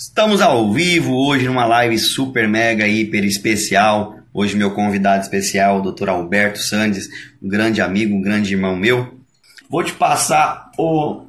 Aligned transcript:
Estamos 0.00 0.40
ao 0.40 0.72
vivo 0.72 1.12
hoje 1.12 1.46
numa 1.46 1.66
live 1.66 1.98
super 1.98 2.46
mega 2.46 2.86
hiper 2.86 3.24
especial. 3.24 4.14
Hoje 4.32 4.56
meu 4.56 4.70
convidado 4.70 5.22
especial, 5.22 5.80
o 5.80 5.90
Dr. 5.90 6.10
Alberto 6.10 6.60
Sandes, 6.60 7.08
um 7.42 7.48
grande 7.48 7.82
amigo, 7.82 8.14
um 8.14 8.22
grande 8.22 8.54
irmão 8.54 8.76
meu. 8.76 9.18
Vou 9.68 9.82
te 9.82 9.92
passar 9.92 10.70
o, 10.78 11.24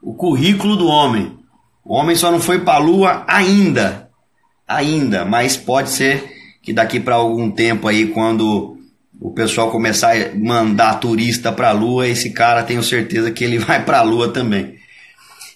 o 0.00 0.14
currículo 0.14 0.76
do 0.76 0.86
homem. 0.86 1.36
O 1.84 1.92
homem 1.92 2.16
só 2.16 2.32
não 2.32 2.40
foi 2.40 2.60
para 2.60 2.76
a 2.76 2.82
lua 2.82 3.22
ainda. 3.28 4.08
Ainda, 4.66 5.26
mas 5.26 5.54
pode 5.54 5.90
ser 5.90 6.24
que 6.62 6.72
daqui 6.72 6.98
para 6.98 7.16
algum 7.16 7.50
tempo 7.50 7.86
aí 7.86 8.06
quando 8.06 8.78
o 9.20 9.30
pessoal 9.32 9.70
começar 9.70 10.16
a 10.16 10.34
mandar 10.34 11.00
turista 11.00 11.52
para 11.52 11.68
a 11.68 11.72
lua, 11.72 12.08
esse 12.08 12.30
cara 12.30 12.62
tenho 12.62 12.82
certeza 12.82 13.30
que 13.30 13.44
ele 13.44 13.58
vai 13.60 13.84
para 13.84 13.98
a 13.98 14.02
lua 14.02 14.32
também 14.32 14.82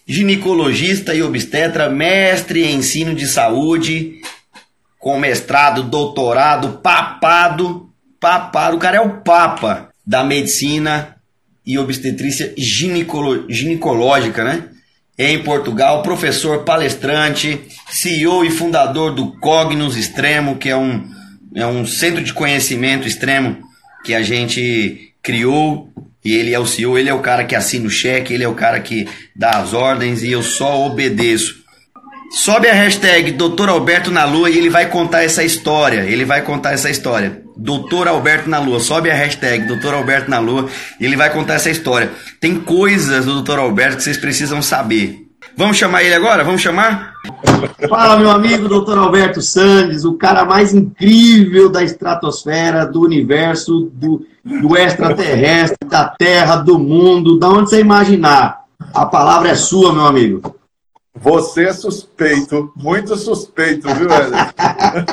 ginecologista 0.09 1.15
e 1.15 1.23
obstetra, 1.23 1.91
mestre 1.91 2.65
em 2.65 2.77
ensino 2.77 3.15
de 3.15 3.27
saúde, 3.27 4.23
com 4.99 5.19
mestrado, 5.19 5.83
doutorado, 5.83 6.81
papado, 6.83 7.91
papado, 8.19 8.77
o 8.77 8.81
cara 8.81 8.97
é 8.97 9.01
o 9.01 9.21
papa 9.21 9.91
da 10.07 10.25
medicina 10.25 11.17
e 11.65 11.79
obstetrícia 11.79 12.55
ginecolo, 12.57 13.45
ginecológica, 13.51 14.43
né? 14.43 14.69
Em 15.19 15.43
Portugal, 15.43 16.03
professor 16.03 16.65
palestrante, 16.65 17.61
CEO 17.91 18.45
e 18.45 18.51
fundador 18.51 19.13
do 19.13 19.33
Cognos 19.39 19.97
Extremo, 19.97 20.57
que 20.57 20.71
é 20.71 20.77
um, 20.77 21.07
é 21.55 21.67
um 21.67 21.85
centro 21.85 22.25
de 22.25 22.33
conhecimento 22.33 23.07
extremo 23.07 23.59
que 24.05 24.15
a 24.15 24.23
gente 24.23 25.13
criou 25.23 25.93
e 26.29 26.35
ele 26.35 26.53
é 26.53 26.59
o 26.59 26.67
CEO, 26.67 26.99
ele 26.99 27.09
é 27.09 27.15
o 27.15 27.21
cara 27.21 27.43
que 27.43 27.57
assina 27.57 27.87
o 27.87 27.91
cheque, 27.91 28.35
ele 28.35 28.45
é 28.45 28.49
o 28.49 28.55
cara 28.55 28.79
que 28.81 29.09
dá 29.35 29.53
as 29.53 29.73
ordens 29.73 30.23
e 30.23 30.31
eu 30.31 30.43
só 30.43 30.85
obedeço. 30.85 31.65
Sobe 32.31 32.69
a 32.69 32.75
hashtag 32.75 33.33
Doutor 33.33 33.71
Alberto 33.71 34.11
na 34.11 34.27
Lua 34.27 34.51
e 34.51 34.59
ele 34.59 34.69
vai 34.69 34.91
contar 34.91 35.25
essa 35.25 35.43
história. 35.43 36.01
Ele 36.01 36.27
vai 36.27 36.43
contar 36.43 36.73
essa 36.73 36.91
história. 36.91 37.41
Doutor 37.57 38.07
Alberto 38.07 38.51
na 38.51 38.59
Lua. 38.59 38.79
Sobe 38.79 39.11
a 39.11 39.15
hashtag 39.15 39.65
Doutor 39.65 39.95
Alberto 39.95 40.31
na 40.31 40.39
Lua 40.39 40.69
e 41.01 41.07
ele 41.07 41.17
vai 41.17 41.33
contar 41.33 41.55
essa 41.55 41.71
história. 41.71 42.11
Tem 42.39 42.57
coisas 42.61 43.25
do 43.25 43.33
Doutor 43.33 43.59
Alberto 43.59 43.97
que 43.97 44.03
vocês 44.03 44.19
precisam 44.19 44.61
saber. 44.61 45.28
Vamos 45.57 45.77
chamar 45.77 46.03
ele 46.03 46.15
agora? 46.15 46.45
Vamos 46.45 46.61
chamar? 46.61 47.15
Fala, 47.89 48.17
meu 48.17 48.31
amigo 48.31 48.69
Doutor 48.69 48.97
Alberto 48.99 49.43
Sandes, 49.43 50.05
o 50.05 50.15
cara 50.15 50.45
mais 50.45 50.73
incrível 50.73 51.69
da 51.69 51.83
estratosfera, 51.83 52.87
do 52.87 53.03
universo, 53.03 53.91
do, 53.93 54.25
do 54.45 54.77
extraterrestre, 54.77 55.89
da 55.89 56.09
Terra, 56.09 56.57
do 56.57 56.79
mundo, 56.79 57.39
da 57.39 57.49
onde 57.49 57.71
você 57.71 57.81
imaginar. 57.81 58.65
A 58.95 59.07
palavra 59.07 59.51
é 59.51 59.55
sua, 59.55 59.93
meu 59.93 60.07
amigo. 60.07 60.57
Você 61.15 61.65
é 61.65 61.73
suspeito, 61.73 62.73
muito 62.77 63.17
suspeito, 63.17 63.89
viu, 63.95 64.09
Ederson? 64.09 64.37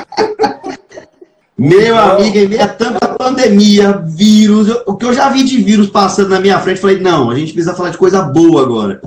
Meu 1.58 1.96
amigo, 1.96 2.36
em 2.36 2.48
meio 2.48 2.62
a 2.62 2.68
tanta 2.68 3.08
pandemia, 3.08 3.92
vírus, 4.04 4.68
o 4.86 4.94
que 4.94 5.06
eu 5.06 5.14
já 5.14 5.30
vi 5.30 5.42
de 5.42 5.56
vírus 5.56 5.88
passando 5.88 6.28
na 6.28 6.38
minha 6.38 6.60
frente, 6.60 6.80
falei, 6.80 7.00
não, 7.00 7.30
a 7.30 7.34
gente 7.34 7.54
precisa 7.54 7.74
falar 7.74 7.88
de 7.88 7.96
coisa 7.96 8.20
boa 8.20 8.60
agora. 8.60 9.00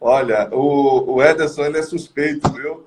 Olha, 0.00 0.48
o, 0.50 1.16
o 1.16 1.22
Ederson 1.22 1.64
ele 1.64 1.78
é 1.78 1.82
suspeito, 1.82 2.50
viu? 2.52 2.84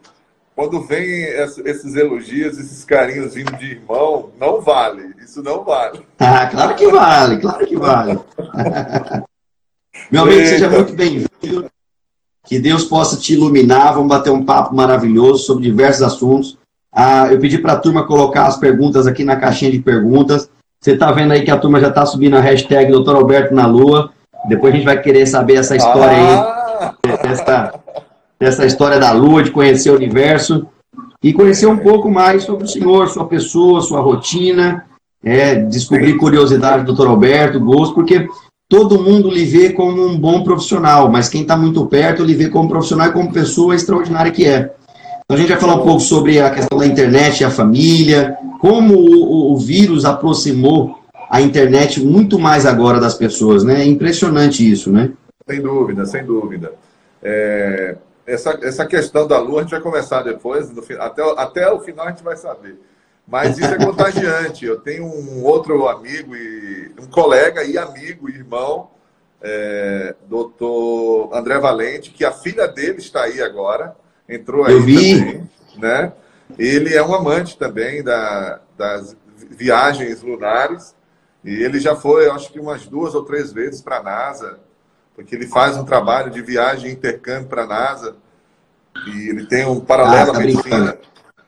Quando 0.55 0.81
vem 0.81 1.23
esses 1.23 1.95
elogios, 1.95 2.57
esses 2.57 2.83
carinhos 2.85 3.33
vindo 3.33 3.55
de 3.57 3.71
irmão, 3.71 4.29
não 4.39 4.61
vale. 4.61 5.13
Isso 5.23 5.41
não 5.43 5.63
vale. 5.63 6.01
Ah, 6.19 6.47
claro 6.47 6.75
que 6.75 6.87
vale, 6.87 7.37
claro 7.39 7.67
que 7.67 7.75
vale. 7.75 8.19
Meu 10.11 10.23
amigo, 10.23 10.39
Eita. 10.39 10.49
seja 10.49 10.69
muito 10.69 10.93
bem-vindo. 10.93 11.69
Que 12.45 12.59
Deus 12.59 12.83
possa 12.83 13.17
te 13.17 13.33
iluminar. 13.33 13.93
Vamos 13.93 14.09
bater 14.09 14.31
um 14.31 14.45
papo 14.45 14.75
maravilhoso 14.75 15.43
sobre 15.43 15.63
diversos 15.63 16.03
assuntos. 16.03 16.57
Ah, 16.91 17.27
eu 17.31 17.39
pedi 17.39 17.57
para 17.57 17.73
a 17.73 17.79
turma 17.79 18.05
colocar 18.05 18.45
as 18.45 18.57
perguntas 18.57 19.07
aqui 19.07 19.23
na 19.23 19.37
caixinha 19.37 19.71
de 19.71 19.79
perguntas. 19.79 20.49
Você 20.79 20.91
está 20.91 21.11
vendo 21.11 21.31
aí 21.31 21.43
que 21.43 21.51
a 21.51 21.57
turma 21.57 21.79
já 21.79 21.87
está 21.87 22.05
subindo 22.05 22.35
a 22.35 22.41
hashtag 22.41 22.91
Dr. 22.91 23.15
Alberto 23.15 23.55
na 23.55 23.65
Lua. 23.65 24.11
Depois 24.47 24.73
a 24.73 24.75
gente 24.75 24.85
vai 24.85 25.01
querer 25.01 25.25
saber 25.25 25.55
essa 25.55 25.75
história 25.75 26.17
ah. 26.17 26.57
aí. 26.57 26.62
Essa, 27.23 27.73
essa 28.39 28.65
história 28.65 28.99
da 28.99 29.11
Lua, 29.11 29.43
de 29.43 29.51
conhecer 29.51 29.91
o 29.91 29.95
universo. 29.95 30.65
E 31.23 31.31
conhecer 31.31 31.67
um 31.67 31.77
pouco 31.77 32.11
mais 32.11 32.43
sobre 32.43 32.65
o 32.65 32.67
senhor, 32.67 33.09
sua 33.09 33.25
pessoa, 33.25 33.81
sua 33.81 34.01
rotina. 34.01 34.85
É, 35.23 35.55
descobrir 35.55 36.17
curiosidade 36.17 36.83
do 36.83 36.93
Dr. 36.93 37.07
Alberto, 37.07 37.59
gosto, 37.59 37.95
porque 37.95 38.27
todo 38.67 39.01
mundo 39.01 39.29
lhe 39.29 39.45
vê 39.45 39.69
como 39.69 40.05
um 40.05 40.17
bom 40.17 40.43
profissional, 40.43 41.09
mas 41.09 41.29
quem 41.29 41.43
está 41.43 41.55
muito 41.55 41.85
perto 41.85 42.23
lhe 42.23 42.33
vê 42.33 42.49
como 42.49 42.67
profissional 42.67 43.07
e 43.07 43.13
como 43.13 43.31
pessoa 43.31 43.75
extraordinária 43.75 44.31
que 44.31 44.45
é. 44.45 44.73
Então 45.23 45.37
a 45.37 45.37
gente 45.37 45.49
vai 45.49 45.59
falar 45.59 45.75
um 45.75 45.83
pouco 45.83 46.01
sobre 46.01 46.41
a 46.41 46.49
questão 46.49 46.77
da 46.77 46.85
internet 46.85 47.39
e 47.39 47.45
a 47.45 47.49
família, 47.49 48.35
como 48.59 48.95
o, 48.95 49.53
o, 49.53 49.57
vírus 49.57 50.05
aproximou 50.05 50.99
a 51.29 51.41
internet 51.41 52.03
muito 52.03 52.37
mais 52.37 52.65
agora 52.65 52.99
das 52.99 53.13
pessoas, 53.13 53.63
né? 53.63 53.81
É 53.81 53.85
impressionante 53.85 54.69
isso, 54.69 54.91
né? 54.91 55.11
Sem 55.47 55.61
dúvida, 55.61 56.05
sem 56.05 56.25
dúvida. 56.25 56.73
É, 57.21 57.97
essa, 58.25 58.57
essa 58.61 58.85
questão 58.85 59.27
da 59.27 59.39
lua 59.39 59.59
a 59.59 59.61
gente 59.63 59.71
vai 59.71 59.81
começar 59.81 60.21
depois, 60.23 60.69
no, 60.69 60.83
até, 60.99 61.21
até 61.37 61.71
o 61.71 61.79
final 61.79 62.05
a 62.07 62.09
gente 62.09 62.23
vai 62.23 62.37
saber. 62.37 62.79
Mas 63.27 63.57
isso 63.57 63.73
é 63.73 63.77
contagiante. 63.77 64.65
Eu 64.65 64.79
tenho 64.79 65.05
um 65.05 65.43
outro 65.43 65.87
amigo, 65.87 66.35
e 66.35 66.91
um 66.99 67.07
colega 67.07 67.63
e 67.63 67.77
amigo, 67.77 68.29
irmão, 68.29 68.89
é, 69.41 70.15
doutor 70.27 71.29
André 71.33 71.59
Valente, 71.59 72.11
que 72.11 72.23
a 72.23 72.31
filha 72.31 72.67
dele 72.67 72.99
está 72.99 73.23
aí 73.23 73.41
agora, 73.41 73.95
entrou 74.27 74.65
aí 74.65 74.73
Eu 74.73 74.81
vi. 74.81 75.19
também, 75.19 75.49
né? 75.77 76.13
Ele 76.57 76.93
é 76.93 77.03
um 77.03 77.13
amante 77.13 77.57
também 77.57 78.03
da, 78.03 78.59
das 78.77 79.17
viagens 79.49 80.21
lunares 80.21 80.95
e 81.43 81.63
ele 81.63 81.79
já 81.79 81.95
foi, 81.95 82.29
acho 82.29 82.51
que 82.51 82.59
umas 82.59 82.85
duas 82.85 83.15
ou 83.15 83.23
três 83.23 83.51
vezes 83.51 83.81
para 83.81 83.97
a 83.97 84.03
NASA, 84.03 84.59
porque 85.15 85.35
ele 85.35 85.47
faz 85.47 85.77
um 85.77 85.85
trabalho 85.85 86.31
de 86.31 86.41
viagem 86.41 86.89
e 86.89 86.93
intercâmbio 86.93 87.47
para 87.47 87.63
a 87.63 87.67
NASA 87.67 88.15
e 89.07 89.29
ele 89.29 89.45
tem 89.45 89.65
um 89.65 89.79
paralelo 89.79 90.31
ah, 90.31 90.33
tá 90.33 90.39
à 90.39 90.41
medicina. 90.41 90.97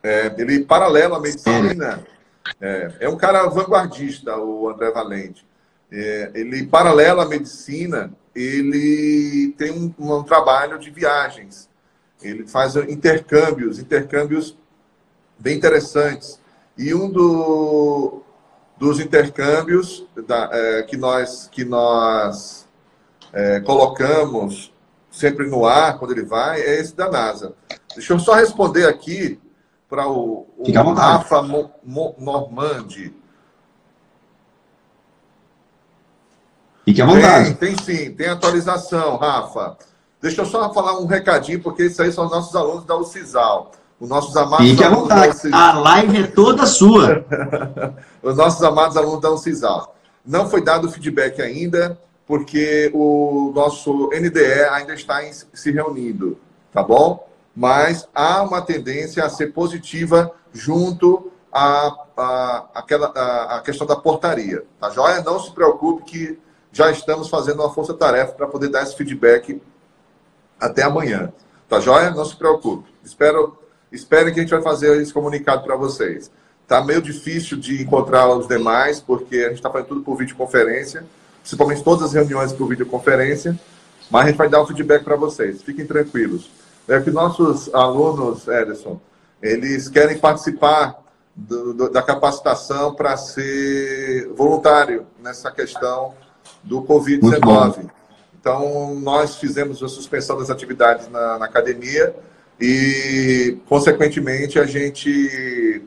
É, 0.04 0.36
ele, 0.38 0.64
paralelo 0.64 1.16
à 1.16 1.20
medicina, 1.20 2.04
é, 2.62 2.92
é, 3.02 3.10
um 3.10 3.18
cara 3.18 3.48
vanguardista, 3.48 4.38
o 4.38 4.70
André 4.70 4.92
Valente. 4.92 5.46
É, 5.92 6.32
ele, 6.36 6.66
paralelo 6.66 7.22
à 7.22 7.26
medicina, 7.26 8.12
ele 8.36 9.54
tem 9.58 9.72
um, 9.72 9.94
um, 9.98 10.24
trabalho 10.24 10.78
de 10.78 10.90
viagens. 10.90 11.70
Ele 12.22 12.48
faz 12.48 12.76
intercâmbios, 12.76 13.80
intercâmbios 13.80 14.58
bem 15.40 15.58
interessantes. 15.58 16.40
E 16.78 16.94
um 16.94 17.10
do, 17.10 18.22
dos 18.78 19.00
intercâmbios 19.00 20.06
da, 20.28 20.50
é, 20.52 20.84
que 20.84 20.98
nós, 20.98 21.48
que 21.52 21.64
nós 21.64 22.65
é, 23.36 23.60
colocamos 23.60 24.74
sempre 25.12 25.48
no 25.48 25.66
ar, 25.66 26.00
quando 26.00 26.12
ele 26.12 26.24
vai, 26.24 26.62
é 26.62 26.80
esse 26.80 26.96
da 26.96 27.10
NASA. 27.10 27.54
Deixa 27.94 28.14
eu 28.14 28.20
só 28.20 28.34
responder 28.34 28.88
aqui 28.88 29.40
para 29.90 30.08
o, 30.08 30.48
o 30.58 30.94
Rafa 30.94 31.42
Mo, 31.42 31.70
Mo, 31.84 32.16
Normandi. 32.18 33.14
Fique 36.86 37.02
à 37.02 37.06
vontade. 37.06 37.56
Tem, 37.56 37.76
tem 37.76 37.84
sim, 37.84 38.14
tem 38.14 38.28
atualização, 38.28 39.18
Rafa. 39.18 39.78
Deixa 40.22 40.42
eu 40.42 40.46
só 40.46 40.74
falar 40.74 40.98
um 40.98 41.06
recadinho, 41.06 41.62
porque 41.62 41.86
isso 41.86 42.02
aí 42.02 42.12
são 42.12 42.26
os 42.26 42.32
nossos 42.32 42.56
alunos 42.56 42.86
da 42.86 42.96
UCISAL. 42.96 43.72
Os 44.00 44.10
nossos 44.10 44.36
amados 44.36 44.68
Fique 44.68 44.84
à 44.84 44.90
vontade. 44.90 45.38
A 45.52 45.74
live 45.80 46.24
é 46.24 46.28
toda 46.28 46.66
sua. 46.66 47.26
os 48.24 48.36
nossos 48.36 48.64
amados 48.64 48.96
alunos 48.96 49.22
da 49.22 49.32
UCISAL. 49.32 49.96
Não 50.26 50.50
foi 50.50 50.64
dado 50.64 50.92
feedback 50.92 51.42
ainda, 51.42 52.00
porque 52.28 52.92
o 52.94 53.52
nosso 53.54 54.10
NDE 54.10 54.64
ainda 54.72 54.94
está 54.94 55.24
em, 55.24 55.32
se 55.32 55.72
reunindo, 55.72 56.38
tá 56.72 56.82
bom? 56.82 57.26
mas 57.56 58.08
há 58.14 58.44
uma 58.44 58.62
tendência 58.62 59.24
a 59.24 59.30
ser 59.30 59.54
positiva 59.54 60.32
junto 60.52 61.32
à, 61.52 61.96
à, 62.18 62.66
àquela, 62.76 63.08
à 63.08 63.62
questão 63.62 63.88
da 63.88 63.96
portaria. 63.96 64.64
Tá 64.80 64.90
joia? 64.90 65.22
Não 65.22 65.40
se 65.40 65.52
preocupe 65.52 66.04
que 66.04 66.40
já 66.74 66.92
estamos 66.92 67.30
fazendo 67.30 67.62
uma 67.62 67.74
força-tarefa 67.74 68.34
para 68.34 68.48
poder 68.48 68.68
dar 68.68 68.84
esse 68.84 68.96
feedback 68.98 69.62
até 70.60 70.84
amanhã. 70.84 71.32
Tá 71.70 71.80
joia? 71.80 72.12
Não 72.12 72.26
se 72.26 72.36
preocupe. 72.36 72.94
Espero, 73.04 73.58
espere 73.90 74.34
que 74.34 74.40
a 74.40 74.44
gente 74.44 74.52
vai 74.52 74.62
fazer 74.62 75.02
esse 75.02 75.14
comunicado 75.14 75.64
para 75.64 75.78
vocês. 75.78 76.30
Tá 76.68 76.84
meio 76.84 77.02
difícil 77.02 77.58
de 77.58 77.82
encontrar 77.82 78.28
os 78.28 78.48
demais, 78.48 79.00
porque 79.00 79.38
a 79.38 79.48
gente 79.48 79.58
está 79.58 79.70
fazendo 79.70 79.88
tudo 79.88 80.02
por 80.02 80.18
videoconferência, 80.18 81.06
principalmente 81.46 81.84
todas 81.84 82.06
as 82.06 82.14
reuniões 82.14 82.52
por 82.52 82.68
videoconferência, 82.68 83.58
mas 84.10 84.24
a 84.24 84.28
gente 84.30 84.38
vai 84.38 84.50
dar 84.50 84.62
o 84.62 84.66
feedback 84.66 85.04
para 85.04 85.16
vocês. 85.16 85.62
Fiquem 85.62 85.86
tranquilos 85.86 86.50
é 86.88 87.00
que 87.00 87.10
nossos 87.10 87.74
alunos, 87.74 88.48
Ederson, 88.48 89.00
eles 89.42 89.90
querem 89.90 90.18
participar 90.18 90.96
do, 91.36 91.74
do, 91.74 91.90
da 91.90 92.02
capacitação 92.02 92.94
para 92.94 93.18
ser 93.18 94.30
voluntário 94.36 95.06
nessa 95.22 95.52
questão 95.52 96.14
do 96.64 96.84
Covid-19. 96.84 97.90
Então, 98.40 98.94
nós 98.96 99.38
fizemos 99.38 99.82
a 99.82 99.90
suspensão 99.90 100.38
das 100.38 100.52
atividades 100.52 101.10
na, 101.10 101.40
na, 101.40 101.46
academia 101.46 102.16
e, 102.60 103.58
consequentemente, 103.68 104.60
a 104.60 104.66
gente, 104.66 105.84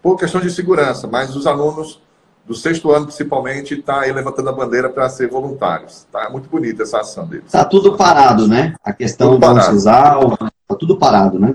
por 0.00 0.18
questão 0.18 0.40
de 0.40 0.50
segurança, 0.50 1.06
mas 1.06 1.36
os 1.36 1.46
alunos 1.46 2.00
do 2.48 2.54
sexto 2.54 2.90
ano, 2.90 3.04
principalmente, 3.04 3.74
está 3.74 4.00
aí 4.00 4.12
levantando 4.12 4.48
a 4.48 4.52
bandeira 4.52 4.88
para 4.88 5.06
ser 5.10 5.28
voluntários. 5.28 6.06
Tá 6.10 6.30
muito 6.30 6.48
bonita 6.48 6.82
essa 6.82 7.00
ação 7.00 7.26
deles. 7.26 7.44
Está 7.44 7.62
tudo 7.62 7.94
parado, 7.94 8.48
né? 8.48 8.74
A 8.82 8.92
questão 8.92 9.38
do 9.38 9.60
CISAL, 9.60 10.32
está 10.32 10.74
tudo 10.78 10.96
parado, 10.96 11.38
né? 11.38 11.54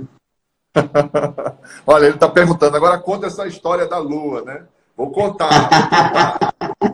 Olha, 1.85 2.05
ele 2.05 2.15
está 2.15 2.29
perguntando, 2.29 2.77
agora 2.77 2.99
conta 2.99 3.25
essa 3.25 3.47
história 3.47 3.87
da 3.87 3.97
Lua, 3.97 4.43
né? 4.43 4.61
Vou 4.95 5.09
contar. 5.09 5.49
Vou 5.49 5.69
contar. 5.69 6.39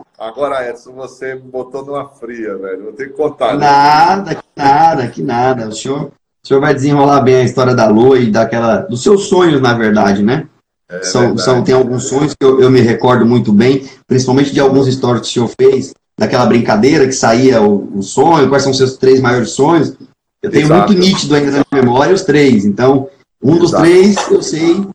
Agora, 0.18 0.68
Edson, 0.68 0.92
você 0.92 1.34
me 1.34 1.50
botou 1.50 1.84
numa 1.84 2.06
fria, 2.08 2.54
velho. 2.58 2.84
Vou 2.84 2.92
ter 2.92 3.06
que 3.08 3.14
contar. 3.14 3.54
Né? 3.54 3.66
Nada, 3.66 4.34
que 4.34 4.44
nada, 4.54 5.08
que 5.08 5.22
nada. 5.22 5.68
O 5.68 5.72
senhor, 5.72 6.12
o 6.42 6.46
senhor 6.46 6.60
vai 6.60 6.74
desenrolar 6.74 7.22
bem 7.22 7.36
a 7.36 7.44
história 7.44 7.74
da 7.74 7.86
Lua 7.86 8.18
e 8.18 8.30
daquela. 8.30 8.82
dos 8.82 9.02
seus 9.02 9.28
sonhos, 9.28 9.62
na 9.62 9.72
verdade, 9.72 10.22
né? 10.22 10.46
É 10.90 11.04
são, 11.04 11.38
são, 11.38 11.62
tem 11.62 11.74
alguns 11.74 12.04
sonhos 12.04 12.34
que 12.34 12.44
eu, 12.44 12.60
eu, 12.60 12.70
me 12.70 12.80
recordo 12.80 13.24
muito 13.24 13.52
bem, 13.52 13.88
principalmente 14.08 14.52
de 14.52 14.58
alguns 14.58 14.92
stories 14.92 15.22
que 15.22 15.28
o 15.28 15.32
senhor 15.32 15.50
fez, 15.60 15.94
daquela 16.18 16.46
brincadeira 16.46 17.06
que 17.06 17.12
saía 17.12 17.62
o, 17.62 17.98
o 17.98 18.02
sonho, 18.02 18.48
quais 18.48 18.64
são 18.64 18.72
os 18.72 18.78
seus 18.78 18.96
três 18.96 19.20
maiores 19.20 19.50
sonhos. 19.50 19.94
Eu 20.42 20.50
tenho 20.50 20.66
Exato. 20.66 20.92
muito 20.92 21.00
nítido 21.00 21.34
ainda 21.34 21.52
na 21.52 21.64
memória 21.72 22.12
os 22.12 22.22
três. 22.22 22.64
Então, 22.64 23.08
um 23.42 23.56
dos 23.56 23.70
Exato. 23.70 23.84
três 23.84 24.16
eu 24.30 24.42
sei 24.42 24.86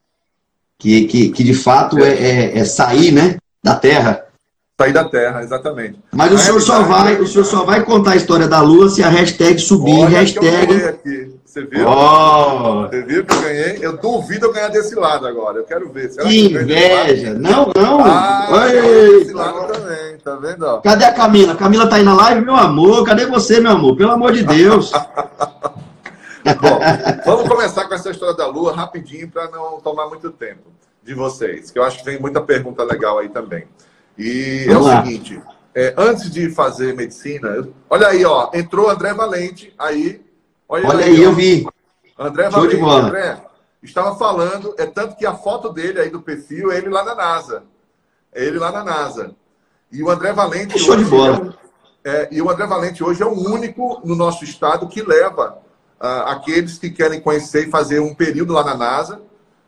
que, 0.77 1.06
que, 1.06 1.30
que 1.30 1.44
de 1.44 1.53
fato 1.53 1.97
é, 2.00 2.12
é, 2.12 2.57
é 2.59 2.65
sair 2.65 3.12
né, 3.12 3.38
da 3.63 3.75
Terra. 3.75 4.25
Sair 4.77 4.92
da 4.92 5.06
Terra, 5.06 5.42
exatamente. 5.42 5.97
Mas 6.12 6.33
o 6.33 6.38
senhor, 6.38 6.59
só 6.59 6.83
vai, 6.83 7.15
o 7.21 7.25
senhor 7.25 7.45
só 7.45 7.63
vai 7.63 7.83
contar 7.86 8.12
a 8.12 8.15
história 8.18 8.47
da 8.47 8.59
Lua 8.59 8.89
se 8.89 9.01
a 9.01 9.07
hashtag 9.07 9.59
subir. 9.59 10.06
Hashtag. 10.09 11.33
Você 11.56 11.66
viu? 11.68 11.88
Oh. 11.88 12.81
Você 12.81 13.02
viu 13.04 13.25
que 13.25 13.34
eu 13.34 13.42
ganhei? 13.42 13.80
Eu 13.80 13.96
duvido 13.96 14.48
eu 14.48 14.52
ganhar 14.52 14.68
desse 14.68 14.94
lado 14.94 15.25
agora. 15.25 15.60
Eu 15.60 15.63
quero 15.63 15.90
ver. 15.90 16.12
Será 16.12 16.28
que, 16.28 16.48
inveja! 16.48 17.34
Não, 17.34 17.72
não! 17.74 18.04
Ah, 18.04 18.50
Oi. 18.52 19.19
desse 19.19 19.31
lado 19.31 19.72
também, 19.72 20.18
tá 20.18 20.36
vendo? 20.36 20.81
Cadê 20.81 21.06
a 21.06 21.13
Camila? 21.13 21.56
Camila 21.56 21.88
tá 21.88 21.96
aí 21.96 22.04
na 22.04 22.13
live, 22.13 22.42
meu 22.42 22.57
amor. 22.57 23.06
Cadê 23.06 23.25
você, 23.25 23.62
meu 23.62 23.72
amor? 23.72 23.96
Pelo 23.96 24.12
amor 24.12 24.34
de 24.34 24.44
Deus! 24.44 24.92
Bom, 26.44 26.80
vamos 27.25 27.48
começar 27.48 27.86
com 27.88 27.94
essa 27.94 28.12
história 28.12 28.36
da 28.36 28.48
Lua 28.48 28.75
rapidinho 28.75 29.30
para 29.30 29.50
não 29.50 29.80
tomar 29.80 30.10
muito 30.10 30.31
tempo 30.31 30.74
de 31.02 31.13
vocês, 31.13 31.72
que 31.72 31.80
eu 31.80 31.84
acho 31.84 32.00
que 32.00 32.04
tem 32.04 32.19
muita 32.19 32.42
pergunta 32.42 32.84
legal 32.84 33.19
aí 33.19 33.30
também. 33.30 33.63
E 34.18 34.66
vamos 34.68 34.88
é 34.88 34.92
o 34.92 34.94
lá. 34.94 35.06
seguinte, 35.06 35.42
é, 35.74 35.94
antes 35.98 36.30
de 36.30 36.50
fazer 36.50 36.94
medicina, 36.94 37.66
olha 37.90 38.07
aí, 38.07 38.25
ó, 38.25 38.50
entrou 38.54 38.90
André 38.90 39.13
Valente 39.13 39.74
aí 39.80 40.25
Olha, 40.67 40.88
Olha 40.88 41.06
aí, 41.06 41.21
eu 41.21 41.33
vi. 41.33 41.67
André 42.17 42.44
Show 42.44 42.62
Valente, 42.62 42.75
de 42.75 42.81
bola. 42.81 43.07
André, 43.07 43.41
estava 43.83 44.15
falando, 44.15 44.73
é 44.77 44.85
tanto 44.85 45.15
que 45.15 45.25
a 45.25 45.35
foto 45.35 45.71
dele 45.71 46.00
aí 46.00 46.09
do 46.09 46.21
perfil 46.21 46.71
é 46.71 46.77
ele 46.77 46.89
lá 46.89 47.03
na 47.03 47.15
NASA. 47.15 47.63
É 48.33 48.44
ele 48.44 48.57
lá 48.57 48.71
na 48.71 48.83
NASA. 48.83 49.35
E 49.91 50.01
o 50.01 50.09
André 50.09 50.33
Valente. 50.33 50.77
Show 50.79 50.95
de 50.95 51.06
bola. 51.06 51.56
É, 52.03 52.09
é, 52.09 52.29
e 52.31 52.41
o 52.41 52.50
André 52.50 52.65
Valente 52.65 53.03
hoje 53.03 53.21
é 53.21 53.25
o 53.25 53.33
único 53.33 54.01
no 54.03 54.15
nosso 54.15 54.44
estado 54.44 54.88
que 54.88 55.01
leva 55.01 55.57
uh, 56.01 56.29
aqueles 56.29 56.77
que 56.77 56.89
querem 56.89 57.19
conhecer 57.19 57.68
e 57.68 57.71
fazer 57.71 58.00
um 58.00 58.13
período 58.13 58.53
lá 58.53 58.63
na 58.63 58.75
NASA. 58.75 59.21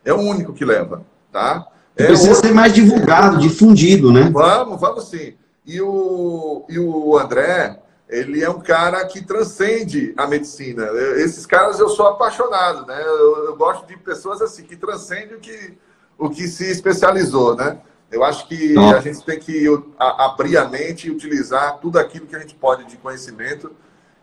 É 0.04 0.12
o 0.12 0.18
único 0.18 0.52
que 0.52 0.64
leva, 0.64 1.04
tá? 1.32 1.66
É 1.96 2.06
Precisa 2.06 2.30
outro... 2.30 2.46
ser 2.46 2.54
mais 2.54 2.72
divulgado, 2.72 3.38
difundido, 3.38 4.12
né? 4.12 4.30
Vamos, 4.32 4.80
vamos 4.80 5.08
sim. 5.08 5.34
E 5.66 5.80
o, 5.82 6.64
e 6.68 6.78
o 6.78 7.18
André, 7.18 7.78
ele 8.08 8.42
é 8.42 8.48
um 8.48 8.60
cara 8.60 9.04
que 9.06 9.22
transcende 9.22 10.14
a 10.16 10.26
medicina. 10.26 10.88
Esses 11.16 11.44
caras 11.44 11.78
eu 11.78 11.90
sou 11.90 12.06
apaixonado, 12.06 12.86
né? 12.86 13.00
Eu, 13.04 13.46
eu, 13.46 13.56
gosto 13.56 13.86
de 13.86 13.96
pessoas 13.98 14.40
assim 14.40 14.62
que 14.62 14.76
transcendem 14.76 15.36
o 15.36 15.40
que, 15.40 15.74
o 16.16 16.30
que 16.30 16.48
se 16.48 16.70
especializou, 16.70 17.54
né? 17.54 17.78
Eu 18.10 18.24
acho 18.24 18.48
que 18.48 18.72
Não. 18.72 18.96
a 18.96 19.00
gente 19.00 19.22
tem 19.22 19.38
que 19.38 19.66
abrir 19.98 20.56
a 20.56 20.66
mente 20.66 21.08
e 21.08 21.10
utilizar 21.10 21.78
tudo 21.78 21.98
aquilo 21.98 22.26
que 22.26 22.34
a 22.34 22.38
gente 22.38 22.54
pode 22.54 22.86
de 22.86 22.96
conhecimento 22.96 23.70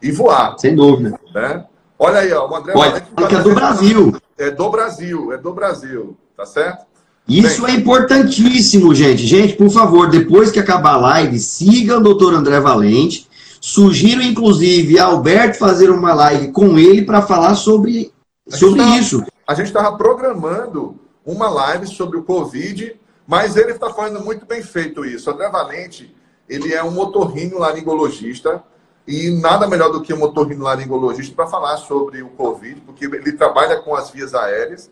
e 0.01 0.11
voar. 0.11 0.57
Sem 0.57 0.75
dúvida. 0.75 1.19
Né? 1.31 1.63
Olha 1.99 2.21
aí, 2.21 2.33
ó, 2.33 2.49
o 2.49 2.55
André 2.55 2.73
Pode, 2.73 3.01
tá 3.01 3.37
é 3.37 3.41
do 3.43 3.53
Brasil. 3.53 4.21
É 4.37 4.49
do 4.49 4.69
Brasil, 4.71 5.31
é 5.31 5.37
do 5.37 5.53
Brasil, 5.53 6.17
tá 6.35 6.47
certo? 6.47 6.87
Isso 7.27 7.61
Bem, 7.61 7.75
é 7.75 7.77
importantíssimo, 7.77 8.93
gente. 8.93 9.25
Gente, 9.25 9.53
por 9.53 9.69
favor, 9.69 10.09
depois 10.09 10.51
que 10.51 10.59
acabar 10.59 10.93
a 10.93 10.97
live, 10.97 11.37
siga 11.37 11.97
o 11.97 12.01
doutor 12.01 12.33
André 12.33 12.59
Valente 12.59 13.29
Sugiro, 13.67 14.21
inclusive, 14.21 14.99
a 14.99 15.05
Alberto 15.05 15.57
fazer 15.57 15.89
uma 15.89 16.13
live 16.13 16.51
com 16.51 16.77
ele 16.77 17.01
para 17.01 17.23
falar 17.23 17.55
sobre, 17.55 18.13
sobre 18.47 18.83
isso. 18.99 19.25
A 19.47 19.55
gente 19.55 19.65
estava 19.65 19.97
programando 19.97 20.99
uma 21.25 21.49
live 21.49 21.87
sobre 21.87 22.19
o 22.19 22.23
Covid, 22.23 22.95
mas 23.25 23.57
ele 23.57 23.71
está 23.71 23.91
fazendo 23.91 24.23
muito 24.23 24.45
bem 24.45 24.61
feito 24.61 25.03
isso. 25.03 25.31
André 25.31 25.49
Valente, 25.49 26.15
ele 26.47 26.75
é 26.75 26.83
um 26.83 26.91
motorrino 26.91 27.57
laringologista 27.57 28.63
e 29.07 29.31
nada 29.31 29.67
melhor 29.67 29.91
do 29.91 30.03
que 30.03 30.13
um 30.13 30.19
motorrino 30.19 30.63
laringologista 30.63 31.35
para 31.35 31.47
falar 31.47 31.77
sobre 31.77 32.21
o 32.21 32.29
Covid, 32.29 32.81
porque 32.81 33.05
ele 33.05 33.31
trabalha 33.31 33.81
com 33.81 33.95
as 33.95 34.11
vias 34.11 34.35
aéreas 34.35 34.91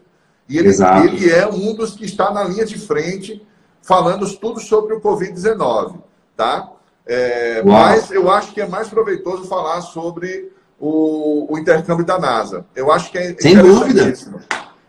e 0.50 0.58
ele, 0.58 0.70
ele 1.06 1.30
é 1.30 1.48
um 1.48 1.76
dos 1.76 1.94
que 1.94 2.06
está 2.06 2.32
na 2.32 2.44
linha 2.44 2.66
de 2.66 2.80
frente 2.80 3.46
falando 3.84 4.28
tudo 4.38 4.60
sobre 4.60 4.96
o 4.96 5.00
Covid-19, 5.00 6.00
tá? 6.36 6.72
É, 7.06 7.62
mas 7.64 8.12
eu 8.12 8.32
acho 8.32 8.54
que 8.54 8.62
é 8.62 8.68
mais 8.68 8.88
proveitoso 8.88 9.44
falar 9.46 9.82
sobre 9.82 10.52
o, 10.80 11.54
o 11.54 11.58
intercâmbio 11.58 12.06
da 12.06 12.18
NASA. 12.18 12.66
Eu 12.76 12.92
acho 12.92 13.12
que 13.12 13.18
é 13.18 13.36
Sem 13.40 13.58
dúvida. 13.58 14.14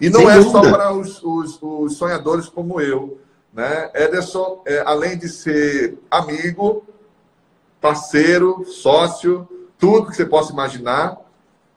E 0.00 0.08
não 0.08 0.20
Sem 0.20 0.30
é 0.30 0.34
dúvida. 0.38 0.50
só 0.50 0.60
para 0.60 0.92
os, 0.92 1.22
os, 1.22 1.58
os, 1.60 1.96
sonhadores 1.96 2.48
como 2.48 2.80
eu. 2.80 3.18
Né? 3.52 3.90
Ederson, 3.94 4.62
é, 4.66 4.82
além 4.84 5.16
de 5.16 5.28
ser 5.28 5.98
amigo, 6.10 6.84
parceiro, 7.80 8.64
sócio, 8.64 9.46
tudo 9.78 10.08
que 10.08 10.16
você 10.16 10.26
possa 10.26 10.52
imaginar, 10.52 11.16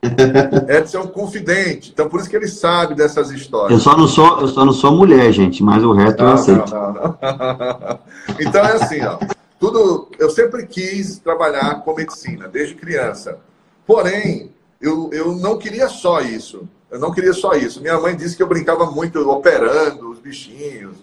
Edson 0.69 0.99
é 0.99 1.01
um 1.01 1.07
confidente, 1.07 1.91
então 1.91 2.07
por 2.07 2.19
isso 2.19 2.29
que 2.29 2.35
ele 2.35 2.47
sabe 2.47 2.93
dessas 2.95 3.31
histórias. 3.31 3.71
Eu 3.71 3.79
só 3.79 3.97
não 3.97 4.07
sou, 4.07 4.41
eu 4.41 4.47
só 4.47 4.63
não 4.63 4.71
sou 4.71 4.91
mulher, 4.91 5.31
gente, 5.31 5.63
mas 5.63 5.83
o 5.83 5.91
resto 5.91 6.19
não, 6.19 6.29
eu 6.29 6.33
aceito. 6.33 6.71
Não, 6.71 6.93
não, 6.93 7.99
então 8.39 8.63
é 8.63 8.73
assim, 8.73 9.01
ó 9.03 9.17
tudo, 9.59 10.09
eu 10.19 10.29
sempre 10.29 10.65
quis 10.65 11.17
trabalhar 11.19 11.81
com 11.83 11.95
medicina, 11.95 12.47
desde 12.47 12.75
criança. 12.75 13.39
Porém, 13.85 14.53
eu, 14.79 15.09
eu 15.11 15.35
não 15.35 15.57
queria 15.57 15.89
só 15.89 16.21
isso. 16.21 16.67
Eu 16.89 16.99
não 16.99 17.11
queria 17.11 17.33
só 17.33 17.53
isso. 17.53 17.81
Minha 17.81 17.99
mãe 17.99 18.15
disse 18.15 18.35
que 18.35 18.43
eu 18.43 18.47
brincava 18.47 18.89
muito 18.91 19.19
operando 19.29 20.09
os 20.09 20.19
bichinhos. 20.19 20.97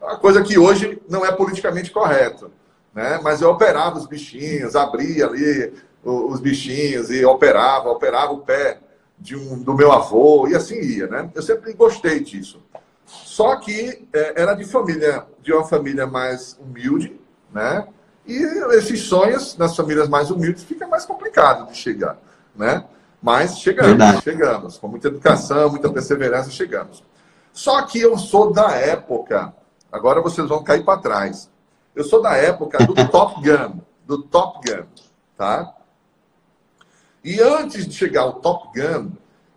Uma 0.00 0.16
coisa 0.16 0.42
que 0.42 0.58
hoje 0.58 1.00
não 1.08 1.24
é 1.24 1.32
politicamente 1.32 1.90
correto. 1.90 2.50
Né? 2.94 3.20
Mas 3.22 3.40
eu 3.40 3.50
operava 3.50 3.98
os 3.98 4.06
bichinhos, 4.06 4.74
abria 4.74 5.26
ali 5.26 5.72
os 6.02 6.40
bichinhos 6.40 7.10
e 7.10 7.24
operava, 7.24 7.90
operava 7.90 8.32
o 8.32 8.38
pé 8.38 8.78
de 9.18 9.36
um, 9.36 9.58
do 9.58 9.74
meu 9.74 9.92
avô 9.92 10.46
e 10.48 10.54
assim 10.54 10.80
ia, 10.80 11.08
né? 11.08 11.28
Eu 11.34 11.42
sempre 11.42 11.72
gostei 11.72 12.20
disso. 12.20 12.62
Só 13.04 13.56
que 13.56 14.06
é, 14.12 14.42
era 14.42 14.54
de 14.54 14.64
família, 14.64 15.26
de 15.42 15.52
uma 15.52 15.64
família 15.64 16.06
mais 16.06 16.56
humilde, 16.60 17.18
né? 17.52 17.86
E 18.26 18.36
esses 18.74 19.00
sonhos 19.02 19.56
nas 19.56 19.74
famílias 19.74 20.08
mais 20.08 20.30
humildes 20.30 20.62
fica 20.64 20.86
mais 20.86 21.06
complicado 21.06 21.70
de 21.70 21.76
chegar, 21.76 22.18
né? 22.54 22.84
Mas 23.22 23.58
chegamos, 23.58 23.90
Verdade. 23.90 24.22
chegamos. 24.22 24.78
Com 24.78 24.88
muita 24.88 25.08
educação, 25.08 25.70
muita 25.70 25.90
perseverança, 25.90 26.50
chegamos. 26.50 27.02
Só 27.52 27.82
que 27.82 28.00
eu 28.00 28.16
sou 28.16 28.52
da 28.52 28.70
época, 28.72 29.52
agora 29.90 30.20
vocês 30.20 30.48
vão 30.48 30.62
cair 30.62 30.84
para 30.84 31.00
trás. 31.00 31.50
Eu 31.94 32.04
sou 32.04 32.22
da 32.22 32.36
época 32.36 32.78
do 32.86 32.94
Top 33.08 33.40
Gun, 33.42 33.80
do 34.06 34.22
Top 34.22 34.60
Gun, 34.64 34.84
tá? 35.36 35.74
E 37.24 37.40
antes 37.40 37.86
de 37.86 37.94
chegar 37.94 38.22
ao 38.22 38.34
Top 38.34 38.68
Gun, 38.78 39.10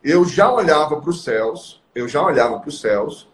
eu 0.04 0.26
já 0.26 0.52
olhava 0.52 1.00
para 1.00 1.10
os 1.10 1.24
céus, 1.24 1.82
eu 1.94 2.08
já 2.08 2.22
olhava 2.24 2.60
para 2.60 2.70
os 2.70 2.82
céus 2.82 3.28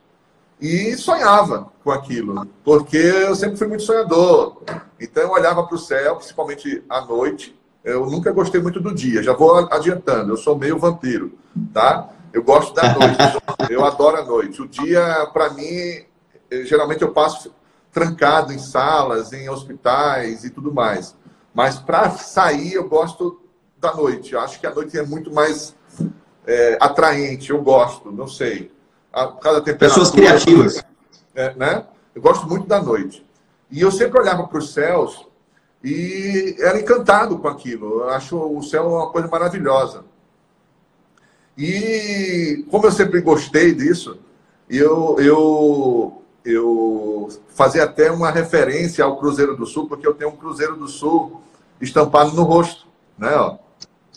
e 0.59 0.95
sonhava 0.97 1.71
com 1.83 1.91
aquilo, 1.91 2.47
porque 2.63 2.97
eu 2.97 3.35
sempre 3.35 3.57
fui 3.57 3.67
muito 3.67 3.83
sonhador. 3.83 4.63
Então 4.99 5.23
eu 5.23 5.31
olhava 5.31 5.63
para 5.63 5.75
o 5.75 5.79
céu, 5.79 6.15
principalmente 6.15 6.83
à 6.89 7.01
noite. 7.01 7.57
Eu 7.83 8.05
nunca 8.07 8.31
gostei 8.31 8.59
muito 8.59 8.79
do 8.81 8.93
dia, 8.93 9.23
já 9.23 9.33
vou 9.33 9.55
adiantando, 9.71 10.33
eu 10.33 10.37
sou 10.37 10.57
meio 10.57 10.77
vampiro, 10.77 11.37
tá? 11.73 12.09
Eu 12.33 12.43
gosto 12.43 12.73
da 12.73 12.93
noite, 12.93 13.17
eu 13.69 13.85
adoro 13.85 14.17
a 14.17 14.25
noite. 14.25 14.61
O 14.61 14.67
dia, 14.67 15.29
para 15.31 15.51
mim, 15.51 16.03
geralmente 16.65 17.01
eu 17.01 17.11
passo 17.13 17.53
trancado 17.91 18.51
em 18.51 18.59
salas, 18.59 19.31
em 19.31 19.49
hospitais 19.49 20.43
e 20.43 20.49
tudo 20.49 20.73
mais. 20.73 21.15
Mas 21.53 21.79
para 21.79 22.11
sair, 22.11 22.73
eu 22.73 22.89
gosto 22.89 23.41
da 23.79 23.93
noite. 23.93 24.33
Eu 24.33 24.41
acho 24.41 24.59
que 24.59 24.67
a 24.67 24.73
noite 24.73 24.97
é 24.97 25.03
muito 25.03 25.33
mais 25.33 25.73
é, 26.45 26.77
atraente, 26.81 27.51
eu 27.51 27.61
gosto, 27.61 28.11
não 28.11 28.27
sei 28.27 28.71
a 29.13 29.27
temperatura. 29.27 29.77
Pessoas 29.77 30.11
criativas. 30.11 30.83
É, 31.35 31.53
né? 31.55 31.85
Eu 32.13 32.21
gosto 32.21 32.47
muito 32.47 32.67
da 32.67 32.81
noite. 32.81 33.25
E 33.69 33.81
eu 33.81 33.91
sempre 33.91 34.19
olhava 34.19 34.47
para 34.47 34.57
os 34.57 34.73
céus 34.73 35.25
e 35.83 36.55
era 36.59 36.79
encantado 36.79 37.37
com 37.37 37.47
aquilo. 37.47 38.01
Eu 38.01 38.09
acho 38.09 38.37
o 38.37 38.61
céu 38.63 38.87
uma 38.87 39.09
coisa 39.09 39.27
maravilhosa. 39.27 40.03
E 41.57 42.65
como 42.69 42.85
eu 42.85 42.91
sempre 42.91 43.21
gostei 43.21 43.73
disso, 43.73 44.19
eu, 44.69 45.15
eu, 45.19 46.21
eu 46.45 47.29
fazia 47.49 47.83
até 47.83 48.11
uma 48.11 48.29
referência 48.31 49.03
ao 49.03 49.17
Cruzeiro 49.17 49.55
do 49.55 49.65
Sul, 49.65 49.87
porque 49.87 50.07
eu 50.07 50.13
tenho 50.13 50.31
um 50.31 50.35
Cruzeiro 50.35 50.75
do 50.75 50.87
Sul 50.87 51.41
estampado 51.81 52.31
no 52.33 52.43
rosto, 52.43 52.87
né? 53.17 53.35
Ó. 53.35 53.57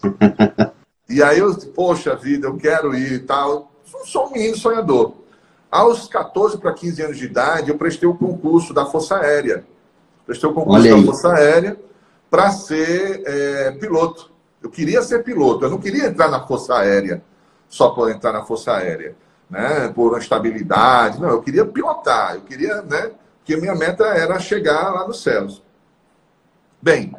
E 1.10 1.24
aí 1.24 1.40
eu, 1.40 1.52
poxa 1.74 2.14
vida, 2.14 2.46
eu 2.46 2.56
quero 2.56 2.94
ir 2.94 3.14
e 3.14 3.18
tal. 3.18 3.69
Sou 4.04 4.26
um 4.26 4.32
menino 4.32 4.56
sonhador. 4.56 5.14
Aos 5.70 6.08
14 6.08 6.58
para 6.58 6.72
15 6.72 7.02
anos 7.02 7.18
de 7.18 7.26
idade, 7.26 7.70
eu 7.70 7.78
prestei 7.78 8.08
o 8.08 8.14
concurso 8.14 8.74
da 8.74 8.86
Força 8.86 9.16
Aérea. 9.16 9.64
Prestei 10.26 10.48
o 10.48 10.52
concurso 10.52 10.88
da 10.88 11.02
Força 11.02 11.32
Aérea 11.32 11.76
para 12.30 12.50
ser 12.50 13.22
é, 13.24 13.70
piloto. 13.72 14.30
Eu 14.62 14.70
queria 14.70 15.02
ser 15.02 15.22
piloto, 15.24 15.64
eu 15.64 15.70
não 15.70 15.78
queria 15.78 16.06
entrar 16.06 16.28
na 16.28 16.46
Força 16.46 16.74
Aérea 16.74 17.22
só 17.68 17.90
por 17.90 18.10
entrar 18.10 18.32
na 18.32 18.44
Força 18.44 18.72
Aérea, 18.72 19.14
né? 19.48 19.88
por 19.94 20.18
estabilidade. 20.18 21.20
Não, 21.20 21.30
eu 21.30 21.40
queria 21.40 21.64
pilotar, 21.64 22.34
eu 22.34 22.42
queria, 22.42 22.82
né? 22.82 23.12
Porque 23.38 23.56
minha 23.56 23.74
meta 23.74 24.04
era 24.04 24.38
chegar 24.38 24.90
lá 24.92 25.06
nos 25.06 25.22
céus. 25.22 25.62
Bem, 26.82 27.14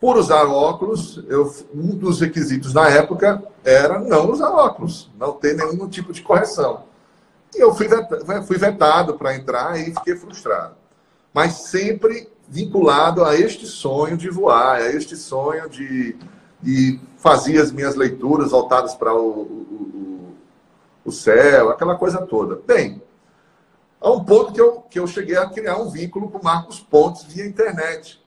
por 0.00 0.16
usar 0.16 0.44
óculos, 0.44 1.22
eu, 1.28 1.52
um 1.74 1.88
dos 1.96 2.20
requisitos 2.20 2.72
na 2.72 2.88
época 2.88 3.42
era 3.64 3.98
não 3.98 4.30
usar 4.30 4.50
óculos, 4.50 5.10
não 5.18 5.32
ter 5.32 5.56
nenhum 5.56 5.88
tipo 5.88 6.12
de 6.12 6.22
correção. 6.22 6.84
E 7.54 7.60
eu 7.60 7.74
fui 7.74 7.88
vetado, 8.58 9.14
para 9.14 9.34
entrar 9.34 9.78
e 9.80 9.92
fiquei 9.94 10.14
frustrado. 10.14 10.76
Mas 11.34 11.54
sempre 11.68 12.28
vinculado 12.48 13.24
a 13.24 13.34
este 13.34 13.66
sonho 13.66 14.16
de 14.16 14.30
voar, 14.30 14.76
a 14.76 14.88
este 14.88 15.16
sonho 15.16 15.68
de, 15.68 16.16
de 16.62 17.00
fazer 17.16 17.60
as 17.60 17.72
minhas 17.72 17.96
leituras 17.96 18.52
voltadas 18.52 18.94
para 18.94 19.12
o, 19.12 19.40
o, 19.42 20.34
o 21.04 21.10
céu, 21.10 21.70
aquela 21.70 21.96
coisa 21.96 22.18
toda. 22.18 22.60
Bem, 22.66 23.02
a 24.00 24.10
um 24.12 24.22
ponto 24.24 24.52
que 24.52 24.60
eu, 24.60 24.80
que 24.82 24.98
eu 24.98 25.06
cheguei 25.08 25.36
a 25.36 25.48
criar 25.48 25.76
um 25.78 25.90
vínculo 25.90 26.30
com 26.30 26.42
Marcos 26.42 26.78
Pontes 26.78 27.24
via 27.24 27.44
internet 27.44 28.22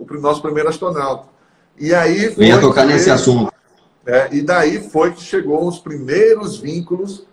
o 0.00 0.20
nosso 0.20 0.42
primeiro 0.42 0.68
astronauta. 0.68 1.28
E 1.78 1.94
aí 1.94 2.28
Venha 2.28 2.60
tocar 2.60 2.86
nesse 2.86 3.06
veio, 3.06 3.14
assunto. 3.14 3.52
É, 4.06 4.28
e 4.32 4.42
daí 4.42 4.80
foi 4.80 5.12
que 5.12 5.22
chegou 5.22 5.66
os 5.66 5.78
primeiros 5.78 6.58
vínculos 6.58 7.24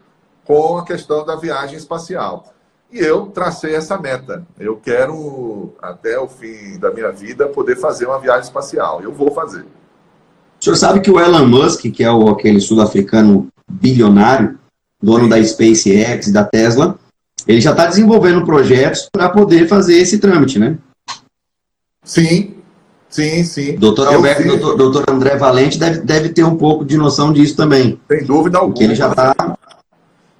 com 0.46 0.78
a 0.78 0.86
questão 0.86 1.26
da 1.26 1.36
viagem 1.36 1.78
espacial. 1.78 2.54
E 2.92 3.00
eu 3.00 3.28
tracei 3.28 3.76
essa 3.76 3.98
meta. 3.98 4.46
Eu 4.58 4.78
quero, 4.78 5.74
até 5.82 6.18
o 6.18 6.28
fim 6.28 6.78
da 6.80 6.92
minha 6.92 7.12
vida, 7.12 7.48
poder 7.48 7.76
fazer 7.76 8.06
uma 8.06 8.20
viagem 8.20 8.44
espacial. 8.44 9.02
Eu 9.02 9.12
vou 9.12 9.32
fazer. 9.32 9.66
O 10.60 10.64
senhor 10.64 10.76
sabe 10.76 11.02
que 11.02 11.12
o 11.12 11.20
Elon 11.20 11.46
Musk, 11.46 11.82
que 11.92 12.04
é 12.04 12.12
o, 12.12 12.30
aquele 12.30 12.62
sul-africano 12.62 13.48
bilionário, 13.70 14.58
dono 15.02 15.26
Sim. 15.26 15.30
da 15.30 15.44
SpaceX, 15.44 16.32
da 16.32 16.44
Tesla, 16.44 16.98
ele 17.46 17.62
já 17.62 17.72
está 17.72 17.86
desenvolvendo 17.86 18.46
projetos 18.46 19.10
para 19.12 19.30
poder 19.30 19.68
fazer 19.68 19.98
esse 19.98 20.18
trâmite, 20.18 20.58
né? 20.58 20.78
Sim, 22.04 22.57
Sim, 23.10 23.44
sim. 23.44 23.76
Doutor 23.76 24.08
Alberto, 24.08 24.44
doutor, 24.44 24.76
doutor, 24.76 25.10
André 25.10 25.38
Valente 25.38 25.80
deve, 25.80 26.02
deve 26.02 26.30
ter 26.30 26.44
um 26.44 26.58
pouco 26.58 26.84
de 26.84 26.98
noção 26.98 27.32
disso 27.32 27.56
também. 27.56 28.00
Sem 28.08 28.26
dúvida 28.26 28.58
alguma. 28.58 28.74
Porque 28.74 28.84
ele 28.84 28.96
já 28.96 29.10
está. 29.10 29.58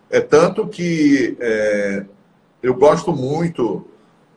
É 0.10 0.20
tanto 0.20 0.68
que 0.68 1.38
é, 1.40 2.04
eu 2.62 2.74
gosto 2.74 3.14
muito. 3.14 3.86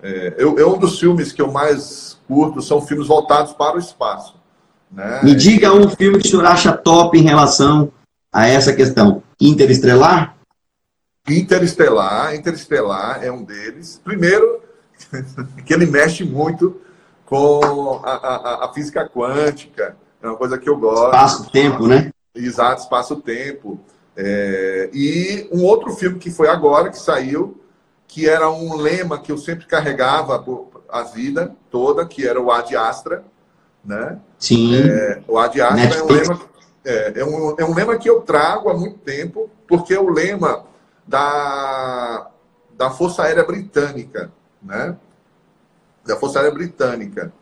É, 0.03 0.35
eu, 0.39 0.59
é 0.59 0.65
um 0.65 0.79
dos 0.79 0.99
filmes 0.99 1.33
que 1.33 1.43
eu 1.43 1.51
mais 1.51 2.19
curto, 2.27 2.63
são 2.63 2.81
filmes 2.81 3.09
voltados 3.09 3.53
para 3.53 3.77
o 3.77 3.79
espaço. 3.79 4.37
Né? 4.91 5.21
Me 5.23 5.35
diga 5.35 5.73
um 5.73 5.89
filme 5.89 6.19
que 6.19 6.27
o 6.27 6.31
senhor 6.31 6.47
acha 6.47 6.73
top 6.73 7.19
em 7.19 7.23
relação 7.23 7.93
a 8.33 8.47
essa 8.47 8.73
questão. 8.73 9.23
Interestelar? 9.41 10.37
Interestelar, 11.29 12.35
Interestelar 12.35 13.23
é 13.23 13.31
um 13.31 13.45
deles. 13.45 14.01
Primeiro, 14.03 14.61
que 15.65 15.75
ele 15.75 15.87
mexe 15.87 16.25
muito 16.25 16.81
com 17.31 18.01
a, 18.03 18.11
a, 18.11 18.65
a 18.65 18.73
física 18.73 19.09
quântica, 19.09 19.97
é 20.21 20.27
uma 20.27 20.37
coisa 20.37 20.59
que 20.59 20.69
eu 20.69 20.77
gosto. 20.77 21.15
Espaço-tempo, 21.15 21.87
né? 21.87 22.13
Exato, 22.35 22.83
espaço-tempo. 22.83 23.79
É, 24.17 24.91
e 24.93 25.49
um 25.53 25.63
outro 25.65 25.93
filme 25.93 26.19
que 26.19 26.29
foi 26.29 26.49
agora, 26.49 26.91
que 26.91 26.99
saiu, 26.99 27.63
que 28.09 28.29
era 28.29 28.51
um 28.51 28.75
lema 28.75 29.21
que 29.21 29.31
eu 29.31 29.39
sempre 29.39 29.65
carregava 29.67 30.45
a 30.89 31.03
vida 31.05 31.55
toda, 31.71 32.05
que 32.05 32.27
era 32.27 32.41
o 32.41 32.51
Ad 32.51 32.77
Astra, 32.77 33.23
né? 33.85 34.19
Sim. 34.37 34.75
É, 34.83 35.23
o 35.29 35.39
Ad 35.39 35.61
Astra 35.61 36.01
é 36.01 36.03
um, 36.03 36.07
lema, 36.09 36.41
é, 36.85 37.21
é, 37.21 37.25
um, 37.25 37.55
é 37.57 37.65
um 37.65 37.75
lema 37.75 37.97
que 37.97 38.11
eu 38.11 38.23
trago 38.23 38.69
há 38.69 38.75
muito 38.75 38.99
tempo, 38.99 39.49
porque 39.69 39.95
é 39.95 40.01
o 40.01 40.11
lema 40.11 40.65
da, 41.07 42.29
da 42.77 42.91
Força 42.91 43.23
Aérea 43.23 43.45
Britânica, 43.45 44.33
né? 44.61 44.97
Da 46.05 46.17
Força 46.17 46.39
Aérea 46.39 46.55
Britânica. 46.55 47.33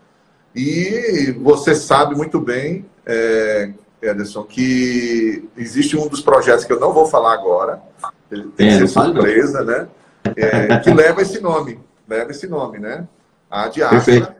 E 0.54 1.34
você 1.40 1.74
sabe 1.74 2.14
muito 2.14 2.40
bem, 2.40 2.86
é, 3.06 3.70
Ederson, 4.02 4.44
que 4.44 5.48
existe 5.56 5.96
um 5.96 6.08
dos 6.08 6.20
projetos 6.20 6.64
que 6.64 6.72
eu 6.72 6.80
não 6.80 6.92
vou 6.92 7.06
falar 7.06 7.34
agora, 7.34 7.82
tem 8.28 8.68
é, 8.68 8.72
que 8.72 8.78
ser 8.78 8.88
surpresa, 8.88 9.64
né? 9.64 9.88
É, 10.36 10.78
que 10.78 10.92
leva 10.92 11.22
esse 11.22 11.40
nome, 11.40 11.80
leva 12.08 12.30
esse 12.30 12.46
nome, 12.46 12.78
né? 12.78 13.06
A 13.50 13.68
Diastra. 13.68 14.36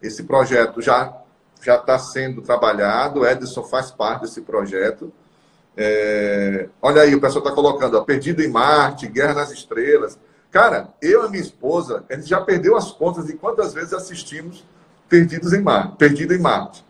Esse 0.00 0.22
projeto 0.22 0.80
já 0.80 1.12
já 1.62 1.76
está 1.76 1.98
sendo 1.98 2.40
trabalhado, 2.40 3.20
o 3.20 3.26
Edson 3.26 3.64
faz 3.64 3.90
parte 3.90 4.22
desse 4.22 4.40
projeto. 4.42 5.12
É, 5.76 6.68
olha 6.80 7.02
aí, 7.02 7.14
o 7.14 7.20
pessoal 7.20 7.44
está 7.44 7.54
colocando, 7.54 7.96
ó, 7.96 8.02
Perdido 8.02 8.42
em 8.42 8.48
Marte, 8.48 9.06
Guerra 9.06 9.34
nas 9.34 9.50
Estrelas. 9.50 10.18
Cara, 10.50 10.88
eu 11.02 11.26
e 11.26 11.30
minha 11.30 11.42
esposa, 11.42 12.04
a 12.08 12.14
gente 12.14 12.28
já 12.28 12.40
perdeu 12.40 12.76
as 12.76 12.90
contas 12.90 13.26
de 13.26 13.34
quantas 13.34 13.74
vezes 13.74 13.92
assistimos 13.92 14.64
Perdidos 15.08 15.52
em 15.52 15.60
Marte, 15.60 15.96
Perdido 15.96 16.34
em 16.34 16.38
Marte. 16.38 16.84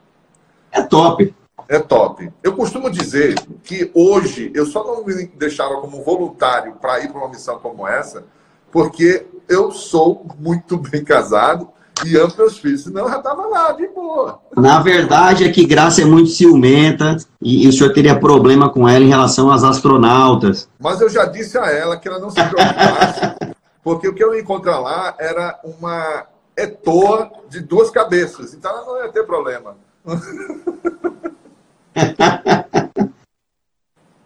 É 0.72 0.82
top. 0.82 1.34
É 1.68 1.78
top. 1.78 2.32
Eu 2.42 2.54
costumo 2.56 2.90
dizer 2.90 3.34
que 3.62 3.90
hoje 3.94 4.50
eu 4.54 4.64
só 4.64 4.84
não 4.84 5.04
me 5.04 5.26
deixava 5.26 5.80
como 5.80 6.02
voluntário 6.02 6.74
para 6.76 7.00
ir 7.00 7.10
para 7.10 7.18
uma 7.18 7.28
missão 7.28 7.58
como 7.58 7.86
essa, 7.86 8.24
porque 8.70 9.26
eu 9.48 9.70
sou 9.70 10.26
muito 10.38 10.76
bem 10.90 11.04
casado 11.04 11.68
e 12.04 12.16
amo 12.16 12.32
meus 12.36 12.58
filhos, 12.58 12.82
senão 12.82 13.08
já 13.08 13.18
estava 13.18 13.46
lá, 13.46 13.72
de 13.72 13.86
boa. 13.88 14.40
Na 14.56 14.80
verdade 14.80 15.44
é 15.44 15.50
que 15.50 15.64
Graça 15.64 16.02
é 16.02 16.04
muito 16.04 16.30
ciumenta 16.30 17.16
e, 17.40 17.64
e, 17.64 17.68
o 17.68 17.72
senhor 17.72 17.92
teria 17.92 18.18
problema 18.18 18.68
com 18.70 18.88
ela 18.88 19.04
em 19.04 19.08
relação 19.08 19.50
às 19.50 19.64
astronautas. 19.64 20.68
Mas 20.78 21.00
eu 21.00 21.08
já 21.08 21.24
disse 21.24 21.56
a 21.58 21.66
ela 21.70 21.96
que 21.96 22.08
ela 22.08 22.18
não 22.18 22.30
se 22.30 22.42
preocupasse, 22.42 23.20
porque 23.82 24.08
o 24.08 24.14
que 24.14 24.22
eu 24.22 24.34
ia 24.34 24.40
encontrar 24.40 24.78
lá 24.78 25.14
era 25.18 25.58
uma 25.64 26.26
etoa 26.56 27.30
de 27.48 27.60
duas 27.60 27.90
cabeças, 27.90 28.54
então 28.54 28.70
ela 28.70 28.84
não 28.84 29.04
ia 29.04 29.08
ter 29.12 29.24
problema. 29.24 29.76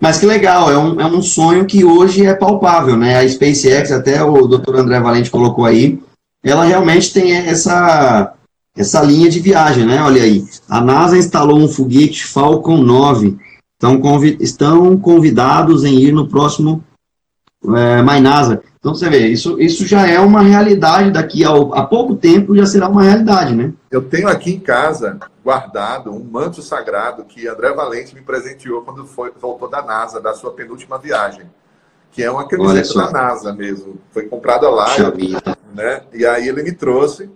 Mas 0.03 0.19
que 0.19 0.27
legal, 0.27 0.69
é 0.69 0.77
um, 0.77 1.01
é 1.01 1.07
um 1.07 1.23
sonho 1.23 1.65
que 1.65 1.85
hoje 1.85 2.27
é 2.27 2.35
palpável, 2.35 2.97
né? 2.97 3.19
A 3.19 3.29
SpaceX, 3.29 3.93
até 3.93 4.21
o 4.21 4.49
Dr. 4.49 4.75
André 4.75 4.99
Valente 4.99 5.31
colocou 5.31 5.65
aí, 5.65 6.03
ela 6.43 6.65
realmente 6.65 7.13
tem 7.13 7.33
essa, 7.33 8.35
essa 8.77 9.03
linha 9.03 9.31
de 9.31 9.39
viagem, 9.39 9.87
né? 9.87 10.03
Olha 10.03 10.23
aí, 10.23 10.45
a 10.69 10.81
NASA 10.81 11.17
instalou 11.17 11.59
um 11.59 11.69
foguete 11.69 12.25
Falcon 12.27 12.79
9, 12.79 13.39
então 13.77 14.01
convi 14.01 14.37
estão 14.41 14.97
convidados 14.99 15.85
em 15.85 15.95
ir 15.99 16.13
no 16.13 16.29
próximo 16.29 16.83
é, 17.77 18.03
MyNASA. 18.03 18.63
Então 18.79 18.93
você 18.93 19.09
vê, 19.09 19.29
isso, 19.29 19.61
isso 19.61 19.87
já 19.87 20.09
é 20.09 20.19
uma 20.19 20.41
realidade 20.41 21.13
daqui 21.13 21.45
a, 21.45 21.51
a 21.51 21.85
pouco 21.85 22.17
tempo 22.17 22.57
já 22.57 22.67
será 22.67 22.89
uma 22.89 23.05
realidade, 23.05 23.55
né? 23.55 23.73
Eu 23.89 24.03
tenho 24.03 24.27
aqui 24.27 24.55
em 24.55 24.59
casa 24.59 25.21
guardado 25.45 26.11
um 26.11 26.25
manto 26.25 26.61
sagrado 26.61 27.25
que 27.25 27.47
André 27.47 27.73
Valente 27.73 28.15
me 28.15 28.23
presenteou 28.23 28.83
quando 28.83 29.07
foi, 29.07 29.33
voltou 29.41 29.69
da 29.69 29.83
NASA, 29.83 30.21
da 30.21 30.35
sua 30.35 30.53
penúltima 30.53 30.99
viagem 30.99 31.47
que 32.13 32.23
é 32.23 32.31
uma 32.31 32.47
camiseta 32.47 32.95
da 32.95 33.11
NASA 33.11 33.53
mesmo. 33.53 33.99
Foi 34.11 34.27
comprada 34.29 34.69
lá, 34.69 34.87
né? 35.75 36.03
E 36.13 36.25
aí 36.27 36.47
ele 36.47 36.63
me 36.63 36.73
trouxe. 36.73 37.31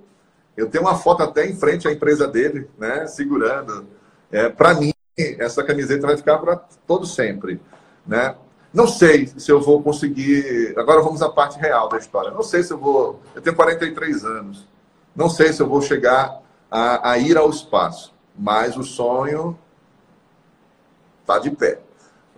Eu 0.55 0.69
tenho 0.69 0.85
uma 0.85 0.97
foto 0.97 1.23
até 1.23 1.47
em 1.47 1.57
frente 1.57 1.89
à 1.89 1.93
empresa 1.93 2.29
dele, 2.29 2.69
né? 2.79 3.07
Segurando. 3.07 3.87
É, 4.31 4.49
para 4.51 4.75
mim, 4.75 4.93
essa 5.17 5.65
camiseta 5.65 6.07
vai 6.07 6.17
ficar 6.17 6.39
para 6.39 6.57
todo 6.87 7.07
sempre, 7.07 7.61
né? 8.07 8.37
Não 8.73 8.87
sei 8.87 9.27
se 9.27 9.51
eu 9.51 9.61
vou 9.61 9.83
conseguir. 9.83 10.75
Agora 10.77 11.01
vamos 11.01 11.23
à 11.23 11.31
parte 11.31 11.59
real 11.59 11.89
da 11.89 11.97
história. 11.97 12.31
Não 12.31 12.43
sei 12.43 12.63
se 12.63 12.73
eu 12.73 12.79
vou. 12.79 13.23
Eu 13.35 13.41
tenho 13.41 13.57
43 13.57 14.25
anos. 14.27 14.69
Não 15.15 15.31
sei 15.31 15.55
se 15.55 15.63
eu 15.63 15.67
vou 15.67 15.81
chegar 15.81 16.43
a, 16.71 17.13
a 17.13 17.19
ir 17.19 17.39
ao 17.39 17.49
espaço, 17.49 18.15
mas 18.39 18.77
o 18.77 18.83
sonho 18.83 19.59
está 21.23 21.39
de 21.39 21.51
pé. 21.51 21.81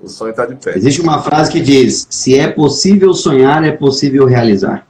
O 0.00 0.08
sonho 0.08 0.30
está 0.30 0.46
de 0.46 0.54
pé. 0.54 0.76
Existe 0.76 1.00
uma 1.00 1.22
frase 1.22 1.50
que 1.50 1.60
diz: 1.60 2.06
se 2.08 2.38
é 2.38 2.48
possível 2.48 3.12
sonhar, 3.14 3.64
é 3.64 3.72
possível 3.72 4.26
realizar. 4.26 4.86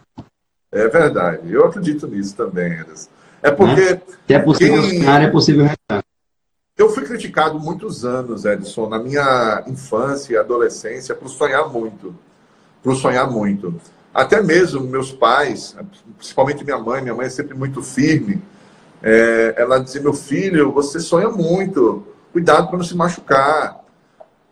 É 0.71 0.87
verdade. 0.88 1.50
Eu 1.50 1.65
acredito 1.65 2.07
nisso 2.07 2.37
também, 2.37 2.79
Anderson. 2.79 3.09
É 3.43 3.50
porque. 3.50 4.00
Se 4.27 4.35
é 4.35 4.38
possível 4.38 4.83
quem... 4.83 4.99
sonhar, 4.99 5.23
é 5.23 5.29
possível 5.29 5.62
realizar. 5.62 6.05
Eu 6.77 6.91
fui 6.91 7.05
criticado 7.05 7.59
muitos 7.59 8.05
anos, 8.05 8.45
Edson, 8.45 8.88
na 8.88 8.99
minha 8.99 9.65
infância 9.67 10.35
e 10.35 10.37
adolescência, 10.37 11.15
por 11.15 11.29
sonhar 11.29 11.69
muito. 11.69 12.15
Por 12.83 12.95
sonhar 12.95 13.29
muito. 13.29 13.75
Até 14.15 14.43
mesmo 14.43 14.83
meus 14.83 15.11
pais, 15.11 15.77
principalmente 16.17 16.65
minha 16.65 16.79
mãe, 16.79 17.03
minha 17.03 17.15
mãe 17.15 17.27
é 17.27 17.31
sempre 17.31 17.55
muito 17.55 17.83
firme. 17.83 18.41
É, 19.03 19.55
ela 19.57 19.79
dizia: 19.79 20.00
Meu 20.00 20.12
filho, 20.12 20.71
você 20.71 21.00
sonha 21.00 21.29
muito, 21.31 22.07
cuidado 22.33 22.69
para 22.69 22.77
não 22.77 22.85
se 22.85 22.97
machucar. 22.97 23.88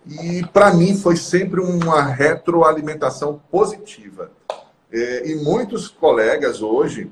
E 0.06 0.44
para 0.52 0.72
mim 0.72 0.96
foi 0.96 1.16
sempre 1.16 1.60
uma 1.60 2.02
retroalimentação 2.02 3.40
positiva. 3.50 4.30
É, 4.92 5.28
e 5.28 5.34
muitos 5.36 5.88
colegas 5.88 6.62
hoje 6.62 7.10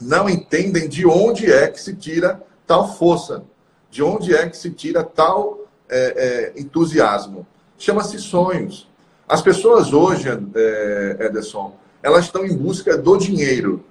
não 0.00 0.28
entendem 0.28 0.88
de 0.88 1.06
onde 1.06 1.52
é 1.52 1.68
que 1.68 1.80
se 1.80 1.94
tira 1.94 2.42
tal 2.66 2.94
força 2.94 3.44
de 3.92 4.02
onde 4.02 4.34
é 4.34 4.48
que 4.48 4.56
se 4.56 4.70
tira 4.70 5.04
tal 5.04 5.66
é, 5.86 6.52
é, 6.56 6.60
entusiasmo? 6.60 7.46
Chama-se 7.78 8.18
sonhos. 8.18 8.88
As 9.28 9.42
pessoas 9.42 9.92
hoje, 9.92 10.28
é, 10.28 11.16
Ederson, 11.20 11.76
elas 12.02 12.24
estão 12.24 12.44
em 12.46 12.56
busca 12.56 12.96
do 12.96 13.18
dinheiro. 13.18 13.84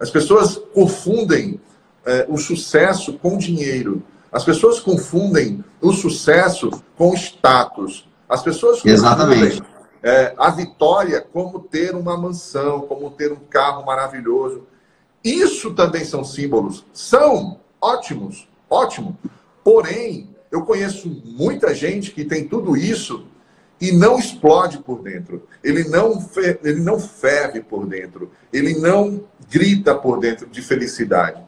As 0.00 0.08
pessoas 0.08 0.56
confundem 0.72 1.60
é, 2.06 2.24
o 2.30 2.38
sucesso 2.38 3.12
com 3.18 3.36
dinheiro. 3.36 4.02
As 4.36 4.44
pessoas 4.44 4.78
confundem 4.78 5.64
o 5.80 5.94
sucesso 5.94 6.70
com 6.94 7.14
status. 7.14 8.06
As 8.28 8.42
pessoas 8.42 8.84
Exatamente. 8.84 9.62
É, 10.02 10.34
a 10.36 10.50
vitória 10.50 11.22
como 11.22 11.60
ter 11.60 11.94
uma 11.94 12.18
mansão, 12.18 12.82
como 12.82 13.10
ter 13.10 13.32
um 13.32 13.40
carro 13.48 13.86
maravilhoso. 13.86 14.66
Isso 15.24 15.72
também 15.72 16.04
são 16.04 16.22
símbolos. 16.22 16.84
São 16.92 17.58
ótimos. 17.80 18.46
Ótimo. 18.68 19.16
Porém, 19.64 20.28
eu 20.52 20.66
conheço 20.66 21.08
muita 21.24 21.74
gente 21.74 22.10
que 22.10 22.22
tem 22.22 22.46
tudo 22.46 22.76
isso 22.76 23.24
e 23.80 23.90
não 23.90 24.18
explode 24.18 24.80
por 24.80 25.00
dentro. 25.00 25.48
Ele 25.64 25.84
não, 25.84 26.22
ele 26.62 26.80
não 26.80 27.00
ferve 27.00 27.62
por 27.62 27.86
dentro. 27.86 28.30
Ele 28.52 28.78
não 28.78 29.24
grita 29.50 29.94
por 29.94 30.20
dentro 30.20 30.46
de 30.46 30.60
felicidade. 30.60 31.42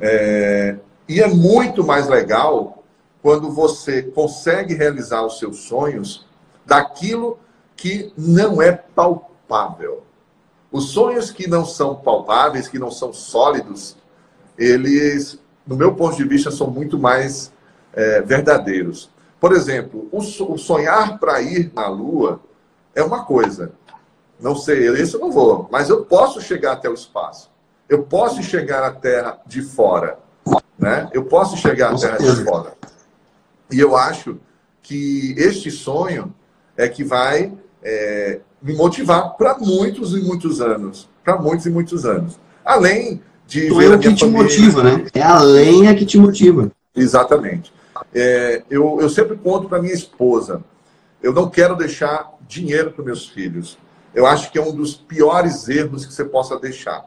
É, 0.00 0.76
e 1.12 1.20
é 1.20 1.28
muito 1.28 1.84
mais 1.84 2.08
legal 2.08 2.82
quando 3.20 3.50
você 3.50 4.02
consegue 4.02 4.74
realizar 4.74 5.24
os 5.24 5.38
seus 5.38 5.58
sonhos 5.60 6.26
daquilo 6.66 7.38
que 7.76 8.12
não 8.16 8.60
é 8.60 8.72
palpável. 8.72 10.02
Os 10.70 10.90
sonhos 10.90 11.30
que 11.30 11.46
não 11.46 11.64
são 11.64 11.94
palpáveis, 11.94 12.68
que 12.68 12.78
não 12.78 12.90
são 12.90 13.12
sólidos, 13.12 13.96
eles 14.58 15.38
no 15.66 15.76
meu 15.76 15.94
ponto 15.94 16.16
de 16.16 16.24
vista, 16.24 16.50
são 16.50 16.68
muito 16.68 16.98
mais 16.98 17.52
é, 17.92 18.20
verdadeiros. 18.20 19.10
Por 19.40 19.52
exemplo, 19.52 20.08
o, 20.12 20.20
sonhar 20.58 21.18
para 21.18 21.40
ir 21.40 21.72
na 21.74 21.88
Lua 21.88 22.40
é 22.94 23.02
uma 23.02 23.24
coisa. 23.24 23.72
Não 24.40 24.56
sei, 24.56 24.88
isso 25.00 25.16
eu 25.16 25.20
não 25.20 25.32
vou, 25.32 25.68
mas 25.70 25.88
eu 25.88 26.04
posso 26.04 26.40
chegar 26.40 26.72
até 26.72 26.88
o 26.88 26.94
espaço. 26.94 27.50
Eu 27.88 28.02
posso 28.04 28.42
chegar 28.42 28.82
à 28.82 28.90
Terra 28.90 29.40
de 29.46 29.62
fora. 29.62 30.18
Né? 30.78 31.08
Eu 31.12 31.24
posso 31.24 31.56
chegar 31.56 31.94
à 31.94 31.98
Terra 31.98 32.18
de 32.18 32.44
fora. 32.44 32.74
E 33.70 33.78
eu 33.78 33.96
acho 33.96 34.38
que 34.82 35.34
este 35.38 35.70
sonho 35.70 36.34
é 36.76 36.88
que 36.88 37.04
vai 37.04 37.52
é, 37.82 38.40
me 38.62 38.74
motivar 38.74 39.36
para 39.36 39.56
muitos 39.58 40.14
e 40.14 40.20
muitos 40.20 40.60
anos. 40.60 41.08
Para 41.24 41.36
muitos 41.36 41.66
e 41.66 41.70
muitos 41.70 42.04
anos. 42.04 42.38
Além 42.64 43.20
de 43.46 43.68
tu 43.68 43.76
ver 43.76 43.92
é 43.92 43.96
o 43.96 43.98
que 43.98 44.14
te 44.14 44.20
família. 44.20 44.42
motiva, 44.42 44.82
né? 44.82 45.06
É 45.14 45.22
a 45.22 45.40
lenha 45.40 45.94
que 45.94 46.06
te 46.06 46.18
motiva. 46.18 46.70
Exatamente. 46.94 47.72
É, 48.14 48.62
eu, 48.70 48.98
eu 49.00 49.08
sempre 49.08 49.36
conto 49.36 49.68
para 49.68 49.80
minha 49.80 49.94
esposa, 49.94 50.62
eu 51.22 51.32
não 51.32 51.48
quero 51.48 51.76
deixar 51.76 52.30
dinheiro 52.48 52.90
para 52.92 53.04
meus 53.04 53.28
filhos. 53.28 53.78
Eu 54.14 54.26
acho 54.26 54.50
que 54.50 54.58
é 54.58 54.62
um 54.62 54.74
dos 54.74 54.94
piores 54.94 55.68
erros 55.68 56.04
que 56.04 56.12
você 56.12 56.24
possa 56.24 56.58
deixar. 56.58 57.04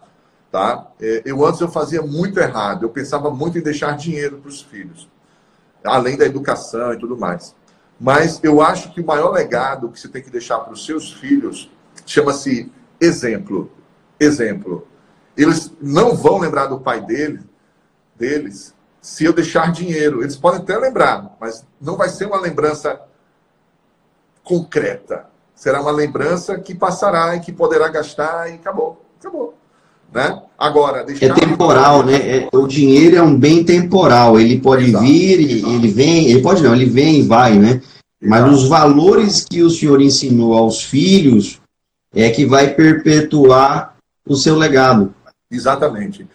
Tá? 0.56 0.88
É, 1.02 1.22
eu 1.26 1.46
antes 1.46 1.60
eu 1.60 1.68
fazia 1.68 2.02
muito 2.02 2.40
errado, 2.40 2.84
eu 2.86 2.90
pensava 2.90 3.30
muito 3.30 3.58
em 3.58 3.62
deixar 3.62 3.98
dinheiro 3.98 4.38
para 4.38 4.48
os 4.48 4.62
filhos, 4.62 5.10
além 5.84 6.16
da 6.16 6.26
educação 6.26 6.94
e 6.94 6.98
tudo 6.98 7.18
mais. 7.18 7.54
Mas 8.00 8.40
eu 8.42 8.62
acho 8.62 8.94
que 8.94 9.02
o 9.02 9.06
maior 9.06 9.34
legado 9.34 9.90
que 9.90 10.00
você 10.00 10.08
tem 10.08 10.24
que 10.24 10.30
deixar 10.30 10.60
para 10.60 10.72
os 10.72 10.86
seus 10.86 11.12
filhos 11.12 11.70
chama-se 12.06 12.72
exemplo. 13.02 13.70
Exemplo. 14.18 14.88
Eles 15.36 15.74
não 15.82 16.16
vão 16.16 16.38
lembrar 16.38 16.68
do 16.68 16.80
pai 16.80 17.02
dele, 17.02 17.42
deles 18.16 18.74
se 19.02 19.26
eu 19.26 19.34
deixar 19.34 19.74
dinheiro. 19.74 20.22
Eles 20.22 20.38
podem 20.38 20.62
até 20.62 20.78
lembrar, 20.78 21.36
mas 21.38 21.68
não 21.82 21.98
vai 21.98 22.08
ser 22.08 22.28
uma 22.28 22.40
lembrança 22.40 22.98
concreta. 24.42 25.28
Será 25.54 25.82
uma 25.82 25.92
lembrança 25.92 26.58
que 26.58 26.74
passará 26.74 27.36
e 27.36 27.42
que 27.42 27.52
poderá 27.52 27.90
gastar 27.90 28.50
e 28.50 28.54
acabou. 28.54 29.06
Acabou. 29.20 29.65
Né? 30.16 30.42
Agora, 30.58 31.04
deixar... 31.04 31.26
É 31.26 31.34
temporal, 31.34 32.06
né? 32.06 32.16
É, 32.16 32.50
o 32.54 32.66
dinheiro 32.66 33.18
é 33.18 33.22
um 33.22 33.38
bem 33.38 33.66
temporal. 33.66 34.40
Ele 34.40 34.62
pode 34.62 34.86
Exato. 34.86 35.04
vir, 35.04 35.42
ele 35.68 35.90
vem, 35.90 36.32
ele 36.32 36.42
pode 36.42 36.64
não, 36.64 36.74
ele 36.74 36.86
vem 36.86 37.20
e 37.20 37.22
vai, 37.24 37.60
né? 37.60 37.82
Mas 38.22 38.50
os 38.50 38.70
valores 38.70 39.44
que 39.44 39.62
o 39.62 39.70
senhor 39.70 40.02
ensinou 40.02 40.54
aos 40.54 40.82
filhos 40.82 41.60
é 42.14 42.30
que 42.30 42.46
vai 42.46 42.74
perpetuar 42.74 43.98
o 44.26 44.38
seu 44.38 44.56
legado. 44.56 45.14
Exatamente. 45.52 46.26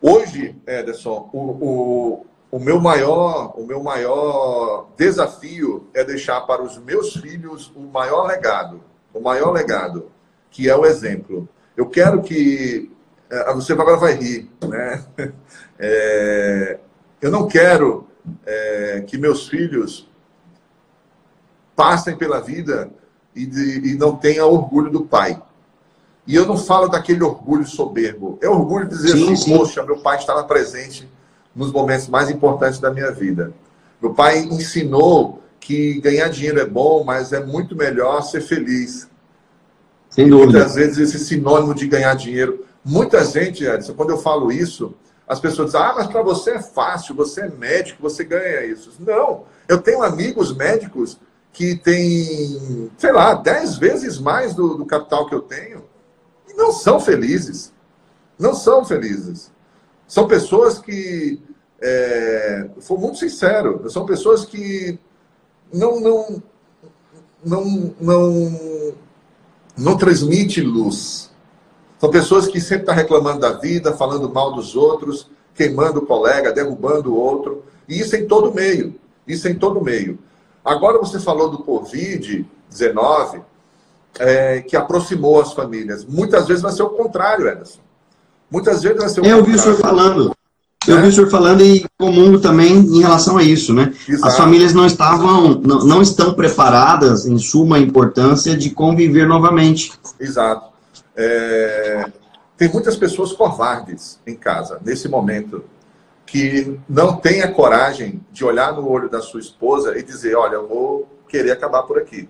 Hoje, 0.00 0.56
Ederson, 0.66 1.28
o, 1.34 1.38
o, 1.38 2.26
o, 2.50 2.58
meu 2.58 2.80
maior, 2.80 3.52
o 3.58 3.66
meu 3.66 3.82
maior 3.82 4.88
desafio 4.96 5.86
é 5.92 6.02
deixar 6.02 6.40
para 6.40 6.62
os 6.62 6.78
meus 6.78 7.12
filhos 7.12 7.70
o 7.76 7.80
maior 7.80 8.26
legado, 8.26 8.80
o 9.12 9.20
maior 9.20 9.52
legado, 9.52 10.10
que 10.50 10.66
é 10.66 10.74
o 10.74 10.86
exemplo. 10.86 11.46
Eu 11.76 11.86
quero 11.86 12.22
que 12.22 12.90
é, 13.30 13.52
você 13.52 13.72
agora 13.72 13.96
vai 13.96 14.14
rir, 14.14 14.50
né? 14.62 15.04
É, 15.78 16.78
eu 17.20 17.30
não 17.30 17.46
quero 17.46 18.08
é, 18.46 19.04
que 19.06 19.18
meus 19.18 19.46
filhos 19.46 20.08
passem 21.76 22.16
pela 22.16 22.40
vida 22.40 22.90
e, 23.34 23.44
de, 23.44 23.90
e 23.90 23.94
não 23.94 24.16
tenham 24.16 24.50
orgulho 24.50 24.90
do 24.90 25.04
pai. 25.04 25.38
E 26.26 26.34
eu 26.34 26.46
não 26.46 26.56
falo 26.56 26.88
daquele 26.88 27.22
orgulho 27.22 27.66
soberbo. 27.66 28.38
É 28.40 28.48
orgulho 28.48 28.88
de 28.88 28.96
dizer 28.96 29.12
sim, 29.12 29.24
assim, 29.24 29.36
sim. 29.36 29.56
poxa, 29.58 29.82
meu 29.84 29.98
pai 29.98 30.16
estava 30.16 30.42
presente 30.44 31.06
nos 31.54 31.70
momentos 31.70 32.08
mais 32.08 32.30
importantes 32.30 32.80
da 32.80 32.90
minha 32.90 33.12
vida. 33.12 33.52
Meu 34.00 34.14
pai 34.14 34.38
ensinou 34.38 35.42
que 35.60 36.00
ganhar 36.00 36.28
dinheiro 36.28 36.58
é 36.58 36.66
bom, 36.66 37.04
mas 37.04 37.32
é 37.32 37.44
muito 37.44 37.76
melhor 37.76 38.22
ser 38.22 38.40
feliz. 38.40 39.08
Sem 40.16 40.30
dúvida. 40.30 40.52
Muitas 40.52 40.74
vezes 40.74 40.98
esse 40.98 41.24
sinônimo 41.26 41.74
de 41.74 41.86
ganhar 41.86 42.14
dinheiro. 42.14 42.64
Muita 42.82 43.22
gente, 43.22 43.66
Edson, 43.66 43.92
quando 43.92 44.10
eu 44.10 44.18
falo 44.18 44.50
isso, 44.50 44.94
as 45.28 45.38
pessoas 45.38 45.72
dizem, 45.72 45.82
ah, 45.82 45.92
mas 45.94 46.06
para 46.06 46.22
você 46.22 46.52
é 46.52 46.62
fácil, 46.62 47.14
você 47.14 47.42
é 47.42 47.50
médico, 47.50 48.02
você 48.02 48.24
ganha 48.24 48.64
isso. 48.64 48.92
Não, 48.98 49.44
eu 49.68 49.76
tenho 49.76 50.02
amigos 50.02 50.56
médicos 50.56 51.18
que 51.52 51.76
têm, 51.76 52.90
sei 52.96 53.12
lá, 53.12 53.34
dez 53.34 53.76
vezes 53.76 54.18
mais 54.18 54.54
do, 54.54 54.78
do 54.78 54.86
capital 54.86 55.26
que 55.26 55.34
eu 55.34 55.42
tenho 55.42 55.84
não 56.56 56.72
são 56.72 56.98
felizes. 56.98 57.74
Não 58.38 58.54
são 58.54 58.84
felizes. 58.84 59.52
São 60.08 60.26
pessoas 60.26 60.78
que, 60.78 61.38
é, 61.82 62.68
muito 62.90 63.18
sincero, 63.18 63.88
são 63.90 64.06
pessoas 64.06 64.46
que 64.46 64.98
não, 65.72 66.00
não, 66.00 66.42
não, 67.44 67.94
não, 68.00 68.94
não 69.76 69.96
transmite 69.96 70.60
luz. 70.60 71.30
São 71.98 72.10
pessoas 72.10 72.46
que 72.46 72.60
sempre 72.60 72.82
estão 72.82 72.94
tá 72.94 73.00
reclamando 73.00 73.40
da 73.40 73.52
vida, 73.52 73.92
falando 73.92 74.32
mal 74.32 74.54
dos 74.54 74.76
outros, 74.76 75.30
queimando 75.54 76.00
o 76.00 76.06
colega, 76.06 76.52
derrubando 76.52 77.12
o 77.12 77.16
outro. 77.16 77.64
E 77.88 77.98
isso 77.98 78.16
em 78.16 78.26
todo 78.26 78.54
meio. 78.54 78.94
Isso 79.26 79.48
em 79.48 79.54
todo 79.54 79.82
meio. 79.82 80.18
Agora 80.64 80.98
você 80.98 81.18
falou 81.18 81.50
do 81.50 81.58
Covid-19 81.64 83.42
é, 84.18 84.60
que 84.62 84.76
aproximou 84.76 85.40
as 85.40 85.52
famílias. 85.52 86.04
Muitas 86.04 86.46
vezes 86.46 86.62
vai 86.62 86.72
ser 86.72 86.82
o 86.82 86.90
contrário, 86.90 87.48
Ederson. 87.48 87.80
Muitas 88.50 88.82
vezes 88.82 88.98
vai 88.98 89.08
ser 89.08 89.20
o 89.20 89.26
Eu 89.26 89.38
contrário. 89.38 89.44
vi 89.46 89.54
o 89.54 89.58
senhor 89.58 89.78
falando. 89.78 90.35
Eu 90.86 90.98
é. 90.98 91.02
vi 91.02 91.08
o 91.08 91.12
senhor 91.12 91.30
falando 91.30 91.62
e 91.62 91.84
comum 91.98 92.38
também 92.40 92.74
em 92.74 93.00
relação 93.00 93.36
a 93.36 93.42
isso, 93.42 93.74
né? 93.74 93.92
Exato. 94.08 94.26
As 94.26 94.36
famílias 94.36 94.72
não 94.72 94.86
estavam, 94.86 95.60
não, 95.60 95.84
não 95.84 96.02
estão 96.02 96.34
preparadas, 96.34 97.26
em 97.26 97.38
suma 97.38 97.78
importância, 97.78 98.56
de 98.56 98.70
conviver 98.70 99.26
novamente. 99.26 99.92
Exato. 100.20 100.70
É... 101.16 102.06
Tem 102.56 102.70
muitas 102.72 102.96
pessoas 102.96 103.32
covardes 103.32 104.18
em 104.26 104.34
casa, 104.34 104.80
nesse 104.84 105.08
momento, 105.08 105.64
que 106.24 106.78
não 106.88 107.16
têm 107.16 107.42
a 107.42 107.52
coragem 107.52 108.20
de 108.32 108.44
olhar 108.44 108.72
no 108.72 108.88
olho 108.88 109.08
da 109.08 109.20
sua 109.20 109.40
esposa 109.40 109.98
e 109.98 110.02
dizer, 110.02 110.36
olha, 110.36 110.54
eu 110.54 110.66
vou 110.66 111.08
querer 111.28 111.52
acabar 111.52 111.82
por 111.82 111.98
aqui. 111.98 112.28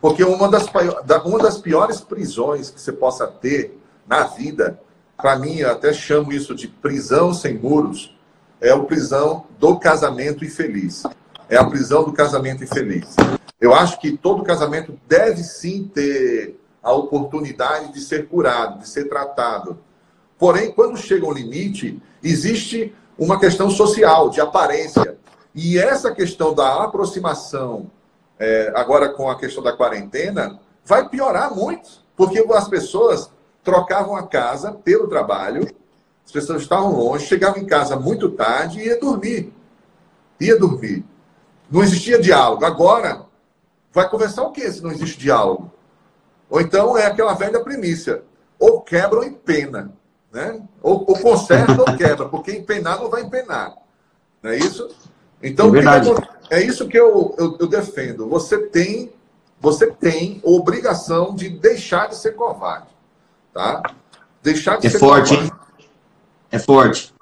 Porque 0.00 0.24
uma 0.24 0.48
das, 0.48 0.66
uma 1.24 1.38
das 1.38 1.58
piores 1.58 2.00
prisões 2.00 2.70
que 2.70 2.80
você 2.80 2.92
possa 2.92 3.26
ter 3.26 3.78
na 4.06 4.24
vida, 4.24 4.80
para 5.16 5.36
mim, 5.36 5.56
eu 5.56 5.70
até 5.70 5.92
chamo 5.92 6.32
isso 6.32 6.54
de 6.54 6.68
prisão 6.68 7.32
sem 7.32 7.56
muros, 7.58 8.14
é 8.60 8.70
a 8.70 8.78
prisão 8.78 9.46
do 9.58 9.78
casamento 9.78 10.44
infeliz. 10.44 11.02
É 11.48 11.56
a 11.56 11.64
prisão 11.64 12.04
do 12.04 12.12
casamento 12.12 12.64
infeliz. 12.64 13.14
Eu 13.60 13.74
acho 13.74 13.98
que 14.00 14.16
todo 14.16 14.42
casamento 14.42 14.98
deve 15.06 15.42
sim 15.42 15.90
ter 15.92 16.58
a 16.82 16.92
oportunidade 16.92 17.92
de 17.92 18.00
ser 18.00 18.28
curado, 18.28 18.80
de 18.80 18.88
ser 18.88 19.08
tratado. 19.08 19.78
Porém, 20.38 20.70
quando 20.72 20.96
chega 20.96 21.24
ao 21.24 21.32
limite, 21.32 22.00
existe 22.22 22.94
uma 23.18 23.40
questão 23.40 23.70
social, 23.70 24.28
de 24.28 24.40
aparência. 24.40 25.16
E 25.54 25.78
essa 25.78 26.12
questão 26.12 26.54
da 26.54 26.84
aproximação, 26.84 27.90
é, 28.38 28.72
agora 28.74 29.08
com 29.08 29.30
a 29.30 29.38
questão 29.38 29.62
da 29.62 29.72
quarentena, 29.72 30.60
vai 30.84 31.08
piorar 31.08 31.54
muito, 31.54 32.04
porque 32.14 32.44
as 32.52 32.68
pessoas 32.68 33.30
trocavam 33.66 34.14
a 34.14 34.24
casa 34.24 34.70
pelo 34.70 35.08
trabalho, 35.08 35.68
as 36.24 36.30
pessoas 36.30 36.62
estavam 36.62 36.92
longe, 36.92 37.26
chegavam 37.26 37.60
em 37.60 37.66
casa 37.66 37.96
muito 37.96 38.30
tarde 38.30 38.78
e 38.78 38.86
ia 38.86 38.98
dormir. 38.98 39.52
Ia 40.40 40.56
dormir. 40.56 41.04
Não 41.68 41.82
existia 41.82 42.20
diálogo. 42.20 42.64
Agora, 42.64 43.26
vai 43.92 44.08
conversar 44.08 44.44
o 44.44 44.52
que 44.52 44.70
se 44.70 44.80
não 44.80 44.92
existe 44.92 45.18
diálogo? 45.18 45.72
Ou 46.48 46.60
então 46.60 46.96
é 46.96 47.06
aquela 47.06 47.34
velha 47.34 47.58
primícia: 47.60 48.22
ou 48.56 48.80
quebra 48.82 49.18
ou 49.18 49.24
empena. 49.24 49.92
Né? 50.32 50.62
Ou, 50.80 51.04
ou 51.08 51.18
conserta 51.18 51.80
ou 51.80 51.96
quebra, 51.96 52.28
porque 52.28 52.52
empenar 52.52 53.00
não 53.00 53.10
vai 53.10 53.22
empenar. 53.22 53.74
Não 54.42 54.50
é 54.52 54.58
isso? 54.58 54.88
Então, 55.42 55.72
é, 55.74 56.58
é 56.58 56.62
isso 56.62 56.86
que 56.86 56.98
eu, 56.98 57.34
eu, 57.36 57.56
eu, 57.58 57.66
defendo. 57.66 58.28
Você 58.28 58.58
tem, 58.58 59.12
você 59.60 59.90
tem 59.90 60.40
obrigação 60.44 61.34
de 61.34 61.48
deixar 61.48 62.08
de 62.08 62.16
ser 62.16 62.32
covarde. 62.36 62.95
Tá? 63.56 63.82
Deixar 64.42 64.76
de 64.76 64.86
é 64.86 64.90
ser 64.90 64.98
forte. 64.98 65.52
É 66.52 66.58
forte. 66.58 67.14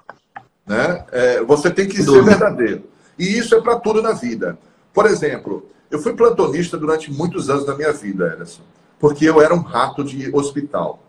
Né? 0.67 1.05
É, 1.13 1.41
você 1.41 1.71
tem 1.71 1.87
que 1.87 2.03
ser 2.03 2.21
verdadeiro. 2.21 2.83
E 3.17 3.37
isso 3.37 3.55
é 3.55 3.61
para 3.61 3.79
tudo 3.79 4.01
na 4.01 4.11
vida. 4.11 4.57
Por 4.93 5.05
exemplo, 5.05 5.65
eu 5.89 5.97
fui 5.97 6.11
plantonista 6.11 6.77
durante 6.77 7.09
muitos 7.09 7.49
anos 7.49 7.65
da 7.65 7.73
minha 7.73 7.93
vida, 7.93 8.33
Ederson, 8.33 8.63
porque 8.99 9.23
eu 9.23 9.41
era 9.41 9.55
um 9.55 9.61
rato 9.61 10.03
de 10.03 10.29
hospital. 10.35 10.99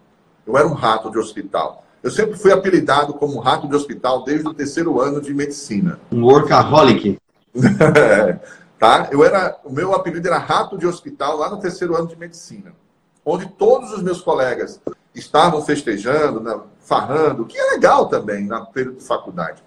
Eu 0.47 0.57
era 0.57 0.69
um 0.69 0.75
rato 0.75 1.11
de 1.11 1.19
hospital. 1.19 1.85
Eu 2.05 2.13
sempre 2.13 2.39
fui 2.39 2.53
apelidado 2.53 3.13
como 3.13 3.41
rato 3.41 3.67
de 3.67 3.75
hospital 3.75 4.23
desde 4.23 4.47
o 4.47 4.55
terceiro 4.55 5.01
ano 5.01 5.21
de 5.21 5.35
medicina. 5.35 5.99
Um 6.13 6.23
workaholic. 6.23 7.19
tá? 8.79 9.09
Eu 9.11 9.25
era, 9.25 9.59
o 9.65 9.73
meu 9.73 9.93
apelido 9.93 10.29
era 10.29 10.39
rato 10.39 10.79
de 10.79 10.87
hospital 10.87 11.37
lá 11.37 11.51
no 11.51 11.59
terceiro 11.59 11.97
ano 11.97 12.07
de 12.07 12.17
medicina, 12.17 12.73
onde 13.25 13.49
todos 13.49 13.93
os 13.93 14.05
meus 14.05 14.21
colegas 14.21 14.81
estavam 15.19 15.63
festejando, 15.63 16.41
né, 16.41 16.59
farrando, 16.81 17.47
que 17.47 17.59
é 17.59 17.73
legal 17.73 18.07
também 18.09 18.47
na 18.47 18.61
período 18.61 18.99
de 18.99 19.05
faculdade. 19.05 19.63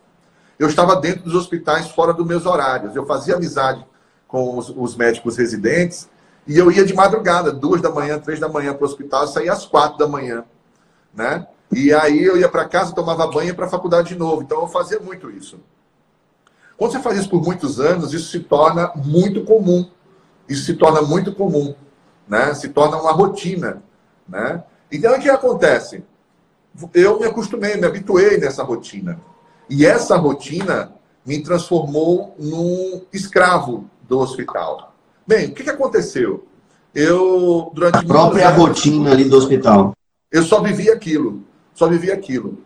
Eu 0.57 0.67
estava 0.67 0.95
dentro 0.95 1.23
dos 1.23 1.35
hospitais 1.35 1.89
fora 1.89 2.13
dos 2.13 2.25
meus 2.25 2.45
horários. 2.45 2.95
Eu 2.95 3.05
fazia 3.05 3.35
amizade 3.35 3.85
com 4.27 4.57
os, 4.57 4.69
os 4.69 4.95
médicos 4.95 5.37
residentes 5.37 6.09
e 6.45 6.57
eu 6.57 6.71
ia 6.71 6.85
de 6.85 6.93
madrugada, 6.93 7.51
duas 7.51 7.81
da 7.81 7.89
manhã, 7.89 8.19
três 8.19 8.39
da 8.39 8.49
manhã 8.49 8.73
para 8.73 8.83
o 8.83 8.87
hospital, 8.87 9.27
saía 9.27 9.53
às 9.53 9.65
quatro 9.65 9.97
da 9.97 10.07
manhã, 10.07 10.43
né? 11.13 11.47
E 11.71 11.93
aí 11.93 12.23
eu 12.23 12.37
ia 12.37 12.49
para 12.49 12.67
casa, 12.67 12.93
tomava 12.93 13.27
banho 13.27 13.53
para 13.55 13.65
a 13.65 13.69
faculdade 13.69 14.09
de 14.09 14.15
novo. 14.15 14.41
Então 14.41 14.61
eu 14.61 14.67
fazia 14.67 14.99
muito 14.99 15.29
isso. 15.29 15.59
Quando 16.75 16.93
você 16.93 16.99
faz 16.99 17.19
isso 17.19 17.29
por 17.29 17.43
muitos 17.43 17.79
anos, 17.79 18.13
isso 18.13 18.31
se 18.31 18.39
torna 18.39 18.91
muito 18.95 19.43
comum. 19.43 19.89
Isso 20.47 20.63
se 20.65 20.73
torna 20.73 21.01
muito 21.01 21.33
comum, 21.35 21.75
né? 22.27 22.53
Se 22.55 22.69
torna 22.69 22.97
uma 22.97 23.11
rotina, 23.11 23.83
né? 24.27 24.63
Então 24.91 25.15
o 25.15 25.19
que 25.19 25.29
acontece? 25.29 26.03
Eu 26.93 27.19
me 27.19 27.25
acostumei, 27.25 27.75
me 27.75 27.85
habituei 27.85 28.37
nessa 28.37 28.63
rotina. 28.63 29.19
E 29.69 29.85
essa 29.85 30.15
rotina 30.15 30.93
me 31.25 31.41
transformou 31.43 32.35
num 32.39 33.01
escravo 33.13 33.89
do 34.07 34.19
hospital. 34.19 34.93
Bem, 35.27 35.47
o 35.47 35.53
que, 35.53 35.63
que 35.63 35.69
aconteceu? 35.69 36.47
Eu, 36.93 37.71
durante 37.73 37.99
a 37.99 38.03
própria 38.03 38.49
anos, 38.49 38.59
rotina 38.59 39.11
ali 39.11 39.25
do 39.25 39.37
hospital. 39.37 39.93
Eu 40.31 40.43
só 40.43 40.61
vivia 40.61 40.93
aquilo. 40.93 41.43
Só 41.73 41.87
vivia 41.87 42.13
aquilo. 42.13 42.57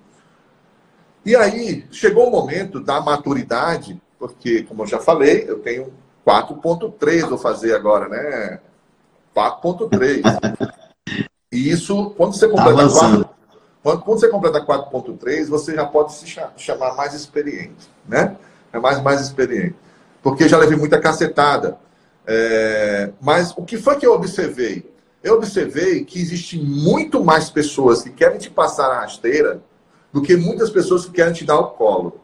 E 1.26 1.36
aí, 1.36 1.86
chegou 1.92 2.28
o 2.28 2.32
momento 2.32 2.80
da 2.80 3.02
maturidade, 3.02 4.02
porque, 4.18 4.64
como 4.64 4.84
eu 4.84 4.88
já 4.88 5.00
falei, 5.00 5.46
eu 5.48 5.60
tenho 5.60 5.92
4.3 6.26 7.28
vou 7.28 7.38
fazer 7.38 7.76
agora, 7.76 8.08
né? 8.08 8.60
4.3. 9.36 10.22
E 11.54 11.70
isso, 11.70 12.12
quando 12.18 12.34
você 12.34 12.48
completa 12.48 12.88
tá 12.88 12.90
4, 12.90 13.30
quando, 13.82 14.02
quando 14.02 14.20
você 14.20 14.28
completa 14.28 14.66
4.3, 14.66 15.48
você 15.48 15.76
já 15.76 15.86
pode 15.86 16.14
se 16.14 16.26
chamar 16.58 16.96
mais 16.96 17.14
experiente, 17.14 17.90
né? 18.08 18.36
É 18.72 18.80
mais, 18.80 19.02
mais 19.02 19.22
experiente. 19.22 19.76
Porque 20.22 20.50
já 20.50 20.58
levei 20.58 20.78
muita 20.78 21.00
cacetada. 21.00 21.78
É, 22.26 23.12
mas 23.22 23.54
o 23.56 23.64
que 23.64 23.78
foi 23.78 23.98
que 23.98 24.06
eu 24.06 24.14
observei? 24.14 24.92
eu 25.24 25.36
observei 25.36 26.04
que 26.04 26.20
existe 26.20 26.60
muito 26.60 27.24
mais 27.24 27.50
pessoas 27.50 28.04
que 28.04 28.10
querem 28.10 28.38
te 28.38 28.50
passar 28.50 28.88
a 28.92 29.00
rasteira 29.02 29.62
do 30.12 30.22
que 30.22 30.36
muitas 30.36 30.70
pessoas 30.70 31.06
que 31.06 31.12
querem 31.12 31.34
te 31.34 31.46
dar 31.46 31.58
o 31.58 31.70
colo. 31.70 32.20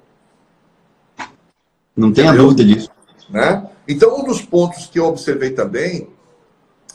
Não 1.96 2.12
tenha 2.12 2.34
dúvida 2.34 2.64
disso. 2.64 2.92
Né? 3.30 3.66
Então, 3.88 4.20
um 4.20 4.24
dos 4.26 4.42
pontos 4.42 4.86
que 4.88 5.00
eu 5.00 5.06
observei 5.06 5.52
também, 5.52 6.10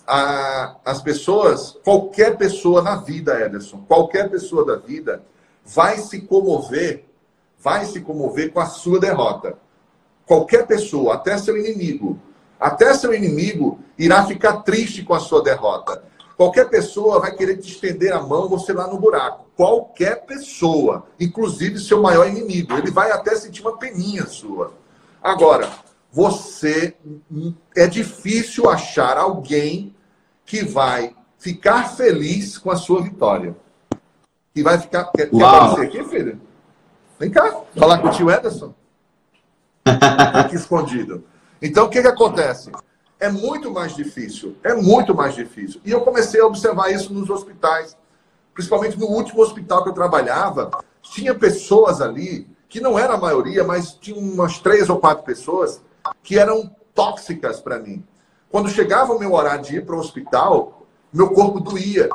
a, 0.07 0.77
as 0.85 1.01
pessoas, 1.03 1.77
qualquer 1.85 2.37
pessoa 2.37 2.83
na 2.83 2.97
vida, 2.97 3.41
Ederson, 3.41 3.85
qualquer 3.89 4.31
pessoa 4.31 4.65
da 4.65 4.77
vida, 4.77 5.23
vai 5.65 5.99
se 5.99 6.21
comover, 6.21 7.05
vai 7.59 7.85
se 7.87 8.01
comover 8.01 8.53
com 8.53 8.61
a 8.61 8.67
sua 8.67 9.01
derrota. 9.01 9.57
Qualquer 10.27 10.67
pessoa, 10.67 11.15
até 11.15 11.37
seu 11.39 11.57
inimigo, 11.57 12.19
até 12.59 12.95
seu 12.95 13.15
inimigo 13.15 13.79
irá 13.99 14.25
ficar 14.27 14.59
triste 14.63 15.03
com 15.03 15.15
a 15.15 15.21
sua 15.21 15.43
derrota. 15.43 16.03
Qualquer 16.37 16.69
pessoa 16.69 17.21
vai 17.21 17.35
querer 17.35 17.59
te 17.59 17.71
estender 17.71 18.13
a 18.13 18.21
mão, 18.21 18.49
você 18.49 18.73
lá 18.73 18.87
no 18.89 18.99
buraco. 18.99 19.47
Qualquer 19.57 20.25
pessoa, 20.27 21.07
inclusive 21.21 21.79
seu 21.79 22.03
maior 22.03 22.27
inimigo. 22.27 22.77
Ele 22.77 22.91
vai 22.91 23.13
até 23.13 23.37
sentir 23.37 23.63
uma 23.63 23.79
peninha 23.79 24.27
sua. 24.27 24.73
Agora, 25.23 25.71
você 26.11 26.95
é 27.77 27.87
difícil 27.87 28.69
achar 28.69 29.17
alguém 29.17 29.94
que 30.55 30.65
vai 30.65 31.13
ficar 31.37 31.97
feliz 31.97 32.57
com 32.57 32.71
a 32.71 32.77
sua 32.77 33.03
vitória. 33.03 33.57
Que 34.55 34.63
vai 34.63 34.79
ficar. 34.79 35.05
Quer, 35.07 35.29
quer 35.29 35.45
aparecer 35.45 35.87
aqui, 35.87 36.05
filho? 36.05 36.41
Vem 37.19 37.31
cá, 37.31 37.63
falar 37.77 37.99
com 37.99 38.07
o 38.07 38.11
tio 38.13 38.31
Ederson. 38.31 38.73
aqui 39.85 40.55
escondido. 40.55 41.25
Então, 41.61 41.87
o 41.87 41.89
que, 41.89 42.01
que 42.01 42.09
acontece? 42.09 42.71
É 43.19 43.29
muito 43.29 43.71
mais 43.73 43.97
difícil, 43.97 44.57
é 44.63 44.75
muito 44.75 45.15
mais 45.15 45.35
difícil. 45.35 45.81
E 45.85 45.91
eu 45.91 46.03
comecei 46.03 46.41
a 46.41 46.47
observar 46.47 46.91
isso 46.91 47.13
nos 47.13 47.31
hospitais, 47.31 47.97
principalmente 48.53 48.99
no 48.99 49.07
último 49.07 49.43
hospital 49.43 49.83
que 49.83 49.89
eu 49.89 49.95
trabalhava, 49.95 50.71
tinha 51.03 51.35
pessoas 51.35 52.01
ali, 52.01 52.47
que 52.69 52.81
não 52.81 52.99
era 52.99 53.15
a 53.15 53.19
maioria, 53.19 53.65
mas 53.65 53.93
tinha 53.95 54.17
umas 54.17 54.59
três 54.59 54.89
ou 54.89 54.99
quatro 54.99 55.25
pessoas 55.25 55.81
que 56.23 56.39
eram 56.39 56.75
tóxicas 56.95 57.61
para 57.61 57.79
mim. 57.79 58.05
Quando 58.55 58.71
chegava 58.71 59.13
o 59.13 59.19
meu 59.19 59.33
horário 59.33 59.65
de 59.65 59.79
ir 59.79 59.85
para 59.85 59.97
o 59.97 59.99
hospital, 59.99 60.87
meu 61.13 61.31
corpo 61.31 61.59
doía. 61.59 62.09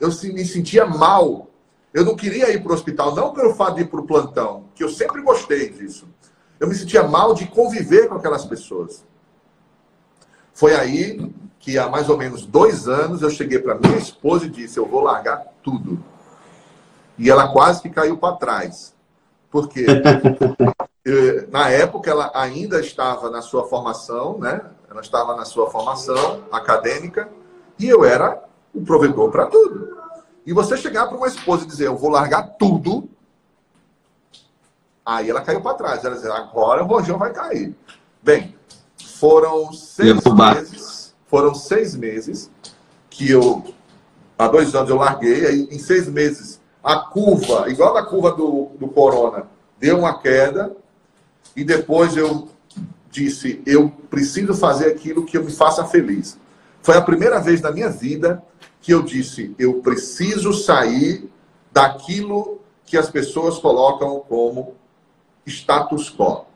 Eu 0.00 0.08
me 0.08 0.44
sentia 0.44 0.84
mal. 0.84 1.46
Eu 1.94 2.04
não 2.04 2.16
queria 2.16 2.52
ir 2.52 2.60
para 2.60 2.72
o 2.72 2.74
hospital, 2.74 3.14
não 3.14 3.32
pelo 3.32 3.54
fato 3.54 3.76
de 3.76 3.82
ir 3.82 3.84
para 3.84 4.00
o 4.00 4.04
plantão, 4.04 4.64
que 4.74 4.82
eu 4.82 4.88
sempre 4.88 5.22
gostei 5.22 5.70
disso. 5.70 6.08
Eu 6.58 6.66
me 6.66 6.74
sentia 6.74 7.04
mal 7.04 7.34
de 7.34 7.46
conviver 7.46 8.08
com 8.08 8.16
aquelas 8.16 8.44
pessoas. 8.44 9.04
Foi 10.52 10.74
aí 10.74 11.32
que 11.60 11.78
há 11.78 11.88
mais 11.88 12.08
ou 12.08 12.16
menos 12.16 12.44
dois 12.44 12.88
anos 12.88 13.22
eu 13.22 13.30
cheguei 13.30 13.60
para 13.60 13.76
minha 13.76 13.96
esposa 13.96 14.46
e 14.46 14.50
disse: 14.50 14.80
Eu 14.80 14.86
vou 14.86 15.04
largar 15.04 15.40
tudo. 15.62 16.02
E 17.16 17.30
ela 17.30 17.52
quase 17.52 17.80
que 17.80 17.90
caiu 17.90 18.18
para 18.18 18.34
trás. 18.34 18.92
Porque 19.52 19.86
eh, 21.06 21.46
na 21.48 21.70
época 21.70 22.10
ela 22.10 22.32
ainda 22.34 22.80
estava 22.80 23.30
na 23.30 23.40
sua 23.40 23.68
formação, 23.68 24.36
né? 24.36 24.62
Ela 24.96 25.02
estava 25.02 25.36
na 25.36 25.44
sua 25.44 25.70
formação 25.70 26.44
acadêmica 26.50 27.28
e 27.78 27.86
eu 27.86 28.04
era 28.04 28.42
o 28.74 28.82
provedor 28.82 29.30
para 29.30 29.46
tudo. 29.46 29.96
E 30.46 30.52
você 30.52 30.76
chegar 30.76 31.06
para 31.06 31.16
uma 31.16 31.26
esposa 31.26 31.64
e 31.64 31.66
dizer: 31.66 31.86
Eu 31.86 31.96
vou 31.96 32.10
largar 32.10 32.56
tudo 32.58 33.08
Aí 35.06 35.30
ela 35.30 35.40
caiu 35.40 35.60
para 35.60 35.74
trás. 35.74 36.04
Ela 36.04 36.16
disse, 36.16 36.26
agora 36.26 36.82
o 36.82 36.86
rojão 36.86 37.16
vai 37.16 37.32
cair. 37.32 37.72
Bem, 38.20 38.56
foram 38.98 39.72
seis 39.72 40.20
meses. 40.24 41.14
Foram 41.28 41.54
seis 41.54 41.94
meses 41.94 42.50
que 43.08 43.30
eu, 43.30 43.64
há 44.36 44.48
dois 44.48 44.74
anos 44.74 44.90
eu 44.90 44.96
larguei. 44.96 45.46
Aí 45.46 45.68
em 45.70 45.78
seis 45.78 46.08
meses, 46.08 46.60
a 46.82 46.96
curva, 46.96 47.70
igual 47.70 47.96
a 47.96 48.04
curva 48.04 48.32
do, 48.32 48.70
do 48.80 48.88
corona, 48.88 49.46
deu 49.78 50.00
uma 50.00 50.18
queda. 50.18 50.74
E 51.54 51.62
depois 51.62 52.16
eu 52.16 52.48
disse, 53.16 53.62
eu 53.64 53.88
preciso 54.10 54.54
fazer 54.54 54.88
aquilo 54.88 55.24
que 55.24 55.38
eu 55.38 55.44
me 55.44 55.50
faça 55.50 55.84
feliz. 55.84 56.38
Foi 56.82 56.96
a 56.96 57.02
primeira 57.02 57.40
vez 57.40 57.60
na 57.60 57.72
minha 57.72 57.88
vida 57.88 58.42
que 58.80 58.92
eu 58.92 59.02
disse, 59.02 59.54
eu 59.58 59.80
preciso 59.80 60.52
sair 60.52 61.28
daquilo 61.72 62.60
que 62.84 62.96
as 62.96 63.10
pessoas 63.10 63.58
colocam 63.58 64.20
como 64.20 64.74
status 65.46 66.08
quo. 66.10 66.46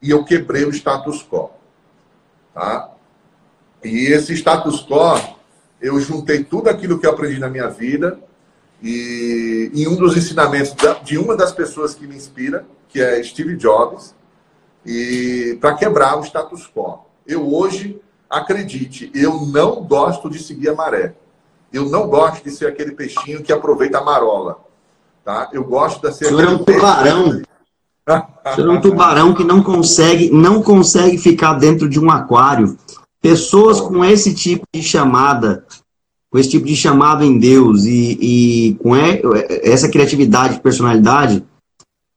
E 0.00 0.10
eu 0.10 0.24
quebrei 0.24 0.64
o 0.64 0.70
status 0.70 1.26
quo. 1.28 1.50
Tá? 2.54 2.90
E 3.82 4.06
esse 4.12 4.34
status 4.34 4.86
quo, 4.86 5.36
eu 5.80 5.98
juntei 5.98 6.44
tudo 6.44 6.68
aquilo 6.68 6.98
que 6.98 7.06
eu 7.06 7.10
aprendi 7.10 7.40
na 7.40 7.48
minha 7.48 7.68
vida 7.68 8.20
e 8.80 9.70
em 9.74 9.88
um 9.88 9.96
dos 9.96 10.16
ensinamentos 10.16 10.74
de 11.02 11.18
uma 11.18 11.36
das 11.36 11.50
pessoas 11.50 11.94
que 11.94 12.06
me 12.06 12.14
inspira, 12.14 12.64
que 12.88 13.00
é 13.00 13.22
Steve 13.22 13.56
Jobs, 13.56 14.14
e 14.84 15.56
para 15.60 15.74
quebrar 15.74 16.18
o 16.18 16.24
status 16.24 16.66
quo. 16.66 17.00
Eu 17.26 17.52
hoje, 17.54 18.00
acredite, 18.28 19.10
eu 19.14 19.46
não 19.46 19.82
gosto 19.82 20.28
de 20.28 20.38
seguir 20.38 20.70
a 20.70 20.74
maré. 20.74 21.14
Eu 21.72 21.88
não 21.88 22.08
gosto 22.08 22.44
de 22.44 22.50
ser 22.50 22.66
aquele 22.66 22.92
peixinho 22.92 23.42
que 23.42 23.52
aproveita 23.52 23.98
a 23.98 24.04
marola. 24.04 24.58
Tá? 25.24 25.48
Eu 25.52 25.64
gosto 25.64 26.06
de 26.06 26.14
ser. 26.14 26.26
O 26.26 26.28
senhor 26.28 26.44
é 26.44 26.48
um 26.48 26.58
tubarão. 26.58 27.28
o 27.28 28.54
senhor 28.54 28.74
é 28.74 28.78
um 28.78 28.80
tubarão 28.80 29.34
que 29.34 29.44
não 29.44 29.62
consegue, 29.62 30.30
não 30.30 30.62
consegue 30.62 31.16
ficar 31.16 31.54
dentro 31.54 31.88
de 31.88 31.98
um 31.98 32.10
aquário. 32.10 32.76
Pessoas 33.20 33.80
com 33.80 34.04
esse 34.04 34.34
tipo 34.34 34.66
de 34.74 34.82
chamada, 34.82 35.64
com 36.28 36.38
esse 36.38 36.50
tipo 36.50 36.66
de 36.66 36.74
chamado 36.74 37.22
em 37.22 37.38
Deus 37.38 37.84
e, 37.84 38.18
e 38.20 38.74
com 38.82 38.96
essa 38.96 39.88
criatividade, 39.88 40.60
personalidade, 40.60 41.44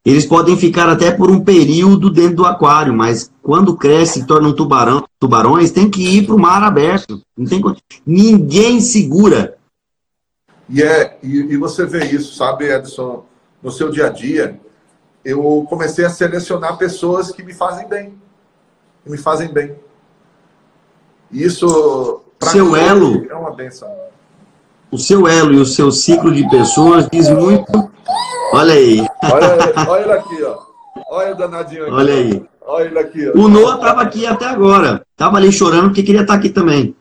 eles 0.06 0.24
podem 0.24 0.56
ficar 0.56 0.88
até 0.88 1.10
por 1.10 1.32
um 1.32 1.44
período 1.44 2.12
dentro 2.12 2.36
do 2.36 2.46
aquário, 2.46 2.94
mas 2.94 3.32
quando 3.42 3.76
cresce 3.76 4.20
e 4.20 4.26
tornam 4.26 4.54
tubarão, 4.54 5.04
tubarões, 5.20 5.72
tem 5.72 5.90
que 5.90 6.18
ir 6.18 6.28
para 6.28 6.36
o 6.36 6.40
mar 6.40 6.62
aberto. 6.62 7.24
Não 7.36 7.48
tem, 7.48 7.60
ninguém 8.06 8.80
segura. 8.80 9.58
E, 10.70 10.84
é, 10.84 11.18
e, 11.24 11.54
e 11.54 11.58
você 11.58 11.88
vê 11.88 12.06
isso, 12.06 12.36
sabe, 12.36 12.72
Edson, 12.72 13.26
no 13.64 13.72
seu 13.72 13.90
dia 13.90 14.06
a 14.06 14.10
dia. 14.10 14.60
Eu 15.24 15.66
comecei 15.68 16.06
a 16.06 16.10
selecionar 16.12 16.78
pessoas 16.78 17.32
que 17.32 17.42
me 17.42 17.54
fazem 17.54 17.88
bem. 17.88 18.14
Que 19.04 19.10
me 19.10 19.18
fazem 19.18 19.52
bem. 19.52 19.76
Isso, 21.32 22.22
seu 22.44 22.74
mim, 22.74 22.80
elo, 22.80 23.26
é 23.28 23.34
uma 23.34 23.52
benção. 23.52 23.92
O 24.92 25.00
seu 25.00 25.28
elo 25.28 25.52
e 25.52 25.58
o 25.58 25.66
seu 25.66 25.92
ciclo 25.92 26.32
de 26.32 26.48
pessoas 26.48 27.10
diz 27.12 27.28
muito 27.28 27.95
Olha 28.56 28.74
aí. 28.74 29.06
Olha, 29.34 29.90
olha 29.90 30.02
ele 30.02 30.14
aqui, 30.14 30.44
ó. 30.44 30.58
Olha 31.10 31.34
o 31.34 31.38
danadinho 31.38 31.84
aqui. 31.84 31.92
Olha 31.92 32.14
aí. 32.14 32.44
Olha 32.62 32.86
ele 32.86 33.00
aqui, 33.00 33.30
ó. 33.30 33.38
O 33.38 33.50
Noah 33.50 33.76
estava 33.76 34.02
aqui 34.02 34.26
até 34.26 34.46
agora. 34.46 35.06
Tava 35.18 35.36
ali 35.36 35.52
chorando 35.52 35.88
porque 35.88 36.04
queria 36.04 36.22
estar 36.22 36.34
tá 36.34 36.40
aqui 36.40 36.50
também. 36.50 36.96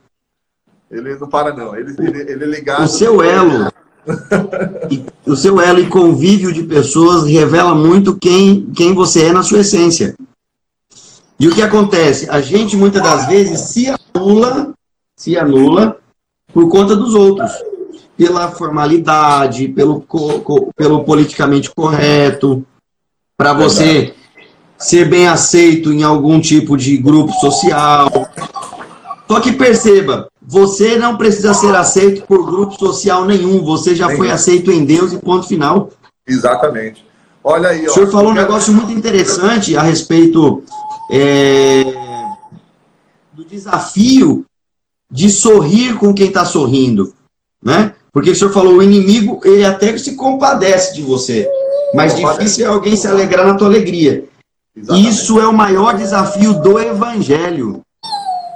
Ele 0.90 1.14
não 1.14 1.28
para, 1.28 1.54
não. 1.54 1.76
Ele, 1.76 1.94
ele, 1.96 2.32
ele 2.32 2.44
é 2.44 2.46
ligado. 2.48 2.82
O 2.82 2.88
seu 2.88 3.22
elo. 3.22 3.72
o 5.24 5.36
seu 5.36 5.60
elo 5.60 5.78
e 5.78 5.86
convívio 5.86 6.52
de 6.52 6.64
pessoas 6.64 7.24
revela 7.24 7.72
muito 7.72 8.18
quem, 8.18 8.72
quem 8.74 8.92
você 8.92 9.26
é 9.26 9.32
na 9.32 9.44
sua 9.44 9.60
essência. 9.60 10.16
E 11.38 11.46
o 11.46 11.54
que 11.54 11.62
acontece? 11.62 12.28
A 12.30 12.40
gente 12.40 12.76
muitas 12.76 13.00
das 13.00 13.28
vezes 13.28 13.60
se 13.60 13.86
anula, 14.14 14.74
se 15.16 15.38
anula 15.38 15.98
por 16.52 16.68
conta 16.68 16.96
dos 16.96 17.14
outros 17.14 17.52
pela 18.16 18.50
formalidade, 18.50 19.68
pelo, 19.68 20.04
pelo 20.76 21.04
politicamente 21.04 21.70
correto, 21.74 22.64
para 23.36 23.52
você 23.52 24.14
ser 24.78 25.08
bem 25.08 25.26
aceito 25.26 25.92
em 25.92 26.02
algum 26.02 26.40
tipo 26.40 26.76
de 26.76 26.96
grupo 26.96 27.32
social. 27.34 28.10
Só 29.26 29.40
que 29.40 29.52
perceba, 29.52 30.28
você 30.40 30.96
não 30.98 31.16
precisa 31.16 31.54
ser 31.54 31.74
aceito 31.74 32.26
por 32.26 32.44
grupo 32.44 32.78
social 32.78 33.24
nenhum, 33.24 33.64
você 33.64 33.94
já 33.94 34.14
foi 34.14 34.30
aceito 34.30 34.70
em 34.70 34.84
Deus 34.84 35.12
e 35.12 35.18
ponto 35.18 35.46
final. 35.46 35.90
Exatamente. 36.26 37.04
Olha 37.42 37.70
aí. 37.70 37.86
Ó, 37.86 37.90
o 37.90 37.94
senhor 37.94 38.10
falou 38.10 38.30
um 38.30 38.34
negócio 38.34 38.72
muito 38.72 38.92
interessante 38.92 39.76
a 39.76 39.82
respeito 39.82 40.62
é, 41.10 41.84
do 43.32 43.44
desafio 43.44 44.44
de 45.10 45.30
sorrir 45.30 45.96
com 45.96 46.14
quem 46.14 46.28
está 46.28 46.44
sorrindo. 46.44 47.14
Né? 47.62 47.94
Porque 48.14 48.30
o 48.30 48.36
senhor 48.36 48.52
falou, 48.52 48.74
o 48.74 48.82
inimigo, 48.82 49.40
ele 49.44 49.64
até 49.64 49.98
se 49.98 50.14
compadece 50.14 50.94
de 50.94 51.02
você. 51.02 51.50
Mas 51.92 52.14
difícil 52.14 52.64
é 52.64 52.68
alguém 52.68 52.94
se 52.94 53.08
alegrar 53.08 53.44
na 53.44 53.54
tua 53.54 53.66
alegria. 53.66 54.24
Exatamente. 54.76 55.08
Isso 55.08 55.40
é 55.40 55.48
o 55.48 55.52
maior 55.52 55.96
desafio 55.96 56.54
do 56.54 56.78
evangelho. 56.78 57.82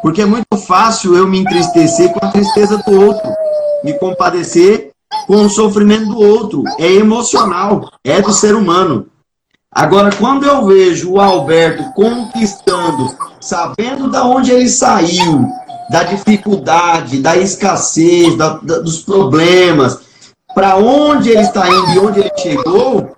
Porque 0.01 0.23
é 0.23 0.27
muito 0.27 0.57
fácil 0.57 1.17
eu 1.17 1.27
me 1.27 1.41
entristecer 1.41 2.13
com 2.13 2.25
a 2.25 2.31
tristeza 2.31 2.79
do 2.79 3.01
outro. 3.05 3.29
Me 3.83 3.95
compadecer 3.95 4.93
com 5.27 5.45
o 5.45 5.51
sofrimento 5.51 6.07
do 6.07 6.21
outro. 6.21 6.63
É 6.79 6.93
emocional. 6.93 7.91
É 8.05 8.23
do 8.23 8.33
ser 8.33 8.55
humano. 8.55 9.09
Agora, 9.73 10.15
quando 10.15 10.47
eu 10.47 10.67
vejo 10.67 11.13
o 11.13 11.21
Alberto 11.21 11.83
conquistando, 11.95 13.09
sabendo 13.41 14.09
de 14.09 14.19
onde 14.19 14.53
ele 14.53 14.69
saiu, 14.69 15.49
da 15.89 16.05
dificuldade, 16.05 17.23
da 17.23 17.37
escassez, 17.37 18.37
da, 18.37 18.59
da, 18.59 18.79
dos 18.79 19.03
problemas, 19.03 20.01
para 20.55 20.77
onde 20.77 21.31
ele 21.31 21.41
está 21.41 21.69
indo 21.69 21.93
e 21.93 21.99
onde 21.99 22.21
ele 22.21 22.33
chegou, 22.37 23.17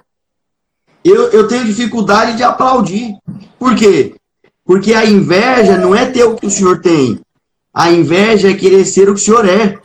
eu, 1.04 1.30
eu 1.30 1.48
tenho 1.48 1.64
dificuldade 1.64 2.36
de 2.36 2.42
aplaudir. 2.42 3.16
Por 3.58 3.74
quê? 3.74 4.14
Porque 4.64 4.94
a 4.94 5.04
inveja 5.04 5.76
não 5.76 5.94
é 5.94 6.06
ter 6.06 6.24
o 6.24 6.36
que 6.36 6.46
o 6.46 6.50
senhor 6.50 6.80
tem. 6.80 7.20
A 7.72 7.90
inveja 7.90 8.50
é 8.50 8.54
querer 8.54 8.84
ser 8.84 9.08
o 9.08 9.14
que 9.14 9.20
o 9.20 9.24
senhor 9.24 9.48
é. 9.48 9.78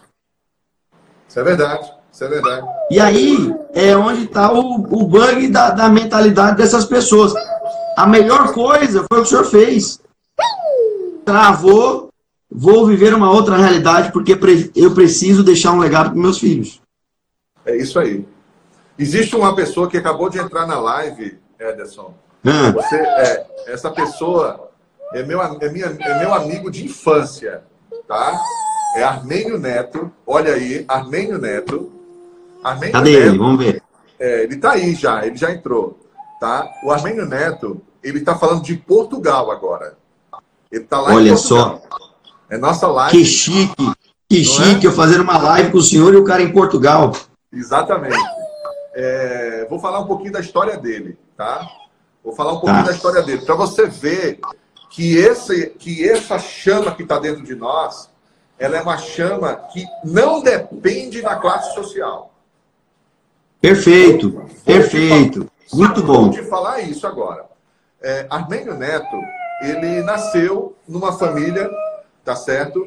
Isso 1.28 1.40
é 1.40 1.44
verdade. 1.44 1.92
Isso 2.12 2.24
é 2.24 2.28
verdade. 2.28 2.68
E 2.92 3.00
aí 3.00 3.54
é 3.74 3.96
onde 3.96 4.24
está 4.24 4.52
o, 4.52 4.76
o 4.76 5.08
bug 5.08 5.48
da, 5.48 5.72
da 5.72 5.90
mentalidade 5.90 6.58
dessas 6.58 6.86
pessoas. 6.86 7.34
A 7.98 8.06
melhor 8.06 8.54
coisa 8.54 9.06
foi 9.10 9.20
o 9.20 9.22
que 9.22 9.28
o 9.28 9.30
senhor 9.30 9.46
fez. 9.46 10.00
Travou 11.24 12.05
vou 12.52 12.86
viver 12.86 13.14
uma 13.14 13.32
outra 13.32 13.58
realidade 13.58 14.12
porque 14.12 14.38
eu 14.76 14.94
preciso 14.94 15.44
deixar 15.44 15.72
um 15.72 15.80
legado 15.80 16.12
para 16.12 16.20
meus 16.20 16.40
filhos. 16.40 16.82
É 17.66 17.76
isso 17.76 18.00
aí. 18.00 18.26
Existe 18.98 19.36
uma 19.36 19.56
pessoa 19.56 19.90
que 19.90 19.98
acabou 19.98 20.30
de 20.30 20.38
entrar 20.38 20.66
na 20.66 20.80
live, 20.80 21.38
Ederson. 21.60 22.14
Ah. 22.46 22.72
Você, 22.72 22.96
é, 22.96 23.48
essa 23.68 23.90
pessoa 23.90 24.70
é 25.14 25.24
meu, 25.24 25.42
é, 25.42 25.70
minha, 25.70 25.88
é 25.88 26.20
meu 26.20 26.34
amigo 26.34 26.70
de 26.70 26.86
infância, 26.86 27.64
tá? 28.08 28.40
É 28.96 29.04
Armênio 29.04 29.58
Neto. 29.58 30.12
Olha 30.26 30.54
aí, 30.54 30.86
Armênio 30.88 31.38
Neto. 31.38 31.92
Armênio 32.64 32.94
Cadê 32.94 33.12
Neto, 33.12 33.28
ele? 33.28 33.38
Vamos 33.38 33.66
ver. 33.66 33.84
É, 34.20 34.44
ele 34.44 34.58
tá 34.58 34.72
aí 34.72 34.96
já, 34.96 35.26
ele 35.26 35.36
já 35.36 35.52
entrou, 35.52 36.00
tá? 36.40 36.70
O 36.84 36.92
Armênio 36.92 37.26
Neto, 37.26 37.82
ele 38.02 38.22
tá 38.22 38.38
falando 38.38 38.64
de 38.64 38.78
Portugal 38.78 39.52
agora. 39.52 39.98
Ele 40.72 40.84
tá 40.86 41.02
lá 41.02 41.14
Olha 41.14 41.30
em 41.30 41.34
Portugal. 41.34 41.82
só. 41.90 42.05
É 42.56 42.58
nossa 42.58 42.88
live. 42.88 43.18
Que 43.18 43.26
chique. 43.26 43.92
Que 44.30 44.38
Não 44.38 44.46
chique 44.46 44.86
é? 44.86 44.90
eu 44.90 44.94
fazer 44.94 45.20
uma 45.20 45.38
live 45.38 45.72
com 45.72 45.78
o 45.78 45.84
senhor 45.84 46.14
e 46.14 46.18
o 46.18 46.24
cara 46.24 46.42
em 46.42 46.54
Portugal. 46.54 47.12
Exatamente. 47.52 48.18
É, 48.96 49.68
vou 49.70 49.78
falar 49.78 50.00
um 50.00 50.08
pouquinho 50.08 50.32
da 50.32 50.40
história 50.40 50.78
dele, 50.78 51.18
tá? 51.36 51.68
Vou 52.24 52.34
falar 52.34 52.54
um 52.54 52.60
pouquinho 52.60 52.86
tá. 52.86 52.90
da 52.90 52.96
história 52.96 53.22
dele, 53.22 53.46
para 53.46 53.56
você 53.56 53.88
ver 53.88 54.40
que, 54.90 55.18
esse, 55.18 55.68
que 55.72 56.08
essa 56.10 56.40
chama 56.40 56.96
que 56.96 57.04
está 57.04 57.20
dentro 57.20 57.44
de 57.44 57.54
nós, 57.56 58.10
ela 58.58 58.78
é 58.78 58.82
uma 58.82 58.98
chama 58.98 59.54
que 59.74 59.86
não 60.04 60.42
depende 60.42 61.22
da 61.22 61.36
classe 61.36 61.76
social. 61.76 62.34
Perfeito, 63.60 64.32
vou, 64.32 64.46
perfeito. 64.64 65.52
Vou 65.72 65.86
Muito 65.86 66.02
bom. 66.02 66.30
de 66.30 66.42
falar 66.44 66.80
isso 66.80 67.06
agora. 67.06 67.46
É, 68.02 68.26
Armênio 68.30 68.76
Neto, 68.76 69.18
ele 69.62 70.02
nasceu 70.04 70.74
numa 70.88 71.12
família 71.12 71.70
tá 72.26 72.36
certo? 72.36 72.86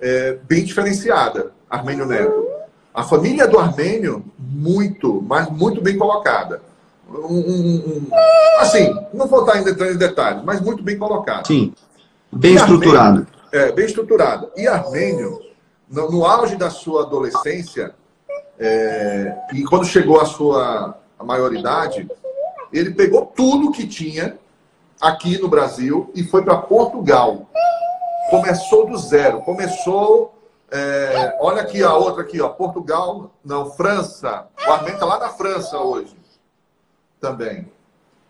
É, 0.00 0.38
bem 0.48 0.64
diferenciada, 0.64 1.52
Armênio 1.68 2.06
Neto. 2.06 2.46
A 2.94 3.02
família 3.02 3.46
do 3.46 3.58
Armênio, 3.58 4.24
muito, 4.38 5.20
mas 5.22 5.50
muito 5.50 5.82
bem 5.82 5.98
colocada. 5.98 6.62
Um, 7.10 7.14
um, 7.14 7.76
um, 7.86 8.06
assim, 8.58 8.94
não 9.12 9.26
vou 9.26 9.40
estar 9.40 9.58
entrando 9.58 9.92
em 9.92 9.96
detalhes, 9.96 10.42
mas 10.44 10.60
muito 10.60 10.82
bem 10.82 10.96
colocada. 10.96 11.44
Sim, 11.44 11.74
bem 12.32 12.52
e 12.52 12.56
estruturado. 12.56 13.00
Armênio, 13.08 13.28
é, 13.52 13.72
bem 13.72 13.86
estruturado. 13.86 14.50
E 14.56 14.66
Armênio, 14.68 15.40
no, 15.90 16.10
no 16.10 16.24
auge 16.24 16.54
da 16.54 16.70
sua 16.70 17.02
adolescência, 17.02 17.94
é, 18.58 19.34
e 19.52 19.64
quando 19.64 19.84
chegou 19.84 20.20
à 20.20 20.26
sua 20.26 20.96
a 21.18 21.24
maioridade, 21.24 22.08
ele 22.72 22.90
pegou 22.92 23.26
tudo 23.26 23.72
que 23.72 23.86
tinha 23.86 24.38
aqui 25.00 25.38
no 25.38 25.48
Brasil 25.48 26.10
e 26.14 26.22
foi 26.22 26.42
para 26.42 26.56
Portugal 26.56 27.48
começou 28.30 28.86
do 28.86 28.96
zero. 28.96 29.40
Começou. 29.40 30.34
É, 30.70 31.36
olha 31.40 31.62
aqui 31.62 31.82
a 31.82 31.94
outra 31.94 32.22
aqui, 32.22 32.40
ó. 32.40 32.48
Portugal, 32.50 33.30
não, 33.44 33.70
França. 33.70 34.46
O 34.66 34.72
Armênio 34.72 34.94
está 34.94 35.06
lá 35.06 35.18
na 35.18 35.28
França 35.30 35.78
hoje. 35.78 36.16
Também. 37.20 37.66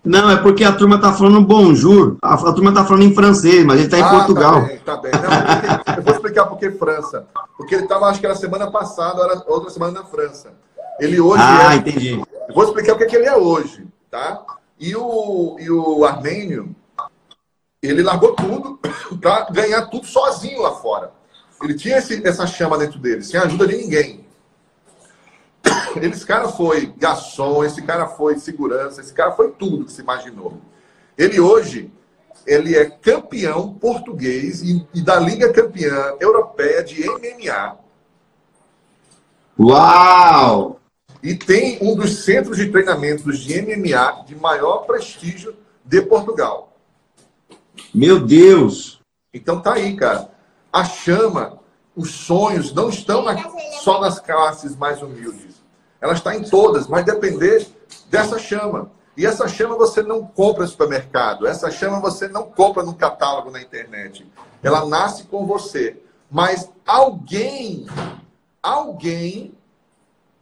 Não, 0.04 0.30
é 0.30 0.36
porque 0.36 0.64
a 0.64 0.72
turma 0.72 0.96
está 0.96 1.12
falando 1.12 1.40
bonjour. 1.42 2.16
A, 2.22 2.34
a 2.34 2.52
turma 2.52 2.70
está 2.70 2.84
falando 2.84 3.02
em 3.02 3.14
francês, 3.14 3.64
mas 3.64 3.76
ele 3.76 3.86
está 3.86 3.98
em 3.98 4.02
ah, 4.02 4.10
Portugal. 4.10 4.60
Tá 4.60 4.66
bem, 4.66 4.78
tá 4.78 4.96
bem. 4.96 5.12
Não, 5.12 5.94
eu 5.96 6.02
vou 6.02 6.14
explicar 6.14 6.46
por 6.46 6.58
que 6.58 6.70
França. 6.70 7.26
Porque 7.56 7.74
ele 7.74 7.82
estava, 7.82 8.06
acho 8.06 8.20
que 8.20 8.26
era 8.26 8.34
semana 8.34 8.70
passada, 8.70 9.22
era 9.22 9.42
outra 9.46 9.68
semana 9.70 10.00
na 10.00 10.04
França. 10.04 10.52
Ele 10.98 11.20
hoje 11.20 11.42
ah, 11.44 11.74
é... 11.74 11.76
entendi. 11.76 12.22
Eu 12.48 12.54
vou 12.54 12.64
explicar 12.64 12.94
o 12.94 12.98
que, 12.98 13.06
que 13.06 13.16
ele 13.16 13.26
é 13.26 13.36
hoje, 13.36 13.86
tá? 14.10 14.40
E 14.78 14.94
o, 14.96 15.56
e 15.58 15.70
o 15.70 16.04
Armênio, 16.04 16.74
ele 17.82 18.02
largou 18.02 18.34
tudo 18.34 18.78
para 19.20 19.50
ganhar 19.50 19.86
tudo 19.86 20.06
sozinho 20.06 20.62
lá 20.62 20.72
fora. 20.72 21.12
Ele 21.62 21.74
tinha 21.74 21.98
esse, 21.98 22.26
essa 22.26 22.46
chama 22.46 22.78
dentro 22.78 22.98
dele, 22.98 23.22
sem 23.22 23.38
a 23.38 23.44
ajuda 23.44 23.66
de 23.66 23.76
ninguém. 23.76 24.26
Esse 26.00 26.24
cara 26.24 26.48
foi 26.48 26.86
garçom, 26.96 27.64
esse 27.64 27.82
cara 27.82 28.06
foi 28.06 28.38
segurança, 28.38 29.00
esse 29.00 29.12
cara 29.12 29.32
foi 29.32 29.50
tudo 29.50 29.84
que 29.84 29.92
se 29.92 30.00
imaginou. 30.00 30.56
Ele 31.16 31.40
hoje, 31.40 31.90
ele 32.46 32.76
é 32.76 32.84
campeão 32.88 33.74
português 33.74 34.62
e, 34.62 34.86
e 34.94 35.02
da 35.02 35.18
Liga 35.18 35.52
Campeã 35.52 36.14
Europeia 36.20 36.84
de 36.84 37.04
MMA. 37.08 37.76
Uau! 39.58 40.80
E 41.20 41.34
tem 41.34 41.78
um 41.82 41.96
dos 41.96 42.24
centros 42.24 42.56
de 42.56 42.70
treinamentos 42.70 43.40
de 43.40 43.60
MMA 43.60 44.24
de 44.24 44.36
maior 44.36 44.86
prestígio 44.86 45.56
de 45.84 46.00
Portugal. 46.02 46.67
Meu 47.94 48.20
Deus! 48.20 49.00
Então 49.32 49.60
tá 49.60 49.74
aí, 49.74 49.94
cara. 49.96 50.30
A 50.72 50.84
chama, 50.84 51.58
os 51.96 52.10
sonhos 52.10 52.72
não 52.72 52.88
estão 52.88 53.22
na, 53.22 53.36
só 53.82 54.00
nas 54.00 54.20
classes 54.20 54.76
mais 54.76 55.02
humildes. 55.02 55.56
Ela 56.00 56.12
está 56.12 56.34
em 56.34 56.42
todas, 56.42 56.86
mas 56.86 57.04
depender 57.04 57.66
dessa 58.10 58.38
chama. 58.38 58.90
E 59.16 59.26
essa 59.26 59.48
chama 59.48 59.76
você 59.76 60.02
não 60.02 60.24
compra 60.24 60.62
no 60.62 60.68
supermercado. 60.68 61.46
Essa 61.46 61.70
chama 61.70 61.98
você 61.98 62.28
não 62.28 62.44
compra 62.44 62.84
no 62.84 62.94
catálogo 62.94 63.50
na 63.50 63.60
internet. 63.60 64.24
Ela 64.62 64.86
nasce 64.86 65.24
com 65.24 65.44
você. 65.44 66.00
Mas 66.30 66.70
alguém, 66.86 67.86
alguém, 68.62 69.52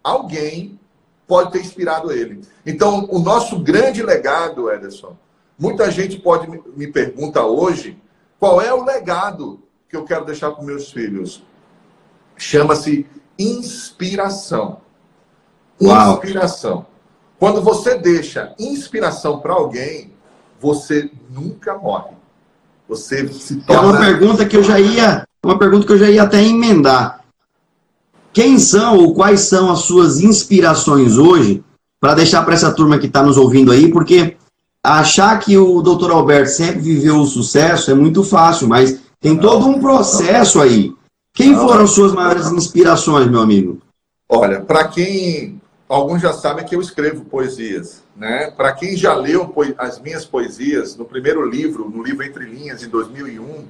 alguém 0.05 0.79
pode 1.27 1.53
ter 1.53 1.61
inspirado 1.61 2.13
ele. 2.13 2.43
Então, 2.65 3.09
o 3.11 3.19
nosso 3.19 3.59
grande 3.59 4.03
legado, 4.03 4.71
Ederson, 4.71 5.17
muita 5.59 5.91
gente 5.91 6.19
pode 6.19 6.49
me 6.77 6.87
pergunta 6.87 7.43
hoje, 7.45 7.99
qual 8.39 8.61
é 8.61 8.73
o 8.73 8.85
legado 8.85 9.61
que 9.89 9.97
eu 9.97 10.05
quero 10.05 10.25
deixar 10.25 10.51
para 10.51 10.65
meus 10.65 10.91
filhos? 10.91 11.43
Chama-se 12.37 13.07
inspiração. 13.39 14.79
Inspiração. 15.81 16.87
Quando 17.39 17.61
você 17.61 17.99
deixa 17.99 18.55
inspiração 18.59 19.41
para 19.41 19.53
alguém, 19.53 20.13
você 20.61 21.11
nunca 21.31 21.77
morre. 21.77 22.15
Você 22.89 23.29
se 23.29 23.59
É 23.69 23.75
torna. 23.75 23.83
uma 23.91 23.99
pergunta 23.99 24.47
que 24.47 24.57
eu 24.57 24.63
já 24.63 24.79
ia, 24.81 25.27
uma 25.45 25.59
pergunta 25.59 25.87
que 25.87 25.93
eu 25.93 25.99
já 25.99 26.09
ia 26.09 26.23
até 26.23 26.43
emendar. 26.43 27.25
Quem 28.33 28.59
são 28.59 28.99
ou 28.99 29.15
quais 29.15 29.41
são 29.41 29.71
as 29.71 29.81
suas 29.81 30.21
inspirações 30.21 31.17
hoje 31.19 31.65
para 32.01 32.15
deixar 32.15 32.43
para 32.45 32.55
essa 32.55 32.73
turma 32.73 32.99
que 32.99 33.07
está 33.07 33.23
nos 33.23 33.37
ouvindo 33.37 33.73
aí, 33.73 33.91
porque 33.91 34.37
achar 34.87 35.39
que 35.41 35.59
o 35.59 35.83
Dr. 35.83 36.11
Alberto 36.13 36.51
sempre 36.51 36.81
viveu 36.81 37.17
o 37.17 37.27
sucesso 37.27 37.91
é 37.91 37.95
muito 37.95 38.23
fácil, 38.23 38.69
mas 38.69 39.01
tem 39.21 39.37
todo 39.37 39.67
um 39.67 39.81
processo 39.81 40.61
aí. 40.61 40.95
Quem 41.35 41.55
foram 41.55 41.87
suas 41.87 42.13
maiores 42.13 42.51
inspirações, 42.53 43.27
meu 43.29 43.41
amigo? 43.41 43.79
Olha, 44.29 44.61
para 44.61 44.89
quem 44.89 45.61
alguns 45.89 46.23
já 46.23 46.33
sabem 46.33 46.65
que 46.65 46.75
eu 46.75 46.81
escrevo 46.81 47.25
poesias, 47.25 48.03
né? 48.17 48.51
Para 48.51 48.73
quem 48.73 48.97
já 48.97 49.15
leu 49.15 49.53
as 49.77 50.01
minhas 50.01 50.25
poesias 50.25 50.97
no 50.97 51.05
primeiro 51.05 51.45
livro, 51.49 51.91
no 51.91 52.03
livro 52.03 52.25
Entre 52.25 52.45
Linhas, 52.45 52.83
em 52.83 52.89
2001, 52.89 53.65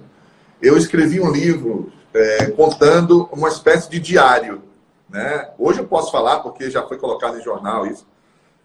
eu 0.62 0.76
escrevi 0.76 1.20
um 1.20 1.30
livro 1.30 1.92
é, 2.14 2.46
contando 2.46 3.28
uma 3.32 3.48
espécie 3.48 3.90
de 3.90 3.98
diário, 3.98 4.62
né? 5.08 5.48
Hoje 5.58 5.80
eu 5.80 5.86
posso 5.86 6.12
falar 6.12 6.40
porque 6.40 6.70
já 6.70 6.82
foi 6.82 6.98
colocado 6.98 7.38
em 7.38 7.42
jornal 7.42 7.86
isso. 7.86 8.06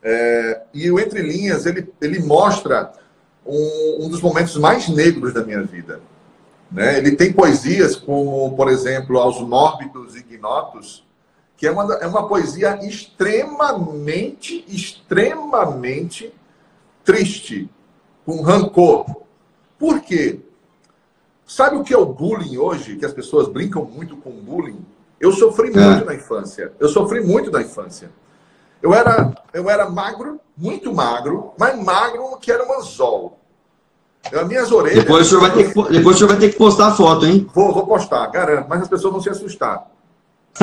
É, 0.04 0.62
e 0.74 0.90
o 0.90 1.00
Entre 1.00 1.22
Linhas 1.22 1.66
ele, 1.66 1.88
ele 2.02 2.20
mostra 2.20 2.92
um, 3.46 4.06
um 4.06 4.10
dos 4.10 4.22
momentos 4.22 4.58
mais 4.58 4.88
negros 4.90 5.34
da 5.34 5.44
minha 5.44 5.64
vida. 5.64 6.00
Né? 6.72 6.98
Ele 6.98 7.16
tem 7.16 7.34
poesias 7.34 7.96
como, 7.96 8.56
por 8.56 8.70
exemplo, 8.70 9.18
Aos 9.20 9.42
Mórbidos 9.42 10.16
Ignotos, 10.16 11.06
que 11.58 11.68
é 11.68 11.72
uma, 11.72 11.94
é 11.96 12.08
uma 12.08 12.28
poesia 12.28 12.80
extremamente, 12.86 14.66
extremamente 14.68 16.34
triste, 17.04 17.70
com 18.26 18.42
rancor. 18.42 19.06
Por 19.78 20.02
quê? 20.02 20.40
Sabe 21.46 21.76
o 21.76 21.84
que 21.84 21.94
é 21.94 21.98
o 21.98 22.06
bullying 22.06 22.58
hoje? 22.58 22.96
Que 22.96 23.06
as 23.06 23.14
pessoas 23.14 23.48
brincam 23.48 23.84
muito 23.84 24.16
com 24.18 24.32
bullying? 24.32 24.80
Eu 25.20 25.32
sofri 25.32 25.70
É. 25.70 25.80
muito 25.80 26.06
na 26.06 26.16
infância. 26.16 26.72
Eu 26.80 26.88
sofri 26.88 27.22
muito 27.22 27.52
na 27.52 27.62
infância. 27.62 28.10
Eu 28.82 28.94
era, 28.94 29.32
eu 29.54 29.70
era 29.70 29.90
magro, 29.90 30.40
muito 30.58 30.94
magro, 30.94 31.54
mas 31.58 31.78
magro 31.78 32.38
que 32.38 32.52
era 32.52 32.66
um 32.68 32.80
anzol. 32.80 33.38
As 34.34 34.48
minhas 34.48 34.72
orelhas. 34.72 35.04
Depois 35.04 35.28
o 35.28 35.30
senhor 35.30 35.42
vai 35.42 35.52
ter 35.54 35.68
que, 35.68 35.74
po- 35.74 35.90
depois 35.90 36.16
o 36.16 36.20
senhor 36.20 36.30
vai 36.30 36.40
ter 36.40 36.50
que 36.50 36.58
postar 36.58 36.88
a 36.88 36.92
foto, 36.96 37.26
hein? 37.26 37.48
Vou, 37.54 37.74
vou 37.74 37.86
postar, 37.88 38.28
garanto, 38.28 38.68
mas 38.70 38.82
as 38.84 38.88
pessoas 38.88 39.14
vão 39.14 39.22
se 39.22 39.30
assustar. 39.30 39.88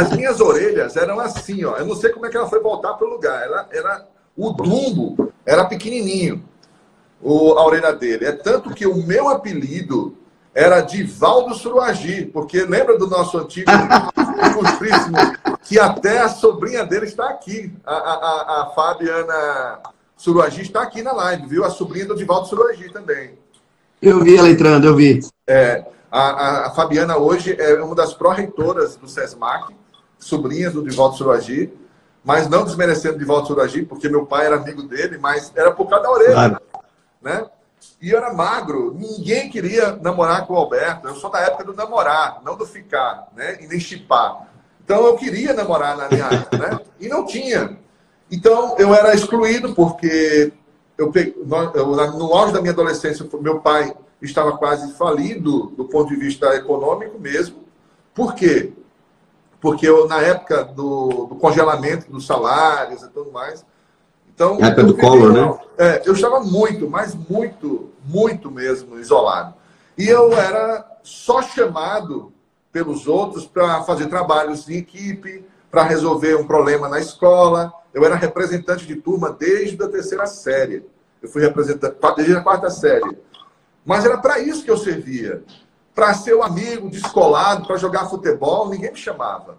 As 0.00 0.10
minhas 0.16 0.40
orelhas 0.40 0.96
eram 0.96 1.20
assim, 1.20 1.62
ó. 1.64 1.76
Eu 1.76 1.84
não 1.84 1.94
sei 1.94 2.10
como 2.10 2.24
é 2.24 2.30
que 2.30 2.36
ela 2.38 2.48
foi 2.48 2.58
voltar 2.60 2.94
para 2.94 3.06
o 3.06 3.10
lugar. 3.10 3.42
Ela 3.42 3.68
era 3.70 4.06
o 4.36 4.50
dumbo 4.52 5.30
era 5.44 5.66
pequenininho, 5.66 6.42
o, 7.20 7.52
a 7.58 7.66
orelha 7.66 7.92
dele. 7.92 8.24
É 8.24 8.32
tanto 8.32 8.70
que 8.70 8.86
o 8.86 8.96
meu 9.06 9.28
apelido 9.28 10.16
era 10.54 10.80
Divaldo 10.80 11.54
Suruagi, 11.54 12.26
porque 12.26 12.64
lembra 12.64 12.98
do 12.98 13.06
nosso 13.06 13.38
antigo 13.38 13.70
ilustríssimo, 14.58 15.16
que 15.62 15.78
até 15.78 16.18
a 16.18 16.28
sobrinha 16.28 16.84
dele 16.84 17.06
está 17.06 17.28
aqui, 17.28 17.72
a, 17.86 17.94
a, 17.94 18.62
a, 18.62 18.66
Fabiana 18.74 19.78
Suruagi 20.16 20.62
está 20.62 20.82
aqui 20.82 21.02
na 21.02 21.12
live, 21.12 21.46
viu? 21.46 21.64
A 21.64 21.70
sobrinha 21.70 22.06
do 22.06 22.16
Divaldo 22.16 22.48
Suruagi 22.48 22.90
também. 22.92 23.38
Eu 24.02 24.22
vi 24.24 24.36
ela 24.36 24.48
entrando, 24.48 24.86
eu 24.86 24.96
vi. 24.96 25.20
É, 25.46 25.84
a, 26.10 26.66
a- 26.66 26.70
Fabiana 26.72 27.16
hoje 27.16 27.54
é 27.58 27.74
uma 27.82 27.94
das 27.94 28.12
pró-reitoras 28.14 28.96
do 28.96 29.08
SESMAC, 29.08 29.74
sobrinha 30.18 30.70
do 30.70 30.82
Divaldo 30.82 31.16
Suragi, 31.16 31.72
mas 32.24 32.48
não 32.48 32.64
desmerecendo 32.64 33.14
o 33.16 33.18
Divaldo 33.18 33.46
Suragi, 33.46 33.82
porque 33.82 34.08
meu 34.08 34.26
pai 34.26 34.46
era 34.46 34.56
amigo 34.56 34.82
dele, 34.82 35.16
mas 35.18 35.52
era 35.54 35.70
por 35.70 35.88
causa 35.88 36.04
da 36.04 36.10
orelha, 36.10 36.32
Claro. 36.32 36.60
né? 37.22 37.46
E 38.00 38.10
eu 38.10 38.18
era 38.18 38.32
magro, 38.32 38.94
ninguém 38.94 39.48
queria 39.50 39.92
namorar 39.96 40.46
com 40.46 40.54
o 40.54 40.56
Alberto. 40.56 41.08
Eu 41.08 41.14
sou 41.16 41.30
da 41.30 41.40
época 41.40 41.64
do 41.64 41.74
namorar, 41.74 42.40
não 42.44 42.56
do 42.56 42.66
ficar, 42.66 43.28
né? 43.34 43.58
E 43.60 43.66
nem 43.66 43.80
chipar. 43.80 44.48
Então 44.84 45.04
eu 45.06 45.16
queria 45.16 45.52
namorar 45.52 45.96
na 45.96 46.08
minha 46.08 46.26
época, 46.26 46.58
né? 46.58 46.80
E 46.98 47.08
não 47.08 47.24
tinha. 47.24 47.78
Então 48.30 48.76
eu 48.78 48.94
era 48.94 49.14
excluído 49.14 49.74
porque 49.74 50.52
eu- 50.96 51.12
no 52.18 52.34
auge 52.34 52.52
da 52.52 52.60
minha 52.60 52.72
adolescência, 52.72 53.26
meu 53.40 53.60
pai 53.60 53.94
estava 54.20 54.56
quase 54.58 54.92
falido 54.94 55.68
do 55.76 55.84
ponto 55.86 56.08
de 56.08 56.16
vista 56.16 56.54
econômico 56.54 57.18
mesmo. 57.18 57.64
Por 58.14 58.34
quê? 58.34 58.72
Porque 59.60 59.86
eu, 59.88 60.06
na 60.08 60.20
época 60.20 60.64
do, 60.64 61.26
do 61.26 61.36
congelamento 61.36 62.10
dos 62.10 62.26
salários 62.26 63.02
e 63.02 63.08
tudo 63.08 63.30
mais. 63.30 63.64
Então, 64.40 64.58
Na 64.58 64.68
época 64.68 64.80
eu 64.80 64.86
do 64.86 64.96
Collor, 64.96 65.32
né? 65.34 65.58
é, 65.76 66.02
eu 66.06 66.14
estava 66.14 66.40
muito, 66.40 66.88
mas 66.88 67.14
muito, 67.14 67.90
muito 68.02 68.50
mesmo 68.50 68.98
isolado. 68.98 69.52
E 69.98 70.08
eu 70.08 70.32
era 70.32 70.82
só 71.02 71.42
chamado 71.42 72.32
pelos 72.72 73.06
outros 73.06 73.44
para 73.46 73.82
fazer 73.82 74.06
trabalhos 74.06 74.66
em 74.66 74.78
equipe, 74.78 75.44
para 75.70 75.82
resolver 75.82 76.36
um 76.36 76.46
problema 76.46 76.88
na 76.88 76.98
escola. 76.98 77.70
Eu 77.92 78.02
era 78.02 78.14
representante 78.14 78.86
de 78.86 78.96
turma 78.96 79.30
desde 79.38 79.82
a 79.84 79.88
terceira 79.88 80.26
série. 80.26 80.86
Eu 81.22 81.28
fui 81.28 81.42
representante 81.42 81.96
desde 82.16 82.34
a 82.34 82.40
quarta 82.40 82.70
série. 82.70 83.18
Mas 83.84 84.06
era 84.06 84.16
para 84.16 84.38
isso 84.38 84.64
que 84.64 84.70
eu 84.70 84.78
servia. 84.78 85.44
Para 85.94 86.14
ser 86.14 86.32
o 86.32 86.42
amigo 86.42 86.88
descolado, 86.88 87.66
para 87.66 87.76
jogar 87.76 88.08
futebol, 88.08 88.70
ninguém 88.70 88.90
me 88.90 88.98
chamava. 88.98 89.58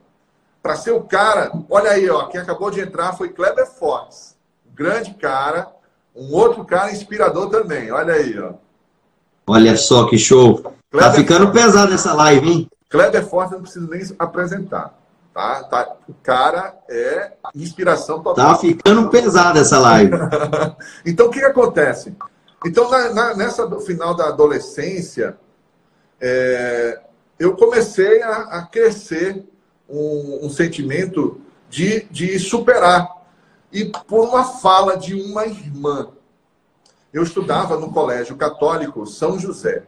Para 0.60 0.76
ser 0.76 0.90
o 0.90 1.02
cara, 1.02 1.52
olha 1.70 1.92
aí, 1.92 2.10
ó, 2.10 2.26
quem 2.26 2.42
acabou 2.42 2.72
de 2.72 2.82
entrar 2.82 3.14
foi 3.14 3.30
Kleber 3.30 3.68
Fortes. 3.68 4.41
Grande 4.74 5.14
cara, 5.16 5.68
um 6.16 6.34
outro 6.34 6.64
cara 6.66 6.92
inspirador 6.92 7.50
também. 7.50 7.92
Olha 7.92 8.14
aí, 8.14 8.38
ó. 8.40 8.54
Olha 9.48 9.76
só 9.76 10.06
que 10.08 10.18
show. 10.18 10.60
Tá 10.62 10.72
Kleber 10.92 11.14
ficando 11.14 11.46
Fortes. 11.46 11.62
pesado 11.64 11.94
essa 11.94 12.14
live, 12.14 12.50
hein? 12.50 12.70
Kleber 12.90 13.26
Fortes 13.26 13.52
eu 13.54 13.58
não 13.58 13.64
preciso 13.64 13.90
nem 13.90 14.02
apresentar. 14.20 14.94
Tá? 15.34 15.64
Tá? 15.64 15.96
O 16.10 16.14
cara 16.22 16.76
é 16.90 17.32
inspiração 17.56 18.22
total. 18.22 18.50
Tá 18.50 18.56
ficando 18.58 19.10
pesada 19.10 19.60
essa 19.60 19.80
live. 19.80 20.12
Então, 21.06 21.28
o 21.28 21.30
que, 21.30 21.40
acontece? 21.42 22.14
Então, 22.66 22.90
na, 22.90 23.14
na- 23.14 23.34
nessa 23.36 23.70
final 23.82 24.14
da 24.14 24.28
adolescência, 24.28 25.38
é, 26.20 27.00
eu 27.40 27.56
comecei 27.56 28.22
a, 28.22 28.36
a 28.44 28.62
crescer 28.64 29.44
um, 29.90 30.40
um 30.44 30.50
sentimento 30.50 31.40
de, 31.70 32.06
de 32.12 32.38
superar. 32.38 33.10
E 33.72 33.86
por 33.86 34.28
uma 34.28 34.44
fala 34.44 34.98
de 34.98 35.16
uma 35.16 35.46
irmã. 35.46 36.10
Eu 37.14 37.24
estudava 37.24 37.78
no 37.78 37.92
colégio 37.92 38.36
católico 38.36 39.06
São 39.06 39.38
José. 39.38 39.84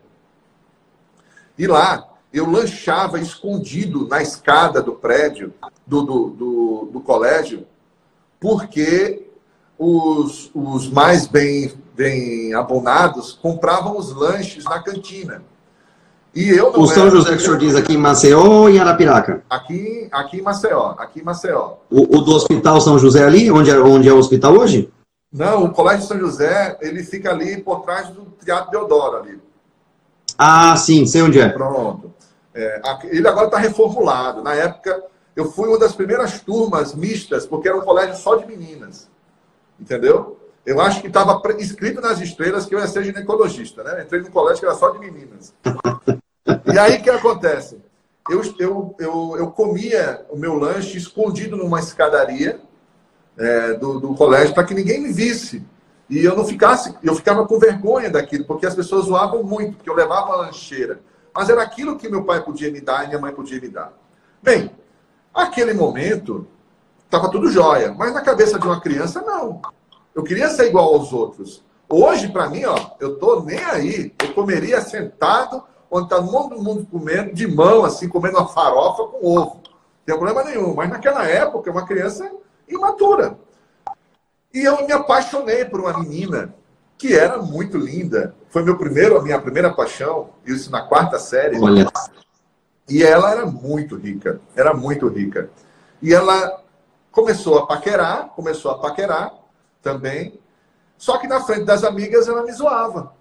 E 1.57 1.67
lá, 1.67 2.09
eu 2.33 2.49
lanchava 2.49 3.19
escondido 3.19 4.07
na 4.07 4.21
escada 4.21 4.81
do 4.81 4.93
prédio, 4.93 5.53
do, 5.85 6.01
do, 6.01 6.29
do, 6.29 6.89
do 6.93 7.01
colégio, 7.01 7.67
porque 8.39 9.27
os, 9.77 10.49
os 10.53 10.89
mais 10.89 11.27
bem, 11.27 11.73
bem 11.95 12.53
abonados 12.53 13.33
compravam 13.33 13.97
os 13.97 14.11
lanches 14.11 14.63
na 14.65 14.81
cantina. 14.81 15.43
E 16.35 16.49
eu 16.49 16.69
o 16.69 16.87
São 16.87 17.11
José 17.11 17.29
que 17.29 17.35
o 17.35 17.39
senhor 17.39 17.57
diz 17.59 17.75
aqui 17.75 17.93
em 17.93 17.97
Maceió 17.97 18.43
ou 18.43 18.69
em 18.69 18.79
Arapiraca? 18.79 19.43
Aqui, 19.47 20.07
aqui 20.11 20.37
em 20.37 20.41
Maceió, 20.41 20.95
aqui 20.97 21.19
em 21.19 21.23
Maceió. 21.23 21.75
O, 21.91 22.17
o, 22.17 22.21
do 22.21 22.31
Hospital 22.33 22.81
São 22.81 22.97
José 22.97 23.23
ali, 23.23 23.51
onde 23.51 23.69
é, 23.69 23.77
onde 23.79 24.09
é 24.09 24.13
o 24.13 24.17
hospital 24.17 24.57
hoje? 24.57 24.91
Não, 25.31 25.65
o 25.65 25.71
Colégio 25.71 26.07
São 26.07 26.19
José, 26.19 26.77
ele 26.81 27.03
fica 27.03 27.29
ali 27.29 27.61
por 27.61 27.81
trás 27.81 28.09
do 28.09 28.25
Teatro 28.43 28.71
Deodoro 28.71 29.17
ali. 29.17 29.39
Ah, 30.37 30.75
sim, 30.75 31.05
sei 31.05 31.21
onde 31.21 31.39
é. 31.39 31.49
Pronto. 31.49 32.11
É, 32.53 32.81
ele 33.05 33.27
agora 33.27 33.45
está 33.45 33.57
reformulado. 33.57 34.41
Na 34.41 34.55
época, 34.55 35.03
eu 35.35 35.51
fui 35.51 35.67
uma 35.67 35.77
das 35.77 35.95
primeiras 35.95 36.41
turmas 36.41 36.95
mistas, 36.95 37.45
porque 37.45 37.67
era 37.67 37.77
um 37.77 37.81
colégio 37.81 38.15
só 38.15 38.35
de 38.35 38.47
meninas. 38.47 39.07
Entendeu? 39.79 40.37
Eu 40.65 40.79
acho 40.79 41.01
que 41.01 41.07
estava 41.07 41.41
escrito 41.59 41.99
nas 41.99 42.21
estrelas 42.21 42.65
que 42.65 42.73
eu 42.73 42.79
ia 42.79 42.87
ser 42.87 43.03
ginecologista, 43.03 43.83
né? 43.83 44.03
Entrei 44.03 44.21
no 44.21 44.31
colégio 44.31 44.61
que 44.61 44.65
era 44.65 44.75
só 44.75 44.89
de 44.91 44.99
meninas. 44.99 45.53
E 46.73 46.79
aí 46.79 46.97
o 46.97 47.03
que 47.03 47.09
acontece? 47.09 47.81
Eu, 48.29 48.41
eu, 48.57 48.95
eu, 48.97 49.35
eu 49.37 49.51
comia 49.51 50.25
o 50.29 50.37
meu 50.37 50.55
lanche 50.55 50.97
escondido 50.97 51.57
numa 51.57 51.79
escadaria 51.79 52.61
é, 53.37 53.73
do, 53.73 53.99
do 53.99 54.15
colégio 54.15 54.53
para 54.53 54.63
que 54.63 54.73
ninguém 54.73 55.01
me 55.01 55.11
visse. 55.11 55.63
E 56.09 56.23
eu 56.23 56.35
não 56.35 56.45
ficasse, 56.45 56.95
eu 57.03 57.15
ficava 57.15 57.45
com 57.45 57.59
vergonha 57.59 58.09
daquilo, 58.09 58.45
porque 58.45 58.65
as 58.65 58.75
pessoas 58.75 59.05
zoavam 59.05 59.43
muito, 59.43 59.77
porque 59.77 59.89
eu 59.89 59.95
levava 59.95 60.33
a 60.33 60.35
lancheira. 60.37 61.01
Mas 61.35 61.49
era 61.49 61.61
aquilo 61.61 61.97
que 61.97 62.07
meu 62.07 62.23
pai 62.23 62.41
podia 62.41 62.71
me 62.71 62.79
dar 62.79 63.03
e 63.03 63.07
minha 63.07 63.19
mãe 63.19 63.33
podia 63.33 63.59
me 63.59 63.67
dar. 63.67 63.91
Bem, 64.41 64.71
aquele 65.33 65.73
momento 65.73 66.47
estava 67.05 67.29
tudo 67.29 67.51
jóia, 67.51 67.93
mas 67.93 68.13
na 68.13 68.21
cabeça 68.21 68.59
de 68.59 68.65
uma 68.65 68.79
criança, 68.79 69.21
não. 69.21 69.61
Eu 70.15 70.23
queria 70.23 70.49
ser 70.49 70.67
igual 70.67 70.93
aos 70.93 71.11
outros. 71.11 71.63
Hoje, 71.89 72.27
para 72.29 72.49
mim, 72.49 72.65
ó, 72.65 72.77
eu 72.99 73.17
tô 73.17 73.41
nem 73.41 73.63
aí. 73.63 74.13
Eu 74.21 74.33
comeria 74.33 74.81
sentado, 74.81 75.63
onde 75.89 76.05
está 76.05 76.21
todo 76.21 76.61
mundo 76.61 76.87
comendo, 76.89 77.33
de 77.33 77.47
mão, 77.47 77.85
assim, 77.85 78.07
comendo 78.07 78.37
uma 78.37 78.47
farofa 78.47 79.03
com 79.05 79.25
ovo. 79.25 79.55
Não 79.55 80.05
tem 80.05 80.17
problema 80.17 80.43
nenhum. 80.43 80.73
Mas 80.73 80.89
naquela 80.89 81.25
época, 81.25 81.71
uma 81.71 81.85
criança 81.85 82.31
imatura. 82.67 83.37
E 84.53 84.63
eu 84.63 84.85
me 84.85 84.91
apaixonei 84.91 85.65
por 85.65 85.79
uma 85.79 85.99
menina 85.99 86.53
que 86.97 87.15
era 87.15 87.37
muito 87.37 87.77
linda. 87.77 88.35
Foi 88.49 88.63
meu 88.63 88.77
primeiro, 88.77 89.17
a 89.17 89.21
minha 89.21 89.41
primeira 89.41 89.73
paixão, 89.73 90.29
isso 90.45 90.71
na 90.71 90.81
quarta 90.83 91.19
série. 91.19 91.59
Olha. 91.59 91.91
E 92.87 93.03
ela 93.03 93.31
era 93.31 93.45
muito 93.45 93.95
rica, 93.95 94.39
era 94.55 94.73
muito 94.73 95.07
rica. 95.07 95.49
E 96.01 96.13
ela 96.13 96.61
começou 97.11 97.59
a 97.59 97.65
paquerar, 97.65 98.29
começou 98.35 98.71
a 98.71 98.77
paquerar, 98.77 99.33
também. 99.83 100.39
Só 100.97 101.17
que 101.17 101.27
na 101.27 101.41
frente 101.41 101.65
das 101.65 101.83
amigas 101.83 102.27
ela 102.27 102.43
me 102.43 102.51
zoava. 102.51 103.13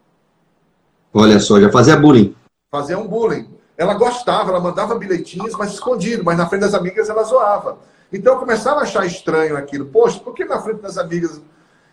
Olha 1.12 1.38
só, 1.40 1.60
já 1.60 1.70
fazia 1.70 1.96
bullying. 1.96 2.34
Fazia 2.70 2.96
um 2.96 3.06
bullying. 3.06 3.50
Ela 3.76 3.94
gostava, 3.94 4.50
ela 4.50 4.60
mandava 4.60 4.94
bilhetinhos, 4.94 5.54
mas 5.54 5.72
escondido, 5.72 6.24
mas 6.24 6.38
na 6.38 6.48
frente 6.48 6.62
das 6.62 6.74
amigas 6.74 7.08
ela 7.08 7.24
zoava. 7.24 7.78
Então 8.12 8.34
eu 8.34 8.38
começava 8.38 8.80
a 8.80 8.82
achar 8.84 9.04
estranho 9.04 9.56
aquilo. 9.56 9.86
Poxa, 9.86 10.20
por 10.20 10.34
que 10.34 10.44
na 10.44 10.60
frente 10.60 10.80
das 10.80 10.96
amigas? 10.96 11.42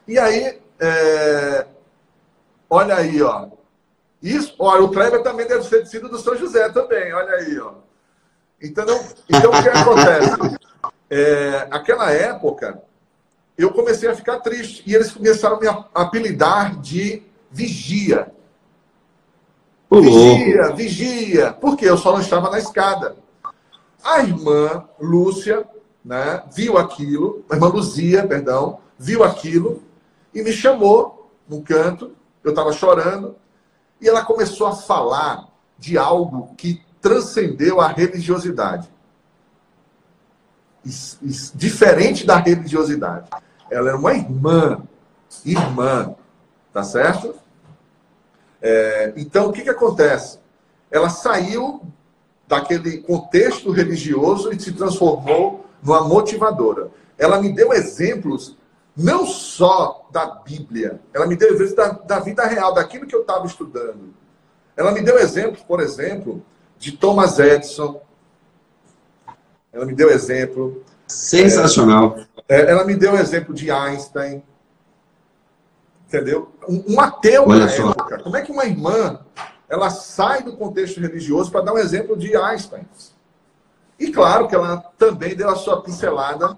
E 0.08 0.18
aí, 0.20 0.60
é... 0.80 1.66
olha 2.70 2.96
aí, 2.96 3.22
ó. 3.22 3.48
Isso, 4.22 4.54
olha, 4.60 4.84
o 4.84 4.92
Kleber 4.92 5.24
também 5.24 5.48
deve 5.48 5.64
ser 5.64 5.86
sido 5.86 6.10
do 6.10 6.20
São 6.20 6.36
José 6.36 6.70
também, 6.70 7.14
olha 7.14 7.34
aí, 7.36 7.60
ó. 7.60 7.74
Então, 8.62 8.86
então 9.30 9.52
o 9.52 9.64
que 9.64 9.70
acontece? 9.70 10.60
É, 11.12 11.68
aquela 11.72 12.12
época, 12.12 12.84
eu 13.64 13.72
comecei 13.72 14.10
a 14.10 14.16
ficar 14.16 14.40
triste. 14.40 14.84
E 14.86 14.96
eles 14.96 15.12
começaram 15.12 15.58
a 15.58 15.60
me 15.60 15.68
apelidar 15.94 16.80
de 16.80 17.24
vigia. 17.52 18.32
vigia, 19.92 20.72
vigia. 20.74 21.54
Porque 21.54 21.86
eu 21.86 21.98
só 21.98 22.14
não 22.14 22.22
estava 22.22 22.50
na 22.50 22.60
escada. 22.60 23.16
A 24.04 24.20
irmã 24.20 24.88
Lúcia 25.00 25.68
né, 26.06 26.44
viu 26.56 26.78
aquilo, 26.78 27.44
a 27.50 27.56
irmã 27.56 27.68
Luzia, 27.68 28.26
perdão, 28.26 28.80
viu 28.98 29.24
aquilo 29.24 29.84
e 30.34 30.42
me 30.42 30.54
chamou 30.54 31.30
no 31.48 31.62
canto. 31.62 32.16
Eu 32.44 32.52
estava 32.52 32.72
chorando. 32.72 33.36
E 34.00 34.08
ela 34.08 34.24
começou 34.24 34.68
a 34.68 34.76
falar 34.76 35.50
de 35.78 35.98
algo 35.98 36.56
que 36.56 36.82
transcendeu 37.02 37.82
a 37.82 37.88
religiosidade. 37.88 38.90
Diferente 41.54 42.26
da 42.26 42.38
religiosidade. 42.38 43.30
Ela 43.70 43.90
era 43.90 43.98
uma 43.98 44.14
irmã. 44.14 44.82
Irmã. 45.46 46.16
Tá 46.74 46.84
certo? 46.84 47.36
É, 48.62 49.14
então, 49.16 49.48
o 49.48 49.52
que, 49.52 49.62
que 49.62 49.70
acontece? 49.70 50.40
Ela 50.92 51.10
saiu 51.10 51.82
daquele 52.48 52.98
contexto 53.00 53.72
religioso 53.72 54.52
e 54.52 54.60
se 54.60 54.72
transformou 54.72 55.66
numa 55.84 56.02
motivadora. 56.02 56.90
Ela 57.18 57.40
me 57.42 57.54
deu 57.54 57.72
exemplos 57.74 58.58
não 58.96 59.26
só 59.26 60.08
da 60.12 60.26
Bíblia, 60.26 61.00
ela 61.14 61.26
me 61.26 61.36
deu 61.36 61.50
exemplos 61.50 61.74
da, 61.74 61.90
da 61.90 62.20
vida 62.20 62.46
real, 62.46 62.74
daquilo 62.74 63.06
que 63.06 63.16
eu 63.16 63.22
estava 63.22 63.46
estudando. 63.46 64.14
Ela 64.76 64.92
me 64.92 65.02
deu 65.02 65.18
exemplos, 65.20 65.62
por 65.62 65.80
exemplo, 65.80 66.44
de 66.78 66.94
Thomas 66.94 67.38
Edison. 67.40 68.02
Ela 69.72 69.86
me 69.86 69.94
deu 69.94 70.10
exemplo. 70.10 70.84
Sensacional. 71.10 72.20
É, 72.48 72.72
ela 72.72 72.86
me 72.86 72.96
deu 72.96 73.14
um 73.14 73.18
exemplo 73.18 73.54
de 73.54 73.70
Einstein. 73.70 74.44
Entendeu? 76.08 76.52
Um, 76.68 76.96
um 76.96 77.02
ateu 77.02 77.46
Olha 77.48 77.66
na 77.66 77.70
só. 77.70 77.92
época. 77.92 78.20
Como 78.20 78.38
é 78.38 78.42
que 78.42 78.52
uma 78.52 78.66
irmã 78.66 79.20
ela 79.68 79.90
sai 79.90 80.44
do 80.44 80.56
contexto 80.56 81.00
religioso 81.00 81.52
para 81.52 81.62
dar 81.62 81.74
um 81.74 81.78
exemplo 81.78 82.16
de 82.16 82.36
Einstein? 82.36 82.88
E 84.00 84.12
claro 84.12 84.48
que 84.48 84.56
ela 84.56 84.78
também 84.98 85.36
deu 85.36 85.50
a 85.50 85.56
sua 85.56 85.82
pincelada 85.82 86.58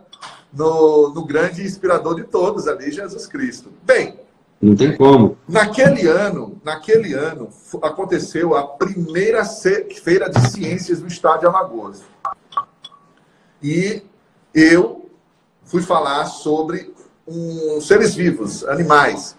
no, 0.53 1.09
no 1.13 1.25
grande 1.25 1.63
inspirador 1.63 2.15
de 2.15 2.23
todos 2.23 2.67
ali, 2.67 2.91
Jesus 2.91 3.25
Cristo. 3.25 3.71
Bem, 3.83 4.19
não 4.61 4.75
tem 4.75 4.95
como. 4.95 5.37
Naquele 5.47 6.07
ano, 6.07 6.61
naquele 6.63 7.13
ano 7.13 7.49
aconteceu 7.81 8.55
a 8.55 8.67
primeira 8.67 9.43
feira 9.43 10.29
de 10.29 10.39
ciências 10.51 10.99
do 10.99 11.07
estado 11.07 11.39
de 11.39 11.45
Alagoas. 11.47 12.03
E 13.61 14.03
eu 14.53 15.09
fui 15.63 15.81
falar 15.81 16.25
sobre 16.25 16.93
um, 17.27 17.79
seres 17.81 18.13
vivos, 18.15 18.63
animais. 18.65 19.37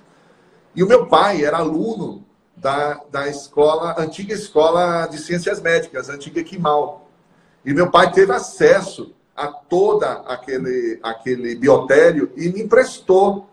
E 0.75 0.83
o 0.83 0.87
meu 0.87 1.07
pai 1.07 1.45
era 1.45 1.59
aluno 1.59 2.25
da, 2.57 3.01
da 3.11 3.29
escola, 3.29 3.95
antiga 3.99 4.33
escola 4.33 5.07
de 5.07 5.19
ciências 5.19 5.61
médicas, 5.61 6.09
antiga 6.09 6.43
Quimal. 6.43 7.11
E 7.65 7.75
meu 7.75 7.91
pai 7.91 8.11
teve 8.11 8.33
acesso 8.33 9.15
a 9.37 9.49
toda 9.49 10.13
aquele, 10.27 10.99
aquele 11.03 11.55
biotério 11.55 12.33
e 12.37 12.49
me 12.49 12.63
emprestou 12.63 13.49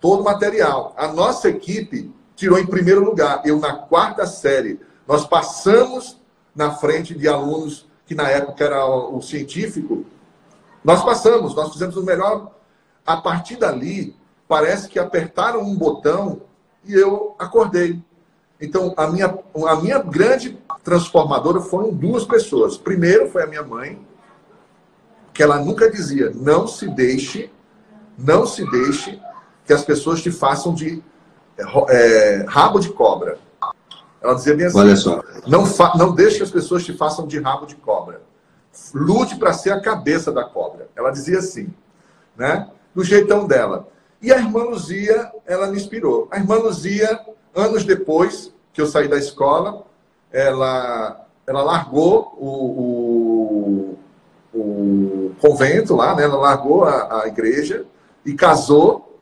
todo 0.00 0.20
o 0.20 0.24
material. 0.24 0.94
A 0.96 1.08
nossa 1.08 1.48
equipe 1.48 2.12
tirou 2.34 2.58
em 2.58 2.66
primeiro 2.66 3.04
lugar, 3.04 3.42
eu 3.44 3.58
na 3.58 3.74
quarta 3.74 4.26
série. 4.26 4.80
Nós 5.06 5.26
passamos 5.26 6.20
na 6.54 6.72
frente 6.72 7.14
de 7.14 7.28
alunos 7.28 7.86
que 8.06 8.14
na 8.14 8.28
época 8.28 8.64
era 8.64 8.86
o 8.86 9.20
científico, 9.20 10.04
nós 10.88 11.04
passamos, 11.04 11.54
nós 11.54 11.70
fizemos 11.70 11.98
o 11.98 12.02
melhor. 12.02 12.50
A 13.06 13.18
partir 13.18 13.56
dali, 13.56 14.16
parece 14.48 14.88
que 14.88 14.98
apertaram 14.98 15.60
um 15.60 15.76
botão 15.76 16.40
e 16.82 16.94
eu 16.94 17.34
acordei. 17.38 18.02
Então, 18.58 18.94
a 18.96 19.06
minha, 19.06 19.38
a 19.66 19.76
minha 19.76 19.98
grande 19.98 20.58
transformadora 20.82 21.60
foram 21.60 21.92
duas 21.92 22.24
pessoas. 22.24 22.78
Primeiro 22.78 23.28
foi 23.28 23.42
a 23.42 23.46
minha 23.46 23.62
mãe, 23.62 24.00
que 25.34 25.42
ela 25.42 25.58
nunca 25.58 25.90
dizia: 25.90 26.32
não 26.34 26.66
se 26.66 26.88
deixe, 26.88 27.50
não 28.16 28.46
se 28.46 28.64
deixe 28.70 29.20
que 29.66 29.74
as 29.74 29.84
pessoas 29.84 30.22
te 30.22 30.30
façam 30.30 30.72
de 30.72 31.02
é, 31.90 32.46
rabo 32.48 32.80
de 32.80 32.88
cobra. 32.88 33.38
Ela 34.22 34.32
dizia 34.32 34.56
bem 34.56 34.64
assim: 34.64 34.78
Olha 34.78 34.96
só. 34.96 35.22
Não, 35.46 35.64
não 35.96 36.14
deixe 36.14 36.38
que 36.38 36.44
as 36.44 36.50
pessoas 36.50 36.82
te 36.82 36.96
façam 36.96 37.26
de 37.26 37.38
rabo 37.38 37.66
de 37.66 37.74
cobra 37.74 38.26
lute 38.94 39.36
para 39.36 39.52
ser 39.52 39.70
a 39.70 39.80
cabeça 39.80 40.32
da 40.32 40.44
cobra. 40.44 40.88
Ela 40.96 41.10
dizia 41.10 41.38
assim, 41.38 41.68
né? 42.36 42.68
Do 42.94 43.04
jeitão 43.04 43.46
dela. 43.46 43.88
E 44.20 44.32
a 44.32 44.38
irmã 44.38 44.64
Luzia, 44.64 45.30
ela 45.46 45.68
me 45.68 45.76
inspirou. 45.76 46.26
A 46.30 46.38
irmã 46.38 46.56
Luzia, 46.56 47.20
anos 47.54 47.84
depois 47.84 48.52
que 48.72 48.80
eu 48.80 48.86
saí 48.86 49.06
da 49.06 49.16
escola, 49.16 49.84
ela, 50.32 51.26
ela 51.46 51.62
largou 51.62 52.34
o, 52.36 53.96
o, 54.52 54.58
o 54.58 55.30
convento 55.40 55.94
lá, 55.94 56.14
né? 56.14 56.24
Ela 56.24 56.36
largou 56.36 56.84
a, 56.84 57.22
a 57.22 57.28
igreja 57.28 57.84
e 58.24 58.34
casou. 58.34 59.18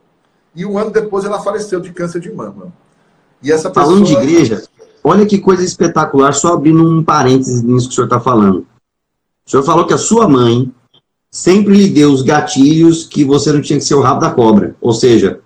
E 0.55 0.65
um 0.65 0.79
ano 0.79 0.91
depois 0.91 1.25
ela 1.25 1.41
faleceu 1.41 1.81
de 1.81 1.93
câncer 1.93 2.21
de 2.21 2.33
mama. 2.33 2.73
E 3.43 3.53
essa 3.53 3.69
pessoa... 3.69 3.87
Falando 3.87 4.07
de 4.07 4.15
igreja, 4.15 4.63
olha 5.05 5.27
que 5.27 5.39
coisa 5.39 5.63
espetacular, 5.63 6.33
só 6.33 6.55
abrindo 6.55 6.83
um 6.83 7.05
parênteses 7.05 7.63
nisso 7.63 7.89
que 7.89 7.93
o 7.93 7.95
senhor 7.97 8.07
está 8.07 8.19
falando. 8.19 8.67
O 9.47 9.51
senhor 9.51 9.63
falou 9.63 9.87
que 9.87 9.95
a 9.95 9.99
sua 9.99 10.29
mãe 10.29 10.73
sempre 11.31 11.77
lhe 11.77 11.89
deu 11.89 12.11
os 12.11 12.23
gatilhos 12.23 13.05
que 13.05 13.25
você 13.25 13.53
não 13.53 13.63
tinha 13.63 13.79
que 13.79 13.85
ser 13.85 13.95
o 13.95 14.01
rabo 14.01 14.21
da 14.21 14.31
cobra. 14.31 14.75
Ou 14.81 14.93
seja, 14.93 15.41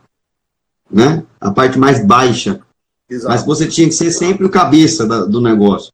né? 0.91 1.25
A 1.39 1.51
parte 1.51 1.79
mais 1.79 2.05
baixa. 2.05 2.61
Exato. 3.09 3.29
Mas 3.29 3.45
você 3.45 3.67
tinha 3.67 3.89
que 3.89 3.95
ser 3.95 4.11
sempre 4.11 4.47
o 4.47 4.51
cabeça 4.51 5.07
da, 5.07 5.25
do 5.25 5.41
negócio. 5.41 5.93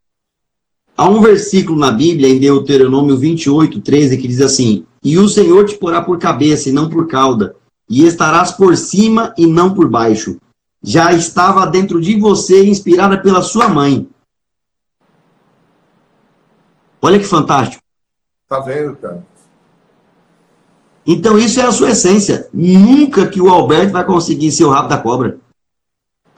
Há 0.97 1.09
um 1.09 1.21
versículo 1.21 1.79
na 1.79 1.91
Bíblia, 1.91 2.29
em 2.29 2.39
Deuteronômio 2.39 3.17
28, 3.17 3.81
13, 3.81 4.17
que 4.19 4.29
diz 4.29 4.41
assim: 4.41 4.87
E 5.03 5.19
o 5.19 5.29
Senhor 5.29 5.67
te 5.67 5.77
porá 5.77 6.01
por 6.01 6.19
cabeça 6.19 6.69
e 6.69 6.73
não 6.73 6.89
por 6.89 7.07
cauda, 7.07 7.57
e 7.89 8.07
estarás 8.07 8.53
por 8.53 8.77
cima 8.77 9.35
e 9.37 9.47
não 9.47 9.75
por 9.75 9.89
baixo. 9.89 10.39
Já 10.83 11.13
estava 11.13 11.67
dentro 11.67 12.01
de 12.01 12.19
você, 12.19 12.65
inspirada 12.65 13.19
pela 13.19 13.43
sua 13.43 13.69
mãe. 13.69 14.09
Olha 17.03 17.19
que 17.19 17.27
fantástico. 17.27 17.86
Tá 18.49 18.61
vendo, 18.61 18.97
cara? 18.97 19.25
Então 21.07 21.39
isso 21.39 21.61
é 21.61 21.65
a 21.65 21.73
sua 21.73 21.91
essência. 21.91 22.49
Nunca 22.53 23.29
que 23.29 23.41
o 23.41 23.49
Alberto 23.49 23.93
vai 23.93 24.05
conseguir 24.05 24.51
ser 24.51 24.65
o 24.65 24.71
rabo 24.71 24.89
da 24.89 24.99
cobra. 24.99 25.39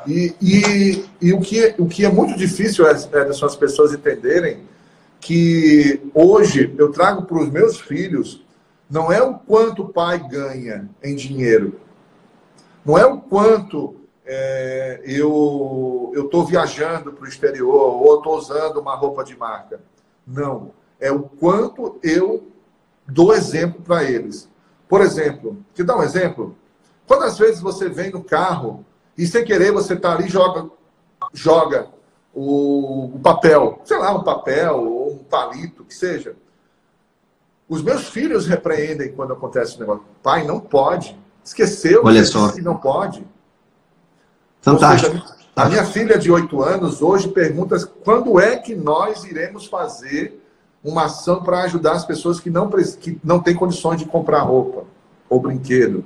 E, 0.07 0.35
e, 0.41 1.05
e 1.21 1.33
o, 1.33 1.41
que, 1.41 1.75
o 1.79 1.87
que 1.87 2.05
é 2.05 2.11
muito 2.11 2.37
difícil 2.37 2.87
é, 2.87 2.93
é 2.93 3.29
as 3.29 3.57
pessoas 3.57 3.93
entenderem 3.93 4.63
que 5.21 6.01
hoje 6.15 6.75
eu 6.79 6.93
trago 6.93 7.25
para 7.25 7.39
os 7.39 7.51
meus 7.51 7.81
filhos 7.81 8.45
não 8.89 9.13
é 9.13 9.23
o 9.23 9.35
quanto 9.35 9.83
o 9.83 9.89
pai 9.89 10.19
ganha 10.29 10.89
em 11.03 11.15
dinheiro, 11.15 11.79
não 12.85 12.97
é 12.97 13.05
o 13.05 13.19
quanto 13.19 13.97
é, 14.25 15.03
eu 15.05 16.13
estou 16.15 16.45
viajando 16.45 17.13
para 17.13 17.25
o 17.25 17.29
exterior 17.29 18.03
ou 18.03 18.17
estou 18.17 18.37
usando 18.37 18.81
uma 18.81 18.95
roupa 18.95 19.25
de 19.25 19.37
marca. 19.37 19.81
Não. 20.27 20.71
É 21.01 21.13
o 21.13 21.23
quanto 21.23 21.99
eu 22.03 22.49
dou 23.07 23.33
exemplo 23.35 23.81
para 23.83 24.05
eles. 24.05 24.49
Por 24.89 25.01
exemplo, 25.01 25.59
te 25.75 25.83
dar 25.83 25.97
um 25.97 26.03
exemplo. 26.03 26.57
Quantas 27.07 27.39
vezes 27.39 27.61
você 27.61 27.89
vem 27.89 28.11
no 28.11 28.23
carro 28.23 28.85
e 29.17 29.27
sem 29.27 29.45
querer 29.45 29.73
você 29.73 29.95
está 29.95 30.13
ali 30.13 30.29
joga 30.29 30.71
joga 31.33 31.89
o, 32.35 33.17
o, 33.17 33.21
papel, 33.21 33.81
sei 33.85 33.99
lá, 33.99 34.15
um 34.15 34.23
papel 34.23 34.77
ou 34.77 35.15
um 35.15 35.19
palito, 35.19 35.85
que 35.85 35.95
seja. 35.95 36.37
Os 37.69 37.83
meus 37.83 38.09
filhos 38.09 38.47
repreendem 38.47 39.13
quando 39.13 39.33
acontece 39.33 39.77
o 39.77 39.81
negócio. 39.81 40.05
Pai, 40.23 40.47
não 40.47 40.61
pode. 40.61 41.19
Esqueceu 41.45 42.03
Olha 42.05 42.25
só. 42.25 42.53
que 42.53 42.61
não 42.61 42.77
pode. 42.77 43.27
Fantástico. 44.61 45.17
Seja, 45.17 45.37
a 45.57 45.69
minha 45.69 45.85
filha 45.85 46.17
de 46.17 46.31
8 46.31 46.63
anos 46.63 47.03
hoje 47.03 47.29
pergunta 47.29 47.77
quando 48.05 48.39
é 48.39 48.57
que 48.57 48.75
nós 48.75 49.25
iremos 49.25 49.67
fazer 49.67 50.38
uma 50.83 51.05
ação 51.05 51.43
para 51.43 51.63
ajudar 51.63 51.93
as 51.93 52.05
pessoas 52.05 52.41
que 52.41 52.51
não, 52.51 52.71
que 52.71 53.21
não 53.23 53.41
têm 53.41 53.55
condições 53.55 53.99
de 53.99 54.07
comprar 54.07 54.43
roupa 54.43 54.85
ou 55.29 55.41
brinquedo. 55.41 56.05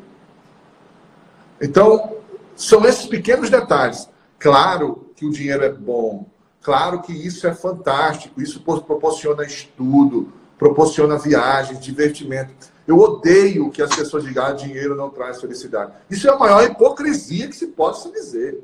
Então, 1.60 2.16
são 2.56 2.84
esses 2.84 3.06
pequenos 3.06 3.50
detalhes. 3.50 4.08
Claro 4.38 5.06
que 5.14 5.24
o 5.24 5.30
dinheiro 5.30 5.64
é 5.64 5.70
bom, 5.70 6.26
claro 6.60 7.00
que 7.00 7.12
isso 7.12 7.46
é 7.46 7.54
fantástico, 7.54 8.42
isso 8.42 8.60
proporciona 8.62 9.44
estudo, 9.44 10.32
proporciona 10.58 11.16
viagens, 11.16 11.80
divertimento. 11.80 12.72
Eu 12.86 12.98
odeio 12.98 13.70
que 13.70 13.80
as 13.80 13.94
pessoas 13.94 14.24
digam 14.24 14.44
ah, 14.44 14.52
dinheiro 14.52 14.96
não 14.96 15.08
traz 15.08 15.40
felicidade. 15.40 15.92
Isso 16.10 16.28
é 16.28 16.32
a 16.32 16.38
maior 16.38 16.64
hipocrisia 16.64 17.46
que 17.46 17.54
se 17.54 17.68
possa 17.68 18.10
dizer. 18.10 18.60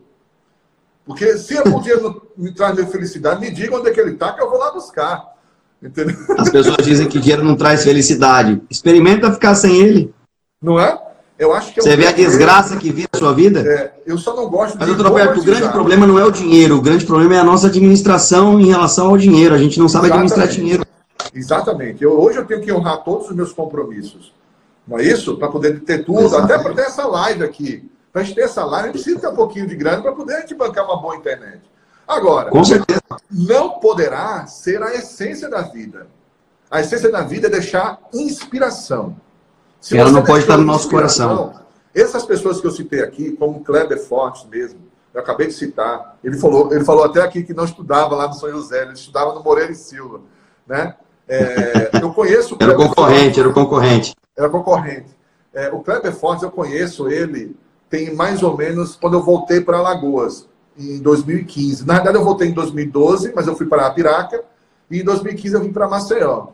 Porque 1.06 1.38
se 1.38 1.58
o 1.58 1.80
dinheiro 1.80 2.02
não 2.02 2.22
me 2.36 2.52
traz 2.52 2.76
felicidade, 2.90 3.40
me 3.40 3.50
diga 3.50 3.76
onde 3.76 3.88
é 3.88 3.92
que 3.92 4.00
ele 4.00 4.12
está, 4.12 4.32
que 4.32 4.42
eu 4.42 4.50
vou 4.50 4.58
lá 4.58 4.72
buscar. 4.72 5.37
Entendeu? 5.82 6.16
As 6.36 6.50
pessoas 6.50 6.84
dizem 6.84 7.08
que 7.08 7.20
dinheiro 7.20 7.44
não 7.44 7.56
traz 7.56 7.84
felicidade. 7.84 8.60
Experimenta 8.68 9.32
ficar 9.32 9.54
sem 9.54 9.76
ele. 9.76 10.12
Não 10.60 10.78
é? 10.78 10.98
Eu 11.38 11.52
acho 11.52 11.72
que 11.72 11.78
é 11.78 11.82
Você 11.82 11.96
vê 11.96 12.08
a 12.08 12.12
desgraça 12.12 12.76
que 12.76 12.90
vive 12.90 13.08
a 13.12 13.16
sua 13.16 13.32
vida? 13.32 13.60
É, 13.60 13.92
eu 14.04 14.18
só 14.18 14.34
não 14.34 14.50
gosto 14.50 14.76
Mas, 14.76 14.88
de. 14.88 14.92
Mas, 14.92 15.02
doutor 15.02 15.06
Alberto, 15.06 15.40
o 15.40 15.44
grande 15.44 15.68
problema 15.68 16.06
não 16.06 16.18
é 16.18 16.24
o 16.24 16.32
dinheiro, 16.32 16.76
o 16.76 16.82
grande 16.82 17.06
problema 17.06 17.36
é 17.36 17.38
a 17.38 17.44
nossa 17.44 17.68
administração 17.68 18.58
em 18.58 18.66
relação 18.66 19.08
ao 19.08 19.16
dinheiro. 19.16 19.54
A 19.54 19.58
gente 19.58 19.78
não 19.78 19.88
sabe 19.88 20.06
Exatamente. 20.06 20.32
administrar 20.32 20.56
dinheiro. 20.56 20.86
Exatamente. 21.32 22.02
Eu, 22.02 22.18
hoje 22.20 22.38
eu 22.38 22.44
tenho 22.44 22.60
que 22.60 22.72
honrar 22.72 23.04
todos 23.04 23.28
os 23.28 23.36
meus 23.36 23.52
compromissos. 23.52 24.32
Não 24.86 24.98
é 24.98 25.04
isso? 25.04 25.36
Para 25.36 25.48
poder 25.48 25.80
ter 25.80 26.04
tudo, 26.04 26.22
Exatamente. 26.22 26.52
até 26.52 26.62
para 26.62 26.74
ter 26.74 26.82
essa 26.82 27.06
live 27.06 27.44
aqui. 27.44 27.88
Para 28.12 28.22
a 28.22 28.24
gente 28.24 28.34
ter 28.34 28.42
essa 28.42 28.64
live, 28.64 28.88
a 28.88 28.92
gente 28.92 29.02
precisa 29.02 29.20
ter 29.20 29.28
um 29.28 29.36
pouquinho 29.36 29.66
de 29.66 29.76
grana 29.76 30.02
para 30.02 30.12
poder 30.12 30.40
gente 30.40 30.54
bancar 30.54 30.84
uma 30.84 31.00
boa 31.00 31.14
internet. 31.14 31.60
Agora, 32.08 32.50
Com 32.50 32.64
certeza. 32.64 33.02
não 33.30 33.78
poderá 33.78 34.46
ser 34.46 34.82
a 34.82 34.94
essência 34.94 35.46
da 35.50 35.60
vida. 35.60 36.06
A 36.70 36.80
essência 36.80 37.12
da 37.12 37.20
vida 37.20 37.48
é 37.48 37.50
deixar 37.50 38.00
inspiração. 38.14 39.14
Se 39.78 39.96
Ela 39.96 40.10
não 40.10 40.24
pode 40.24 40.40
estar 40.40 40.56
no 40.56 40.64
nosso 40.64 40.88
coração. 40.88 41.52
Essas 41.94 42.24
pessoas 42.24 42.60
que 42.60 42.66
eu 42.66 42.70
citei 42.70 43.02
aqui, 43.02 43.32
como 43.32 43.62
Kleber 43.62 44.02
Fortes 44.02 44.46
mesmo, 44.46 44.80
eu 45.12 45.20
acabei 45.20 45.48
de 45.48 45.52
citar, 45.52 46.16
ele 46.22 46.38
falou, 46.38 46.72
ele 46.72 46.84
falou 46.84 47.04
até 47.04 47.20
aqui 47.20 47.42
que 47.42 47.52
não 47.52 47.64
estudava 47.64 48.14
lá 48.14 48.28
no 48.28 48.34
São 48.34 48.50
José, 48.50 48.82
ele 48.82 48.92
estudava 48.92 49.34
no 49.34 49.42
Moreira 49.42 49.72
e 49.72 49.74
Silva. 49.74 50.20
Né? 50.66 50.94
É, 51.28 51.90
eu 52.02 52.12
conheço 52.12 52.54
o 52.54 52.58
Era 52.60 52.74
concorrente, 52.74 53.22
Fortes, 53.22 53.38
era 53.38 53.48
o 53.48 53.52
concorrente. 53.52 54.16
Era 54.36 54.48
concorrente. 54.48 55.18
É, 55.52 55.68
o 55.70 55.80
Kleber 55.80 56.14
Fortes, 56.14 56.42
eu 56.42 56.50
conheço 56.50 57.08
ele, 57.08 57.56
tem 57.90 58.14
mais 58.14 58.42
ou 58.42 58.56
menos 58.56 58.96
quando 58.96 59.14
eu 59.14 59.22
voltei 59.22 59.60
para 59.60 59.78
Alagoas 59.78 60.46
em 60.78 61.00
2015. 61.00 61.86
Na 61.86 61.94
verdade, 61.94 62.16
eu 62.16 62.24
voltei 62.24 62.48
em 62.48 62.52
2012, 62.52 63.32
mas 63.34 63.46
eu 63.46 63.56
fui 63.56 63.66
para 63.66 63.90
Piraca. 63.90 64.42
E 64.90 65.00
em 65.00 65.04
2015 65.04 65.54
eu 65.54 65.60
vim 65.60 65.72
para 65.72 65.88
Maceió. 65.88 66.48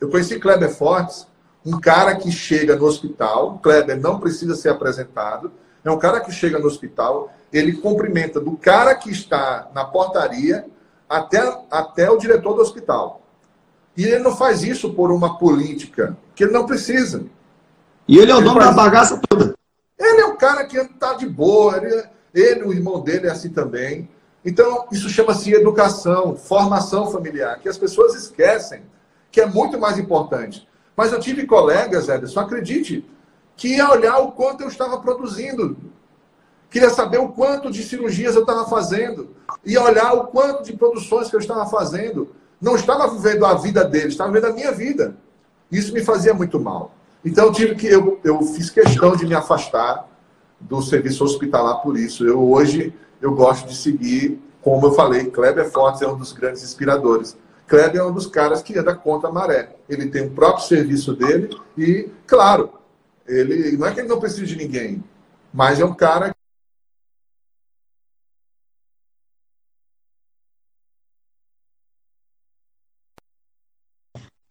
Eu 0.00 0.08
conheci 0.08 0.38
Kleber 0.38 0.74
Fortes, 0.74 1.26
um 1.64 1.78
cara 1.78 2.16
que 2.16 2.32
chega 2.32 2.74
no 2.76 2.86
hospital. 2.86 3.58
Kleber 3.62 4.00
não 4.00 4.18
precisa 4.18 4.54
ser 4.54 4.70
apresentado. 4.70 5.52
É 5.84 5.90
um 5.90 5.98
cara 5.98 6.20
que 6.20 6.32
chega 6.32 6.58
no 6.58 6.66
hospital, 6.66 7.32
ele 7.52 7.72
cumprimenta 7.72 8.40
do 8.40 8.56
cara 8.56 8.94
que 8.94 9.10
está 9.10 9.68
na 9.74 9.84
portaria 9.84 10.66
até, 11.08 11.38
até 11.70 12.10
o 12.10 12.18
diretor 12.18 12.54
do 12.54 12.60
hospital. 12.62 13.22
E 13.96 14.04
ele 14.04 14.22
não 14.22 14.36
faz 14.36 14.62
isso 14.62 14.92
por 14.92 15.10
uma 15.10 15.38
política, 15.38 16.16
que 16.34 16.44
ele 16.44 16.52
não 16.52 16.66
precisa. 16.66 17.24
E 18.06 18.18
ele 18.18 18.30
é 18.30 18.34
o 18.34 18.40
dono 18.40 18.60
faz... 18.60 18.66
da 18.66 18.72
bagaça 18.72 19.20
toda. 19.28 19.54
Ele 19.98 20.20
é 20.20 20.26
um 20.26 20.36
cara 20.36 20.64
que 20.66 20.76
está 20.76 21.14
de 21.14 21.26
boa, 21.26 21.76
ele, 21.76 22.04
ele, 22.34 22.62
o 22.62 22.72
irmão 22.72 23.00
dele 23.00 23.26
é 23.26 23.30
assim 23.30 23.50
também. 23.50 24.08
Então, 24.44 24.86
isso 24.92 25.08
chama-se 25.08 25.52
educação, 25.52 26.36
formação 26.36 27.10
familiar, 27.10 27.58
que 27.58 27.68
as 27.68 27.76
pessoas 27.76 28.14
esquecem, 28.14 28.82
que 29.30 29.40
é 29.40 29.46
muito 29.46 29.78
mais 29.78 29.98
importante. 29.98 30.66
Mas 30.96 31.12
eu 31.12 31.20
tive 31.20 31.46
colegas, 31.46 32.08
Ederson, 32.08 32.40
acredite, 32.40 33.04
que 33.56 33.76
ia 33.76 33.90
olhar 33.90 34.18
o 34.18 34.32
quanto 34.32 34.62
eu 34.62 34.68
estava 34.68 34.98
produzindo. 35.00 35.76
Queria 36.70 36.90
saber 36.90 37.18
o 37.18 37.30
quanto 37.30 37.70
de 37.70 37.82
cirurgias 37.82 38.34
eu 38.34 38.42
estava 38.42 38.68
fazendo. 38.68 39.30
Ia 39.64 39.82
olhar 39.82 40.12
o 40.12 40.26
quanto 40.28 40.62
de 40.62 40.74
produções 40.74 41.28
que 41.28 41.36
eu 41.36 41.40
estava 41.40 41.66
fazendo. 41.66 42.34
Não 42.60 42.76
estava 42.76 43.08
vivendo 43.08 43.46
a 43.46 43.54
vida 43.54 43.84
deles, 43.84 44.12
estava 44.12 44.32
vivendo 44.32 44.50
a 44.50 44.54
minha 44.54 44.72
vida. 44.72 45.16
Isso 45.70 45.92
me 45.92 46.02
fazia 46.02 46.34
muito 46.34 46.60
mal. 46.60 46.94
Então 47.24 47.46
eu 47.46 47.52
tive 47.52 47.74
que 47.74 47.86
eu, 47.86 48.20
eu 48.22 48.42
fiz 48.42 48.70
questão 48.70 49.16
de 49.16 49.26
me 49.26 49.34
afastar 49.34 50.08
do 50.60 50.82
serviço 50.82 51.24
hospitalar 51.24 51.82
por 51.82 51.96
isso. 51.96 52.26
Eu 52.26 52.50
hoje 52.50 52.92
eu 53.20 53.34
gosto 53.34 53.68
de 53.68 53.76
seguir, 53.76 54.40
como 54.62 54.86
eu 54.86 54.92
falei, 54.92 55.30
Kleber 55.30 55.70
Fortes 55.70 56.02
é 56.02 56.08
um 56.08 56.16
dos 56.16 56.32
grandes 56.32 56.62
inspiradores. 56.62 57.36
Kleber 57.66 58.00
é 58.00 58.04
um 58.04 58.12
dos 58.12 58.26
caras 58.26 58.62
que 58.62 58.78
anda 58.78 58.94
contra 58.94 59.28
a 59.28 59.32
maré. 59.32 59.76
Ele 59.88 60.08
tem 60.08 60.26
o 60.26 60.30
próprio 60.30 60.64
serviço 60.64 61.14
dele 61.14 61.50
e, 61.76 62.08
claro, 62.26 62.70
ele 63.26 63.76
não 63.76 63.86
é 63.86 63.92
que 63.92 64.00
ele 64.00 64.08
não 64.08 64.20
precisa 64.20 64.46
de 64.46 64.56
ninguém, 64.56 65.02
mas 65.52 65.80
é 65.80 65.84
um 65.84 65.94
cara 65.94 66.32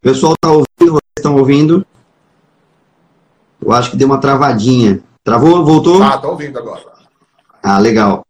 pessoal 0.00 0.34
está 0.34 0.50
ouvindo, 0.52 0.92
vocês 0.92 1.18
estão 1.18 1.36
ouvindo? 1.36 1.86
Eu 3.60 3.72
acho 3.72 3.90
que 3.90 3.96
deu 3.96 4.06
uma 4.06 4.20
travadinha. 4.20 5.02
Travou? 5.28 5.62
Voltou? 5.62 6.02
Ah, 6.02 6.16
tá 6.16 6.26
ouvindo 6.26 6.58
agora. 6.58 6.80
Ah, 7.62 7.78
legal. 7.78 8.24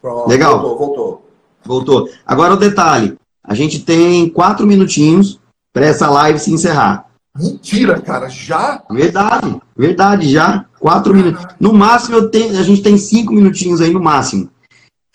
Pronto, 0.00 0.26
legal. 0.26 0.62
Voltou, 0.62 0.78
voltou. 0.78 1.30
Voltou. 1.62 2.08
Agora 2.24 2.54
o 2.54 2.56
detalhe. 2.56 3.18
A 3.44 3.54
gente 3.54 3.80
tem 3.80 4.30
quatro 4.30 4.66
minutinhos 4.66 5.38
para 5.74 5.84
essa 5.84 6.08
live 6.08 6.38
se 6.38 6.50
encerrar. 6.50 7.04
Mentira, 7.36 8.00
cara, 8.00 8.30
já? 8.30 8.82
Verdade, 8.90 9.60
verdade, 9.76 10.32
já. 10.32 10.64
Quatro 10.78 11.14
minutos. 11.14 11.46
No 11.60 11.74
máximo, 11.74 12.16
eu 12.16 12.30
tenho, 12.30 12.58
a 12.58 12.62
gente 12.62 12.80
tem 12.80 12.96
cinco 12.96 13.30
minutinhos 13.30 13.82
aí 13.82 13.92
no 13.92 14.00
máximo. 14.00 14.44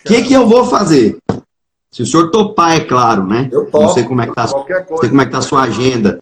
O 0.04 0.06
que, 0.06 0.22
que 0.22 0.32
eu 0.32 0.46
vou 0.46 0.64
fazer? 0.64 1.18
Se 1.90 2.02
o 2.02 2.06
senhor 2.06 2.30
topar, 2.30 2.76
é 2.76 2.80
claro, 2.84 3.26
né? 3.26 3.48
Eu 3.50 3.64
topo. 3.64 3.86
Não 3.86 3.88
sei 3.88 4.04
como 4.04 4.22
é 4.22 4.28
que 4.28 4.34
tá, 4.36 4.46
não 4.88 4.98
sei 4.98 5.08
como 5.08 5.20
é 5.20 5.24
que 5.24 5.32
tá 5.32 5.38
a 5.38 5.42
sua 5.42 5.62
agenda 5.62 6.20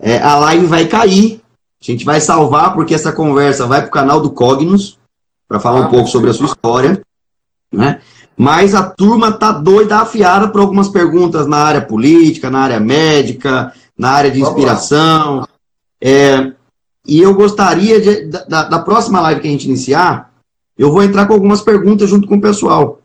é, 0.00 0.18
a 0.18 0.36
live 0.36 0.66
vai 0.66 0.86
cair. 0.86 1.40
A 1.80 1.84
gente 1.84 2.04
vai 2.04 2.20
salvar, 2.20 2.74
porque 2.74 2.94
essa 2.94 3.12
conversa 3.12 3.66
vai 3.66 3.80
para 3.80 3.88
o 3.88 3.92
canal 3.92 4.20
do 4.20 4.30
Cognos, 4.30 4.98
para 5.46 5.60
falar 5.60 5.84
ah, 5.84 5.86
um 5.86 5.90
pouco 5.90 6.08
sobre 6.08 6.30
a 6.30 6.34
sua 6.34 6.46
história. 6.46 7.00
Né? 7.72 8.00
Mas 8.36 8.74
a 8.74 8.82
turma 8.82 9.32
tá 9.32 9.52
doida, 9.52 9.98
afiada 9.98 10.48
por 10.48 10.60
algumas 10.60 10.88
perguntas 10.88 11.46
na 11.46 11.58
área 11.58 11.80
política, 11.80 12.50
na 12.50 12.60
área 12.60 12.80
médica, 12.80 13.72
na 13.96 14.10
área 14.10 14.30
de 14.30 14.40
inspiração. 14.40 15.46
É, 16.00 16.52
e 17.06 17.20
eu 17.20 17.34
gostaria 17.34 18.00
de, 18.00 18.26
da, 18.48 18.64
da 18.64 18.78
próxima 18.80 19.20
live 19.20 19.40
que 19.40 19.48
a 19.48 19.50
gente 19.50 19.68
iniciar, 19.68 20.32
eu 20.76 20.92
vou 20.92 21.02
entrar 21.02 21.26
com 21.26 21.32
algumas 21.32 21.60
perguntas 21.60 22.08
junto 22.08 22.28
com 22.28 22.36
o 22.36 22.40
pessoal. 22.40 23.00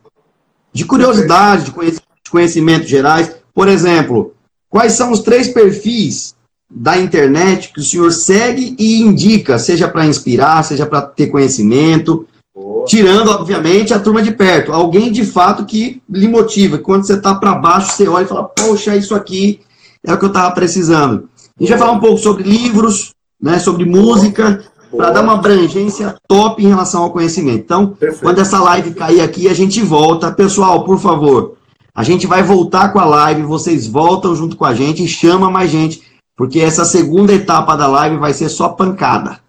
De 0.71 0.85
curiosidade, 0.85 1.65
de 1.65 2.29
conhecimentos 2.29 2.89
gerais. 2.89 3.35
Por 3.53 3.67
exemplo, 3.67 4.33
quais 4.69 4.93
são 4.93 5.11
os 5.11 5.21
três 5.21 5.47
perfis 5.47 6.35
da 6.76 6.97
internet 6.97 7.71
que 7.71 7.80
o 7.80 7.84
senhor 7.84 8.11
segue 8.11 8.76
e 8.80 8.99
indica, 8.99 9.59
seja 9.59 9.88
para 9.88 10.07
inspirar, 10.07 10.63
seja 10.63 10.88
para 10.88 11.01
ter 11.01 11.28
conhecimento, 11.28 12.26
Boa. 12.55 12.86
tirando, 12.86 13.30
obviamente, 13.30 13.93
a 13.93 13.99
turma 13.99 14.24
de 14.24 14.32
perto. 14.32 14.74
Alguém 14.74 15.11
de 15.11 15.24
fato 15.24 15.65
que 15.65 16.01
lhe 16.09 16.28
motiva. 16.28 16.80
Quando 16.80 17.05
você 17.05 17.13
está 17.13 17.36
para 17.36 17.53
baixo, 17.53 17.91
você 17.91 18.07
olha 18.07 18.24
e 18.24 18.28
fala: 18.28 18.43
Poxa, 18.43 18.95
isso 18.95 19.13
aqui 19.13 19.59
é 20.03 20.11
o 20.11 20.17
que 20.17 20.26
eu 20.26 20.30
estava 20.30 20.51
precisando. 20.51 21.30
A 21.55 21.63
gente 21.63 21.69
vai 21.69 21.78
falar 21.78 21.91
um 21.91 21.99
pouco 21.99 22.17
sobre 22.17 22.43
livros, 22.43 23.11
né, 23.39 23.59
sobre 23.59 23.86
música, 23.86 24.63
para 24.95 25.11
dar 25.11 25.21
uma 25.21 25.34
abrangência 25.34 26.15
top 26.28 26.63
em 26.63 26.69
relação 26.69 27.03
ao 27.03 27.11
conhecimento. 27.11 27.59
Então, 27.59 27.88
Perfeito. 27.89 28.24
quando 28.24 28.39
essa 28.39 28.59
live 28.59 28.95
cair 28.95 29.21
aqui, 29.21 29.47
a 29.47 29.53
gente 29.53 29.80
volta. 29.82 30.32
Pessoal, 30.32 30.84
por 30.84 30.99
favor, 30.99 31.55
a 31.93 32.03
gente 32.03 32.26
vai 32.26 32.41
voltar 32.41 32.91
com 32.91 32.99
a 32.99 33.05
live, 33.05 33.43
vocês 33.43 33.86
voltam 33.86 34.36
junto 34.36 34.55
com 34.55 34.65
a 34.65 34.74
gente 34.74 35.03
e 35.03 35.07
chama 35.07 35.51
mais 35.51 35.69
gente 35.69 36.01
porque 36.36 36.59
essa 36.59 36.86
segunda 36.86 37.34
etapa 37.34 37.75
da 37.75 37.88
live 37.88 38.17
vai 38.17 38.34
ser 38.34 38.49
só 38.49 38.69
pancada. 38.69 39.39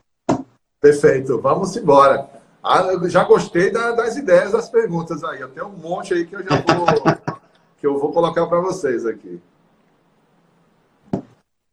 Perfeito, 0.80 1.40
vamos 1.40 1.76
embora. 1.76 2.28
Ah, 2.62 2.82
eu 2.92 3.08
já 3.08 3.24
gostei 3.24 3.70
da, 3.70 3.92
das 3.92 4.16
ideias 4.16 4.52
das 4.52 4.68
perguntas 4.68 5.22
aí. 5.24 5.40
Eu 5.40 5.48
tenho 5.48 5.66
um 5.66 5.76
monte 5.76 6.14
aí 6.14 6.26
que 6.26 6.34
eu 6.36 6.42
já 6.42 6.56
vou, 6.56 6.86
que 7.78 7.86
eu 7.86 7.98
vou 7.98 8.12
colocar 8.12 8.46
para 8.46 8.60
vocês 8.60 9.06
aqui. 9.06 9.40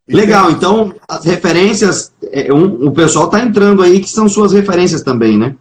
E 0.08 0.16
Legal, 0.16 0.48
tem... 0.48 0.56
então 0.56 0.94
as 1.08 1.24
referências, 1.24 2.14
é, 2.24 2.52
um, 2.54 2.88
o 2.88 2.92
pessoal 2.92 3.26
está 3.26 3.40
entrando 3.40 3.82
aí, 3.82 4.00
que 4.02 4.10
são 4.10 4.28
suas 4.28 4.52
referências 4.52 5.02
também, 5.02 5.38
né? 5.38 5.56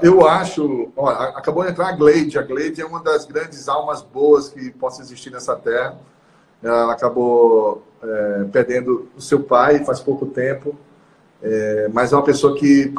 Eu 0.00 0.26
acho, 0.26 0.90
ó, 0.96 1.08
acabou 1.10 1.62
de 1.62 1.70
entrar 1.70 1.88
a 1.88 1.92
Glade. 1.92 2.38
A 2.38 2.42
Glade 2.42 2.80
é 2.80 2.86
uma 2.86 3.02
das 3.02 3.26
grandes 3.26 3.68
almas 3.68 4.00
boas 4.00 4.48
que 4.48 4.70
possa 4.70 5.02
existir 5.02 5.30
nessa 5.30 5.54
terra. 5.54 5.98
Ela 6.62 6.92
acabou 6.92 7.82
é, 8.06 8.44
perdendo 8.52 9.08
o 9.16 9.20
seu 9.20 9.40
pai 9.40 9.84
faz 9.84 10.00
pouco 10.00 10.26
tempo, 10.26 10.74
é, 11.42 11.88
mas 11.92 12.12
é 12.12 12.16
uma 12.16 12.22
pessoa 12.24 12.56
que 12.56 12.92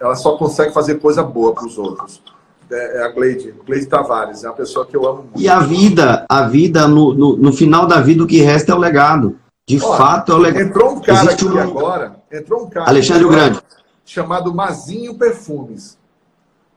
ela 0.00 0.16
só 0.16 0.36
consegue 0.36 0.72
fazer 0.72 0.96
coisa 0.96 1.22
boa 1.22 1.54
para 1.54 1.66
os 1.66 1.78
outros. 1.78 2.22
É, 2.70 2.98
é 2.98 3.02
a 3.04 3.08
Gleide, 3.08 3.54
Gleide 3.66 3.86
Tavares, 3.86 4.44
é 4.44 4.48
uma 4.48 4.56
pessoa 4.56 4.86
que 4.86 4.96
eu 4.96 5.06
amo 5.06 5.22
muito. 5.24 5.40
E 5.40 5.48
a 5.48 5.60
vida, 5.60 6.24
a 6.28 6.46
vida, 6.48 6.88
no, 6.88 7.12
no, 7.12 7.36
no 7.36 7.52
final 7.52 7.86
da 7.86 8.00
vida, 8.00 8.24
o 8.24 8.26
que 8.26 8.40
resta 8.40 8.72
é 8.72 8.74
o 8.74 8.78
legado. 8.78 9.38
De 9.68 9.80
Olha, 9.80 9.96
fato, 9.96 10.32
é 10.32 10.34
o 10.34 10.38
legado. 10.38 10.66
Entrou 10.66 10.92
um 10.92 11.00
cara 11.00 11.24
Existe 11.24 11.46
aqui 11.46 11.54
um... 11.54 11.60
agora, 11.60 12.16
entrou 12.32 12.64
um 12.64 12.70
cara. 12.70 12.88
Alexandre 12.88 13.24
agora, 13.24 13.40
Grande. 13.40 13.62
Chamado 14.04 14.54
Mazinho 14.54 15.14
Perfumes. 15.14 15.98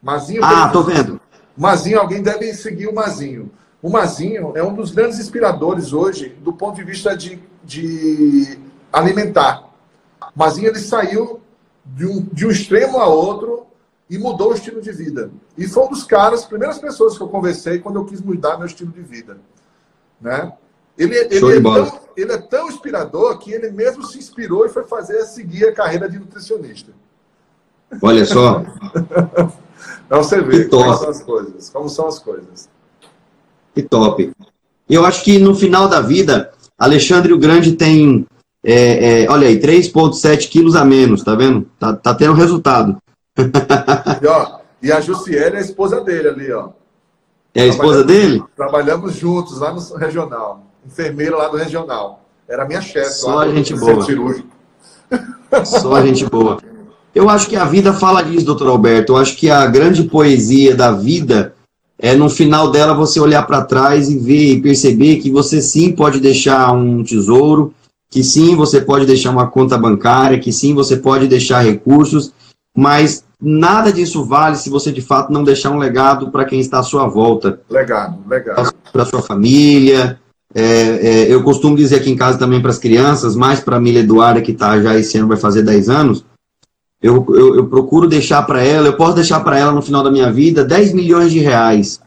Mazinho 0.03 0.43
Ah, 0.43 0.69
Perfumes. 0.69 0.71
tô 0.73 0.83
vendo. 0.83 1.21
Mazinho, 1.57 1.99
alguém 1.99 2.21
deve 2.21 2.53
seguir 2.53 2.87
o 2.87 2.93
Mazinho. 2.93 3.49
O 3.85 3.89
Mazinho 3.91 4.53
é 4.55 4.63
um 4.63 4.73
dos 4.73 4.89
grandes 4.89 5.19
inspiradores 5.19 5.93
hoje 5.93 6.29
do 6.41 6.51
ponto 6.51 6.75
de 6.75 6.83
vista 6.83 7.15
de, 7.15 7.39
de 7.63 8.57
alimentar. 8.91 9.69
O 10.35 10.39
Mazinho 10.39 10.69
ele 10.69 10.79
saiu 10.79 11.39
de 11.85 12.03
um, 12.03 12.23
de 12.33 12.47
um 12.47 12.49
extremo 12.49 12.97
a 12.97 13.05
outro 13.05 13.67
e 14.09 14.17
mudou 14.17 14.49
o 14.49 14.55
estilo 14.55 14.81
de 14.81 14.91
vida. 14.91 15.29
E 15.55 15.67
foi 15.67 15.83
um 15.83 15.89
dos 15.89 16.03
caras, 16.03 16.45
primeiras 16.45 16.79
pessoas 16.79 17.15
que 17.15 17.21
eu 17.21 17.27
conversei 17.27 17.77
quando 17.77 17.97
eu 17.97 18.05
quis 18.05 18.21
mudar 18.21 18.57
meu 18.57 18.65
estilo 18.65 18.91
de 18.91 19.03
vida. 19.03 19.37
Né? 20.19 20.51
Ele, 20.97 21.15
ele, 21.15 21.35
é 21.35 21.61
tão, 21.61 21.99
ele 22.17 22.31
é 22.31 22.37
tão 22.39 22.67
inspirador 22.67 23.37
que 23.37 23.53
ele 23.53 23.69
mesmo 23.69 24.03
se 24.03 24.17
inspirou 24.17 24.65
e 24.65 24.69
foi 24.69 24.85
fazer 24.85 25.23
seguir 25.25 25.67
a 25.67 25.71
carreira 25.71 26.09
de 26.09 26.17
nutricionista. 26.17 26.91
Olha 28.01 28.25
só. 28.25 28.63
Então 30.05 30.23
você 30.23 30.39
vê 30.41 30.65
como 30.65 30.95
são 30.95 31.09
as 31.09 31.23
coisas. 31.23 31.69
Como 31.69 31.89
são 31.89 32.07
as 32.07 32.19
coisas. 32.19 32.69
Que 33.75 33.83
top. 33.83 34.31
Eu 34.89 35.05
acho 35.05 35.23
que 35.23 35.37
no 35.37 35.53
final 35.53 35.89
da 35.89 35.99
vida, 35.99 36.51
Alexandre 36.79 37.33
o 37.33 37.37
Grande 37.37 37.73
tem, 37.73 38.25
é, 38.63 39.23
é, 39.23 39.29
olha 39.29 39.47
aí, 39.47 39.59
3,7 39.59 40.47
quilos 40.49 40.75
a 40.75 40.85
menos, 40.85 41.23
tá 41.23 41.35
vendo? 41.35 41.69
Tá, 41.77 41.93
tá 41.93 42.15
tendo 42.15 42.33
resultado. 42.33 42.97
E, 44.21 44.27
ó, 44.27 44.59
e 44.81 44.91
a 44.91 45.01
Jussiele 45.01 45.55
é 45.55 45.57
a 45.57 45.61
esposa 45.61 45.99
dele 45.99 46.29
ali, 46.29 46.51
ó. 46.53 46.69
É 47.53 47.63
a 47.63 47.67
esposa 47.67 48.03
dele? 48.03 48.41
Trabalhamos 48.55 49.15
juntos 49.15 49.59
lá 49.59 49.73
no 49.73 49.81
regional. 49.97 50.63
Enfermeira 50.85 51.35
lá 51.35 51.47
do 51.49 51.57
regional. 51.57 52.23
Era 52.47 52.65
minha 52.65 52.81
chefe. 52.81 53.11
Só 53.11 53.39
a 53.39 53.49
gente 53.49 53.73
boa. 53.73 54.03
Cirúrgico. 54.03 54.47
Só 55.65 55.95
a 55.95 56.05
gente 56.05 56.25
boa. 56.25 56.59
Eu 57.13 57.29
acho 57.29 57.49
que 57.49 57.55
a 57.55 57.65
vida 57.65 57.93
fala 57.93 58.21
disso, 58.21 58.45
doutor 58.45 58.67
Alberto. 58.67 59.13
Eu 59.13 59.17
acho 59.17 59.35
que 59.37 59.49
a 59.49 59.65
grande 59.65 60.03
poesia 60.03 60.75
da 60.75 60.91
vida 60.91 61.55
é 61.97 62.15
no 62.15 62.29
final 62.29 62.71
dela 62.71 62.93
você 62.93 63.19
olhar 63.19 63.43
para 63.43 63.63
trás 63.63 64.09
e 64.09 64.17
ver 64.17 64.53
e 64.53 64.61
perceber 64.61 65.17
que 65.17 65.31
você 65.31 65.61
sim 65.61 65.91
pode 65.91 66.19
deixar 66.19 66.71
um 66.73 67.03
tesouro, 67.03 67.73
que 68.09 68.23
sim 68.23 68.55
você 68.55 68.81
pode 68.81 69.05
deixar 69.05 69.31
uma 69.31 69.47
conta 69.47 69.77
bancária, 69.77 70.39
que 70.39 70.51
sim 70.51 70.73
você 70.73 70.97
pode 70.97 71.27
deixar 71.27 71.61
recursos, 71.61 72.33
mas 72.75 73.23
nada 73.41 73.91
disso 73.91 74.25
vale 74.25 74.57
se 74.57 74.69
você 74.69 74.91
de 74.91 75.01
fato 75.01 75.31
não 75.31 75.43
deixar 75.43 75.71
um 75.71 75.77
legado 75.77 76.31
para 76.31 76.45
quem 76.45 76.59
está 76.59 76.79
à 76.79 76.83
sua 76.83 77.07
volta. 77.07 77.59
Legado, 77.69 78.17
legado. 78.27 78.73
Para 78.91 79.05
sua 79.05 79.21
família. 79.21 80.19
É, 80.53 80.61
é, 80.61 81.33
eu 81.33 81.43
costumo 81.43 81.75
dizer 81.75 81.97
aqui 81.97 82.09
em 82.09 82.15
casa 82.15 82.39
também 82.39 82.61
para 82.61 82.71
as 82.71 82.77
crianças, 82.77 83.35
mais 83.35 83.59
para 83.59 83.75
a 83.75 83.79
Milha 83.79 83.99
Eduarda, 83.99 84.41
que 84.41 84.51
está 84.51 84.81
já 84.81 84.97
esse 84.97 85.17
ano 85.17 85.27
vai 85.27 85.35
fazer 85.35 85.63
10 85.63 85.89
anos, 85.89 86.23
eu, 87.05 87.23
eu, 87.29 87.55
eu 87.57 87.67
procuro 87.67 88.07
deixar 88.07 88.41
para 88.41 88.63
ela, 88.63 88.87
eu 88.87 88.97
posso 88.97 89.13
deixar 89.13 89.39
para 89.41 89.59
ela 89.59 89.71
no 89.71 89.83
final 89.83 90.03
da 90.03 90.09
minha 90.09 90.31
vida 90.31 90.65
10 90.65 90.91
milhões 90.91 91.31
de 91.31 91.37
reais. 91.37 92.01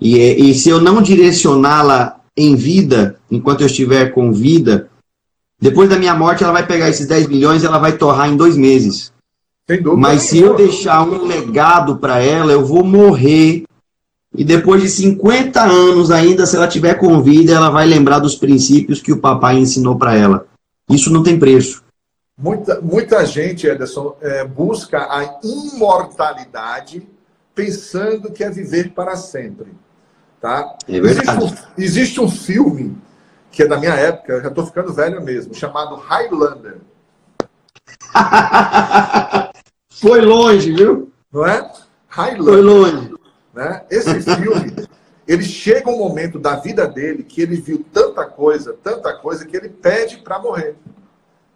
E, 0.00 0.18
e 0.18 0.54
se 0.54 0.68
eu 0.68 0.80
não 0.80 1.00
direcioná-la 1.00 2.16
em 2.36 2.56
vida, 2.56 3.20
enquanto 3.30 3.60
eu 3.60 3.68
estiver 3.68 4.12
com 4.12 4.32
vida, 4.32 4.90
depois 5.60 5.88
da 5.88 5.96
minha 5.96 6.16
morte 6.16 6.42
ela 6.42 6.52
vai 6.52 6.66
pegar 6.66 6.88
esses 6.88 7.06
10 7.06 7.28
milhões 7.28 7.62
e 7.62 7.66
ela 7.66 7.78
vai 7.78 7.92
torrar 7.92 8.28
em 8.28 8.36
dois 8.36 8.56
meses. 8.56 9.12
Mas 9.96 10.22
se 10.22 10.38
eu 10.38 10.56
deixar 10.56 11.04
um 11.04 11.24
legado 11.24 11.98
para 11.98 12.18
ela, 12.18 12.50
eu 12.50 12.66
vou 12.66 12.82
morrer. 12.82 13.62
E 14.36 14.42
depois 14.42 14.82
de 14.82 14.88
50 14.88 15.62
anos 15.62 16.10
ainda, 16.10 16.44
se 16.44 16.56
ela 16.56 16.66
tiver 16.66 16.94
com 16.94 17.22
vida, 17.22 17.52
ela 17.52 17.70
vai 17.70 17.86
lembrar 17.86 18.18
dos 18.18 18.34
princípios 18.34 19.00
que 19.00 19.12
o 19.12 19.20
papai 19.20 19.58
ensinou 19.58 19.94
para 19.94 20.16
ela. 20.16 20.44
Isso 20.90 21.08
não 21.12 21.22
tem 21.22 21.38
preço. 21.38 21.86
Muita, 22.38 22.80
muita 22.80 23.26
gente, 23.26 23.66
Ederson, 23.66 24.16
é, 24.20 24.44
busca 24.44 25.00
a 25.10 25.40
imortalidade 25.42 27.08
pensando 27.52 28.30
que 28.30 28.44
é 28.44 28.50
viver 28.50 28.92
para 28.92 29.16
sempre. 29.16 29.72
Tá? 30.40 30.76
É. 30.86 30.96
Existe 30.96 31.30
um, 31.30 31.56
existe 31.76 32.20
um 32.20 32.30
filme 32.30 32.96
que 33.50 33.64
é 33.64 33.66
da 33.66 33.76
minha 33.76 33.94
época, 33.94 34.34
eu 34.34 34.42
já 34.42 34.48
estou 34.48 34.64
ficando 34.64 34.92
velho 34.92 35.20
mesmo, 35.20 35.52
chamado 35.52 35.96
Highlander. 35.96 36.76
Foi 39.90 40.20
longe, 40.20 40.72
viu? 40.72 41.12
Não 41.32 41.44
é? 41.44 41.68
Highlander. 42.06 42.54
Foi 42.54 42.62
longe. 42.62 43.14
Né? 43.52 43.82
Esse 43.90 44.20
filme, 44.20 44.88
ele 45.26 45.42
chega 45.42 45.90
um 45.90 45.98
momento 45.98 46.38
da 46.38 46.54
vida 46.54 46.86
dele 46.86 47.24
que 47.24 47.42
ele 47.42 47.56
viu 47.56 47.84
tanta 47.92 48.24
coisa, 48.26 48.76
tanta 48.80 49.12
coisa, 49.16 49.44
que 49.44 49.56
ele 49.56 49.68
pede 49.68 50.18
para 50.18 50.38
morrer. 50.38 50.76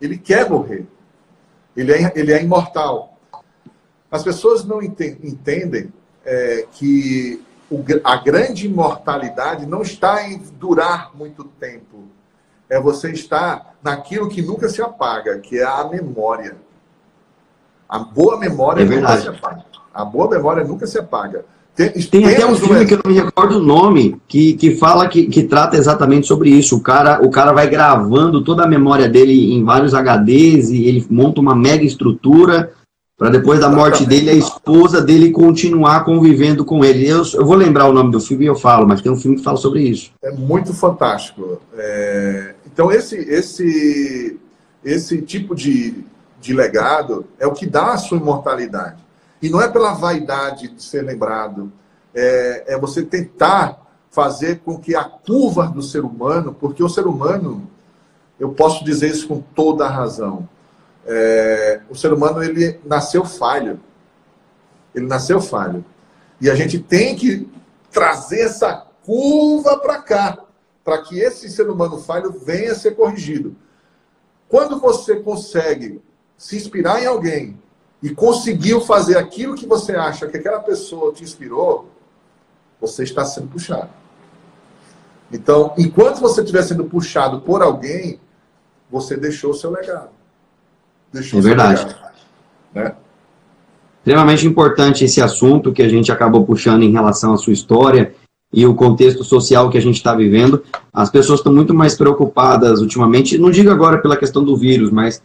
Ele 0.03 0.19
quer 0.19 0.51
morrer. 0.51 0.85
Ele 1.77 1.93
é, 1.93 2.13
ele 2.17 2.33
é 2.33 2.43
imortal. 2.43 3.17
As 4.11 4.25
pessoas 4.25 4.65
não 4.65 4.83
entendem 4.83 5.93
é, 6.25 6.67
que 6.73 7.41
o, 7.71 7.83
a 8.05 8.17
grande 8.17 8.67
imortalidade 8.67 9.65
não 9.65 9.81
está 9.81 10.29
em 10.29 10.39
durar 10.59 11.17
muito 11.17 11.45
tempo. 11.45 12.09
É 12.69 12.81
você 12.81 13.13
estar 13.13 13.77
naquilo 13.83 14.29
que 14.29 14.43
nunca 14.43 14.69
se 14.69 14.83
apaga, 14.83 15.39
que 15.39 15.59
é 15.59 15.65
a 15.65 15.85
memória. 15.85 16.57
A 17.89 18.01
boa 18.01 18.39
memória 18.39 18.83
é 18.83 18.85
nunca 18.85 19.17
se 19.19 19.29
apaga. 19.29 19.65
A 19.95 20.05
boa 20.05 20.29
memória 20.29 20.65
nunca 20.65 20.87
se 20.87 20.99
apaga. 20.99 21.45
Tem, 21.75 21.91
tem 21.91 22.27
até 22.27 22.47
um 22.47 22.55
filme 22.55 22.85
que 22.85 22.95
eu 22.95 23.01
não 23.03 23.11
me 23.11 23.19
recordo 23.19 23.57
o 23.57 23.63
nome, 23.63 24.21
que, 24.29 24.53
que 24.55 24.77
fala 24.77 25.09
que, 25.09 25.27
que 25.27 25.45
trata 25.45 25.77
exatamente 25.77 26.27
sobre 26.27 26.51
isso. 26.51 26.77
O 26.77 26.81
cara, 26.81 27.25
o 27.25 27.31
cara 27.31 27.53
vai 27.53 27.67
gravando 27.69 28.45
toda 28.45 28.65
a 28.65 28.69
memória 28.69 29.09
dele 29.09 29.55
em 29.55 29.65
vários 29.65 29.95
HDs 29.95 30.69
e 30.71 30.85
ele 30.85 31.07
monta 31.09 31.41
uma 31.41 31.57
mega 31.57 31.85
estrutura 31.85 32.73
para 33.17 33.31
depois 33.31 33.61
da 33.61 33.71
morte 33.71 34.05
dele 34.05 34.31
a 34.31 34.35
esposa 34.35 35.01
dele 35.01 35.31
continuar 35.31 36.05
convivendo 36.05 36.65
com 36.65 36.85
ele. 36.85 37.09
Eu, 37.09 37.23
eu, 37.35 37.47
vou 37.47 37.55
lembrar 37.55 37.87
o 37.87 37.93
nome 37.93 38.11
do 38.11 38.21
filme 38.21 38.45
e 38.45 38.49
eu 38.49 38.57
falo, 38.57 38.87
mas 38.87 39.01
tem 39.01 39.13
um 39.13 39.17
filme 39.17 39.39
que 39.39 39.45
fala 39.45 39.57
sobre 39.57 39.83
isso. 39.83 40.11
É 40.23 40.33
muito 40.33 40.75
fantástico. 40.75 41.59
É... 41.75 42.55
Então 42.67 42.91
esse 42.93 43.17
esse 43.17 44.39
esse 44.85 45.23
tipo 45.23 45.55
de, 45.55 46.05
de 46.41 46.53
legado 46.53 47.25
é 47.39 47.47
o 47.47 47.53
que 47.53 47.65
dá 47.65 47.93
a 47.93 47.97
sua 47.97 48.19
imortalidade. 48.19 48.97
E 49.43 49.51
não 49.51 49.61
é 49.61 49.69
pela 49.69 49.93
vaidade 49.93 50.69
de 50.69 50.81
ser 50.81 51.03
lembrado, 51.03 51.73
é, 52.15 52.75
é 52.75 52.79
você 52.79 53.03
tentar 53.03 53.83
fazer 54.09 54.61
com 54.61 54.79
que 54.79 54.95
a 54.95 55.03
curva 55.03 55.67
do 55.67 55.83
ser 55.83 56.05
humano, 56.05 56.55
porque 56.55 56.83
o 56.83 56.89
ser 56.89 57.07
humano, 57.07 57.69
eu 58.39 58.53
posso 58.53 58.85
dizer 58.85 59.11
isso 59.11 59.27
com 59.27 59.41
toda 59.41 59.85
a 59.87 59.91
razão, 59.91 60.49
é, 61.05 61.81
o 61.91 61.97
ser 61.97 62.13
humano 62.13 62.43
ele 62.43 62.79
nasceu 62.85 63.25
falho. 63.25 63.81
Ele 64.95 65.07
nasceu 65.07 65.41
falho. 65.41 65.85
E 66.41 66.49
a 66.49 66.55
gente 66.55 66.79
tem 66.79 67.17
que 67.17 67.51
trazer 67.91 68.43
essa 68.43 68.87
curva 69.05 69.79
para 69.79 70.01
cá, 70.01 70.39
para 70.85 70.99
que 71.03 71.19
esse 71.19 71.51
ser 71.51 71.69
humano 71.69 71.99
falho 71.99 72.33
venha 72.33 72.73
a 72.73 72.77
ser 72.77 72.95
corrigido. 72.95 73.57
Quando 74.49 74.79
você 74.79 75.17
consegue 75.17 76.01
se 76.37 76.57
inspirar 76.57 77.03
em 77.03 77.07
alguém 77.07 77.59
e 78.03 78.11
conseguiu 78.11 78.81
fazer 78.81 79.17
aquilo 79.17 79.55
que 79.55 79.67
você 79.67 79.93
acha 79.93 80.27
que 80.27 80.37
aquela 80.37 80.59
pessoa 80.59 81.13
te 81.13 81.23
inspirou, 81.23 81.89
você 82.81 83.05
está 83.05 83.25
sendo 83.25 83.47
puxado. 83.47 83.91
Então, 85.33 85.73
enquanto 85.79 86.21
você 86.21 86.41
estiver 86.41 86.63
sendo 86.63 86.85
puxado 86.85 87.41
por 87.41 87.63
alguém, 87.63 88.19
você 88.91 89.17
deixou 89.17 89.53
o 89.53 89.55
seu 89.55 89.71
legado. 89.71 90.11
Deixou 91.13 91.39
é 91.39 91.43
verdade. 91.43 91.85
Legado, 91.85 92.13
né? 92.75 92.95
Extremamente 93.99 94.47
importante 94.47 95.05
esse 95.05 95.23
assunto 95.23 95.73
que 95.73 95.81
a 95.81 95.89
gente 95.89 96.11
acabou 96.11 96.45
puxando 96.45 96.83
em 96.83 96.91
relação 96.91 97.33
à 97.33 97.37
sua 97.37 97.53
história 97.53 98.13
e 98.53 98.67
o 98.67 98.75
contexto 98.75 99.23
social 99.23 99.71
que 99.71 99.79
a 99.79 99.81
gente 99.81 99.97
está 99.97 100.13
vivendo. 100.13 100.63
As 100.93 101.09
pessoas 101.09 101.39
estão 101.39 101.55
muito 101.55 101.73
mais 101.73 101.95
preocupadas 101.95 102.81
ultimamente, 102.81 103.39
não 103.39 103.51
digo 103.51 103.71
agora 103.71 103.99
pela 103.99 104.17
questão 104.17 104.45
do 104.45 104.57
vírus, 104.57 104.91
mas 104.91 105.23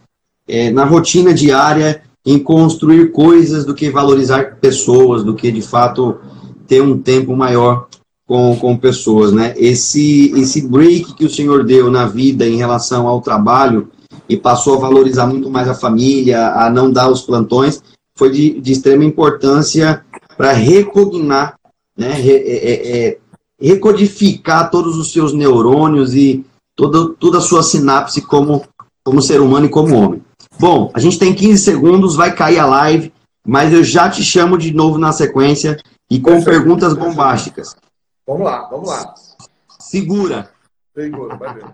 é, 0.47 0.69
na 0.69 0.85
rotina 0.85 1.33
diária 1.33 2.03
em 2.27 2.37
construir 2.37 3.13
coisas 3.13 3.63
do 3.63 3.73
que 3.73 3.89
valorizar 3.89 4.57
pessoas, 4.57 5.23
do 5.23 5.33
que 5.33 5.49
de 5.49 5.61
fato 5.61 6.17
ter 6.67 6.81
um 6.81 6.97
tempo 6.97 7.33
maior 7.37 7.87
com, 8.27 8.53
com 8.57 8.75
pessoas, 8.75 9.31
né? 9.31 9.53
Esse, 9.55 10.33
esse 10.37 10.67
break 10.67 11.13
que 11.13 11.23
o 11.23 11.29
Senhor 11.29 11.63
deu 11.63 11.89
na 11.89 12.05
vida 12.05 12.45
em 12.45 12.57
relação 12.57 13.07
ao 13.07 13.21
trabalho 13.21 13.87
e 14.27 14.35
passou 14.35 14.75
a 14.75 14.79
valorizar 14.79 15.25
muito 15.25 15.49
mais 15.49 15.69
a 15.69 15.73
família, 15.73 16.49
a 16.49 16.69
não 16.69 16.91
dar 16.91 17.09
os 17.09 17.21
plantões, 17.21 17.81
foi 18.13 18.29
de, 18.29 18.59
de 18.59 18.73
extrema 18.73 19.05
importância 19.05 20.03
para 20.35 20.51
recognar, 20.51 21.57
né? 21.97 22.11
Re, 22.11 22.31
é, 22.31 22.55
é, 22.55 23.07
é, 23.07 23.17
recodificar 23.57 24.69
todos 24.69 24.97
os 24.97 25.13
seus 25.13 25.31
neurônios 25.31 26.13
e 26.13 26.45
toda, 26.75 27.07
toda 27.13 27.37
a 27.37 27.41
sua 27.41 27.63
sinapse 27.63 28.19
como, 28.19 28.65
como 29.01 29.21
ser 29.21 29.39
humano 29.39 29.67
e 29.67 29.69
como 29.69 29.95
homem. 29.95 30.26
Bom, 30.59 30.91
a 30.93 30.99
gente 30.99 31.19
tem 31.19 31.33
15 31.33 31.63
segundos, 31.63 32.15
vai 32.15 32.33
cair 32.33 32.59
a 32.59 32.65
live, 32.65 33.13
mas 33.45 33.71
eu 33.71 33.83
já 33.83 34.09
te 34.09 34.23
chamo 34.23 34.57
de 34.57 34.73
novo 34.73 34.97
na 34.97 35.11
sequência 35.11 35.77
e 36.09 36.19
com 36.19 36.31
Perfeito. 36.31 36.49
perguntas 36.49 36.93
bombásticas. 36.93 37.75
Vamos 38.25 38.45
lá, 38.45 38.67
vamos 38.69 38.89
lá. 38.89 39.13
Segura. 39.79 40.49
Segura, 40.95 41.35
vai 41.35 41.53
ver. 41.53 41.65